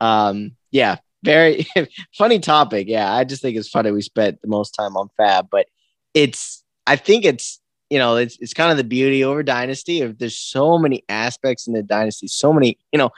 um, 0.00 0.52
yeah, 0.70 0.96
very 1.22 1.66
funny 2.16 2.38
topic. 2.38 2.88
Yeah, 2.88 3.12
I 3.12 3.24
just 3.24 3.42
think 3.42 3.56
it's 3.56 3.68
funny 3.68 3.90
we 3.90 4.02
spent 4.02 4.40
the 4.40 4.48
most 4.48 4.70
time 4.70 4.96
on 4.96 5.08
FAAB, 5.18 5.48
but 5.50 5.66
it's, 6.14 6.62
I 6.86 6.96
think 6.96 7.24
it's 7.24 7.60
you 7.90 7.98
know, 7.98 8.16
it's 8.16 8.36
it's 8.40 8.54
kind 8.54 8.70
of 8.70 8.76
the 8.76 8.84
beauty 8.84 9.24
over 9.24 9.42
Dynasty. 9.42 10.02
If 10.02 10.18
there's 10.18 10.38
so 10.38 10.78
many 10.78 11.04
aspects 11.08 11.66
in 11.66 11.72
the 11.72 11.82
Dynasty, 11.82 12.28
so 12.28 12.52
many, 12.52 12.78
you 12.92 12.98
know, 12.98 13.10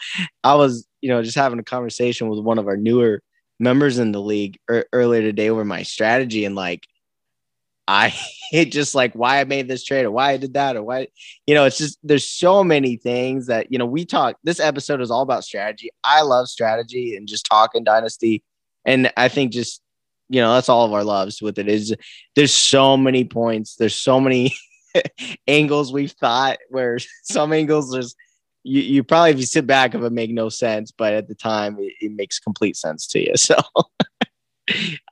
I 0.45 0.55
was, 0.55 0.87
you 1.01 1.09
know, 1.09 1.22
just 1.22 1.36
having 1.36 1.59
a 1.59 1.64
conversation 1.64 2.28
with 2.28 2.40
one 2.40 2.59
of 2.59 2.66
our 2.66 2.76
newer 2.76 3.22
members 3.59 3.98
in 3.98 4.12
the 4.12 4.20
league 4.20 4.59
er- 4.70 4.86
earlier 4.92 5.22
today 5.22 5.51
over 5.51 5.64
my 5.64 5.82
strategy, 5.82 6.44
and 6.44 6.55
like, 6.55 6.86
I 7.88 8.14
it 8.53 8.66
just 8.66 8.94
like 8.94 9.14
why 9.14 9.40
I 9.40 9.44
made 9.44 9.66
this 9.66 9.82
trade 9.82 10.05
or 10.05 10.12
why 10.12 10.30
I 10.30 10.36
did 10.36 10.55
that 10.55 10.76
or 10.76 10.82
why, 10.82 11.09
you 11.46 11.55
know, 11.55 11.64
it's 11.64 11.78
just 11.78 11.98
there's 12.05 12.28
so 12.28 12.62
many 12.62 12.96
things 12.96 13.46
that 13.46 13.72
you 13.72 13.78
know 13.78 13.86
we 13.86 14.05
talk. 14.05 14.36
This 14.44 14.61
episode 14.61 15.01
is 15.01 15.11
all 15.11 15.22
about 15.22 15.44
strategy. 15.44 15.90
I 16.05 16.22
love 16.22 16.48
strategy 16.48 17.16
and 17.16 17.26
just 17.26 17.46
talking 17.46 17.82
Dynasty, 17.82 18.44
and 18.84 19.12
I 19.16 19.28
think 19.28 19.53
just 19.53 19.82
you 20.30 20.40
know 20.40 20.55
that's 20.55 20.68
all 20.68 20.86
of 20.86 20.92
our 20.94 21.05
loves 21.05 21.42
with 21.42 21.59
it 21.59 21.68
is 21.68 21.94
there's 22.36 22.55
so 22.55 22.96
many 22.96 23.24
points 23.24 23.74
there's 23.74 23.96
so 23.96 24.20
many 24.20 24.55
angles 25.48 25.92
we've 25.92 26.12
thought 26.12 26.59
where 26.70 26.98
some 27.24 27.53
angles 27.53 27.90
there's 27.90 28.14
you, 28.62 28.80
you 28.82 29.04
probably 29.04 29.30
if 29.30 29.38
you 29.38 29.46
sit 29.46 29.66
back 29.66 29.94
of 29.94 30.00
it 30.00 30.04
would 30.04 30.12
make 30.12 30.30
no 30.30 30.48
sense 30.48 30.90
but 30.90 31.12
at 31.14 31.28
the 31.28 31.34
time 31.34 31.78
it, 31.78 31.92
it 32.00 32.12
makes 32.12 32.38
complete 32.38 32.76
sense 32.76 33.06
to 33.06 33.20
you 33.20 33.32
so 33.36 33.56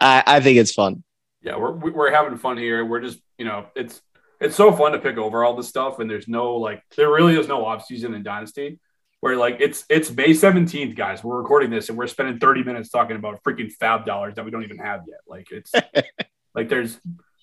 I, 0.00 0.22
I 0.26 0.40
think 0.40 0.58
it's 0.58 0.72
fun 0.72 1.02
yeah 1.42 1.56
we're, 1.56 1.72
we're 1.72 2.12
having 2.12 2.38
fun 2.38 2.56
here 2.56 2.84
we're 2.84 3.00
just 3.00 3.20
you 3.38 3.44
know 3.44 3.66
it's 3.74 4.02
it's 4.40 4.54
so 4.54 4.72
fun 4.72 4.92
to 4.92 4.98
pick 4.98 5.16
over 5.16 5.44
all 5.44 5.56
this 5.56 5.68
stuff 5.68 5.98
and 5.98 6.10
there's 6.10 6.28
no 6.28 6.56
like 6.56 6.82
there 6.96 7.10
really 7.10 7.38
is 7.38 7.48
no 7.48 7.64
off 7.64 7.84
season 7.84 8.14
in 8.14 8.22
dynasty 8.22 8.78
where 9.20 9.36
like 9.36 9.56
it's 9.60 9.84
it's 9.88 10.10
May 10.10 10.30
17th, 10.30 10.96
guys. 10.96 11.24
We're 11.24 11.38
recording 11.38 11.70
this 11.70 11.88
and 11.88 11.98
we're 11.98 12.06
spending 12.06 12.38
30 12.38 12.62
minutes 12.64 12.88
talking 12.88 13.16
about 13.16 13.42
freaking 13.42 13.70
FAAB 13.76 14.06
dollars 14.06 14.34
that 14.36 14.44
we 14.44 14.50
don't 14.50 14.62
even 14.62 14.78
have 14.78 15.02
yet. 15.08 15.20
Like 15.26 15.48
it's 15.50 15.72
like 16.54 16.68
there's 16.68 16.98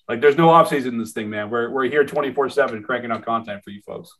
like 0.08 0.20
there's 0.20 0.36
no 0.36 0.50
off 0.50 0.68
season 0.68 0.94
in 0.94 0.98
this 0.98 1.12
thing, 1.12 1.28
man. 1.28 1.50
We're 1.50 1.70
we're 1.70 1.84
here 1.84 2.04
24-7 2.04 2.84
cranking 2.84 3.10
out 3.10 3.24
content 3.24 3.62
for 3.62 3.70
you 3.70 3.82
folks. 3.82 4.10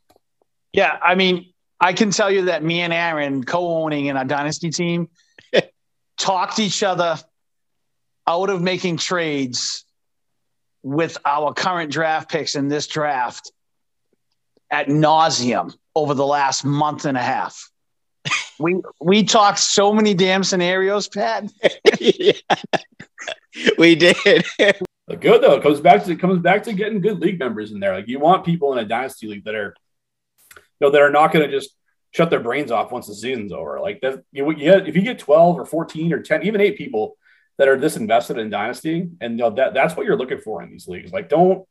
Yeah, 0.73 0.99
I 1.03 1.15
mean, 1.15 1.53
I 1.81 1.93
can 1.93 2.11
tell 2.11 2.31
you 2.31 2.47
that 2.47 2.63
me 2.63 2.81
and 2.81 2.93
Aaron 2.93 3.45
co-owning 3.45 4.07
in 4.07 4.17
our 4.17 4.25
dynasty 4.25 4.71
team 4.71 5.09
talked 6.19 6.59
each 6.59 6.83
other 6.83 7.19
out 8.27 8.51
of 8.51 8.63
making 8.63 8.97
trades 8.97 9.85
with 10.83 11.19
our 11.25 11.53
current 11.53 11.91
draft 11.91 12.31
picks 12.31 12.55
in 12.55 12.69
this 12.69 12.87
draft 12.87 13.53
at 14.71 14.89
nauseum 14.89 15.75
over 15.95 16.15
the 16.15 16.27
last 16.27 16.65
month 16.65 17.05
and 17.05 17.17
a 17.17 17.23
half. 17.23 17.71
we 18.59 18.81
we 19.01 19.25
talked 19.25 19.59
so 19.59 19.93
many 19.93 20.15
damn 20.15 20.45
scenarios, 20.45 21.09
Pat. 21.09 21.51
yeah. 22.01 22.33
We 23.79 23.95
did. 23.95 24.17
good 24.59 25.43
though. 25.43 25.55
It 25.55 25.63
comes 25.63 25.81
back 25.81 26.05
to 26.05 26.13
it 26.13 26.21
comes 26.21 26.41
back 26.41 26.63
to 26.65 26.75
getting 26.75 27.01
good 27.01 27.21
league 27.21 27.39
members 27.39 27.73
in 27.73 27.81
there. 27.81 27.95
Like 27.95 28.07
you 28.07 28.19
want 28.19 28.45
people 28.45 28.73
in 28.75 28.79
a 28.79 28.85
dynasty 28.85 29.29
league 29.29 29.45
that 29.45 29.55
are, 29.55 29.69
you 29.69 29.86
know, 30.81 30.91
that 30.91 31.01
are 31.01 31.11
not 31.11 31.33
going 31.33 31.49
to 31.49 31.55
just 31.55 31.75
shut 32.13 32.31
their 32.31 32.41
brains 32.41 32.71
off 32.71 32.93
once 32.93 33.07
the 33.07 33.15
season's 33.15 33.53
over. 33.53 33.81
Like 33.81 34.01
that, 34.03 34.23
you, 34.33 34.51
you 34.53 34.73
if 34.73 34.97
you 34.97 35.03
get 35.03 35.19
twelve 35.19 35.59
or 35.59 35.65
fourteen 35.65 36.13
or 36.13 36.23
ten, 36.23 36.43
even 36.45 36.61
eight 36.61 36.79
people 36.79 37.17
that 37.59 37.69
are 37.69 37.79
this 37.79 37.97
invested 37.97 38.39
in 38.39 38.51
dynasty, 38.51 39.09
and 39.21 39.33
you 39.33 39.45
know, 39.45 39.51
that 39.51 39.75
that's 39.75 39.97
what 39.97 40.07
you're 40.07 40.17
looking 40.17 40.41
for 40.41 40.63
in 40.63 40.71
these 40.71 40.89
leagues. 40.89 41.13
Like 41.13 41.29
don't 41.29 41.67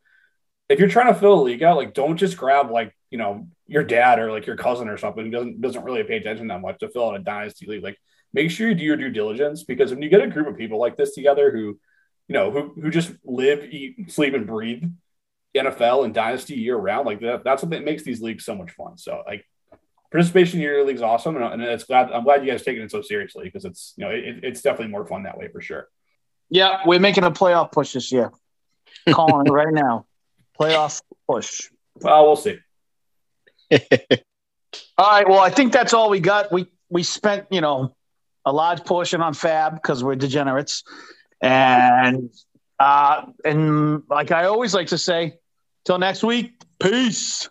if 0.69 0.79
you're 0.79 0.89
trying 0.89 1.13
to 1.13 1.19
fill 1.19 1.41
a 1.41 1.43
league 1.43 1.63
out, 1.63 1.77
like 1.77 1.93
don't 1.93 2.17
just 2.17 2.37
grab 2.37 2.71
like 2.71 2.95
you 3.09 3.17
know 3.17 3.47
your 3.67 3.83
dad 3.83 4.19
or 4.19 4.31
like 4.31 4.45
your 4.45 4.57
cousin 4.57 4.89
or 4.89 4.97
something 4.97 5.25
who 5.25 5.31
doesn't 5.31 5.61
doesn't 5.61 5.83
really 5.83 6.03
pay 6.03 6.17
attention 6.17 6.47
that 6.47 6.61
much 6.61 6.79
to 6.79 6.89
fill 6.89 7.09
out 7.09 7.15
a 7.15 7.19
dynasty 7.19 7.65
league. 7.65 7.83
Like 7.83 7.97
make 8.33 8.51
sure 8.51 8.67
you 8.67 8.75
do 8.75 8.83
your 8.83 8.97
due 8.97 9.09
diligence 9.09 9.63
because 9.63 9.91
when 9.91 10.01
you 10.01 10.09
get 10.09 10.21
a 10.21 10.27
group 10.27 10.47
of 10.47 10.57
people 10.57 10.79
like 10.79 10.97
this 10.97 11.13
together 11.13 11.51
who 11.51 11.79
you 12.27 12.33
know, 12.33 12.51
who 12.51 12.73
who 12.81 12.89
just 12.89 13.11
live, 13.23 13.63
eat, 13.63 14.11
sleep, 14.11 14.33
and 14.33 14.47
breathe 14.47 14.83
NFL 15.55 16.05
and 16.05 16.13
dynasty 16.13 16.55
year 16.55 16.75
round. 16.75 17.05
Like 17.05 17.21
that, 17.21 17.43
that's 17.43 17.63
what 17.63 17.83
makes 17.83 18.03
these 18.03 18.21
leagues 18.21 18.45
so 18.45 18.55
much 18.55 18.71
fun. 18.71 18.97
So 18.97 19.23
like 19.25 19.45
participation 20.11 20.59
in 20.59 20.63
your 20.63 20.85
league 20.85 20.95
is 20.95 21.01
awesome, 21.01 21.35
and, 21.35 21.45
and 21.45 21.61
it's 21.63 21.83
glad 21.83 22.11
I'm 22.11 22.23
glad 22.23 22.45
you 22.45 22.51
guys 22.51 22.63
taking 22.63 22.83
it 22.83 22.91
so 22.91 23.01
seriously 23.01 23.45
because 23.45 23.65
it's 23.65 23.93
you 23.97 24.05
know 24.05 24.11
it, 24.11 24.43
it's 24.43 24.61
definitely 24.61 24.91
more 24.91 25.05
fun 25.05 25.23
that 25.23 25.37
way 25.37 25.47
for 25.47 25.61
sure. 25.61 25.87
Yeah, 26.49 26.81
we're 26.85 26.99
making 26.99 27.23
a 27.23 27.31
playoff 27.31 27.71
push 27.71 27.93
this 27.93 28.11
year. 28.11 28.31
Calling 29.09 29.47
it 29.47 29.51
right 29.51 29.73
now, 29.73 30.05
playoff 30.59 31.01
push. 31.27 31.69
Well, 32.01 32.25
we'll 32.25 32.35
see. 32.35 32.59
all 33.71 35.11
right. 35.11 35.27
Well, 35.27 35.39
I 35.39 35.49
think 35.49 35.73
that's 35.73 35.93
all 35.93 36.09
we 36.09 36.19
got. 36.19 36.51
We 36.51 36.67
we 36.89 37.03
spent 37.03 37.47
you 37.51 37.61
know 37.61 37.95
a 38.45 38.53
large 38.53 38.83
portion 38.83 39.21
on 39.21 39.33
FAAB 39.33 39.75
because 39.75 40.03
we're 40.03 40.15
degenerates, 40.15 40.83
and 41.41 42.29
uh, 42.79 43.25
and 43.43 44.03
like 44.09 44.31
I 44.31 44.45
always 44.45 44.73
like 44.73 44.87
to 44.87 44.97
say, 44.97 45.37
till 45.85 45.97
next 45.97 46.23
week, 46.23 46.61
peace. 46.79 47.49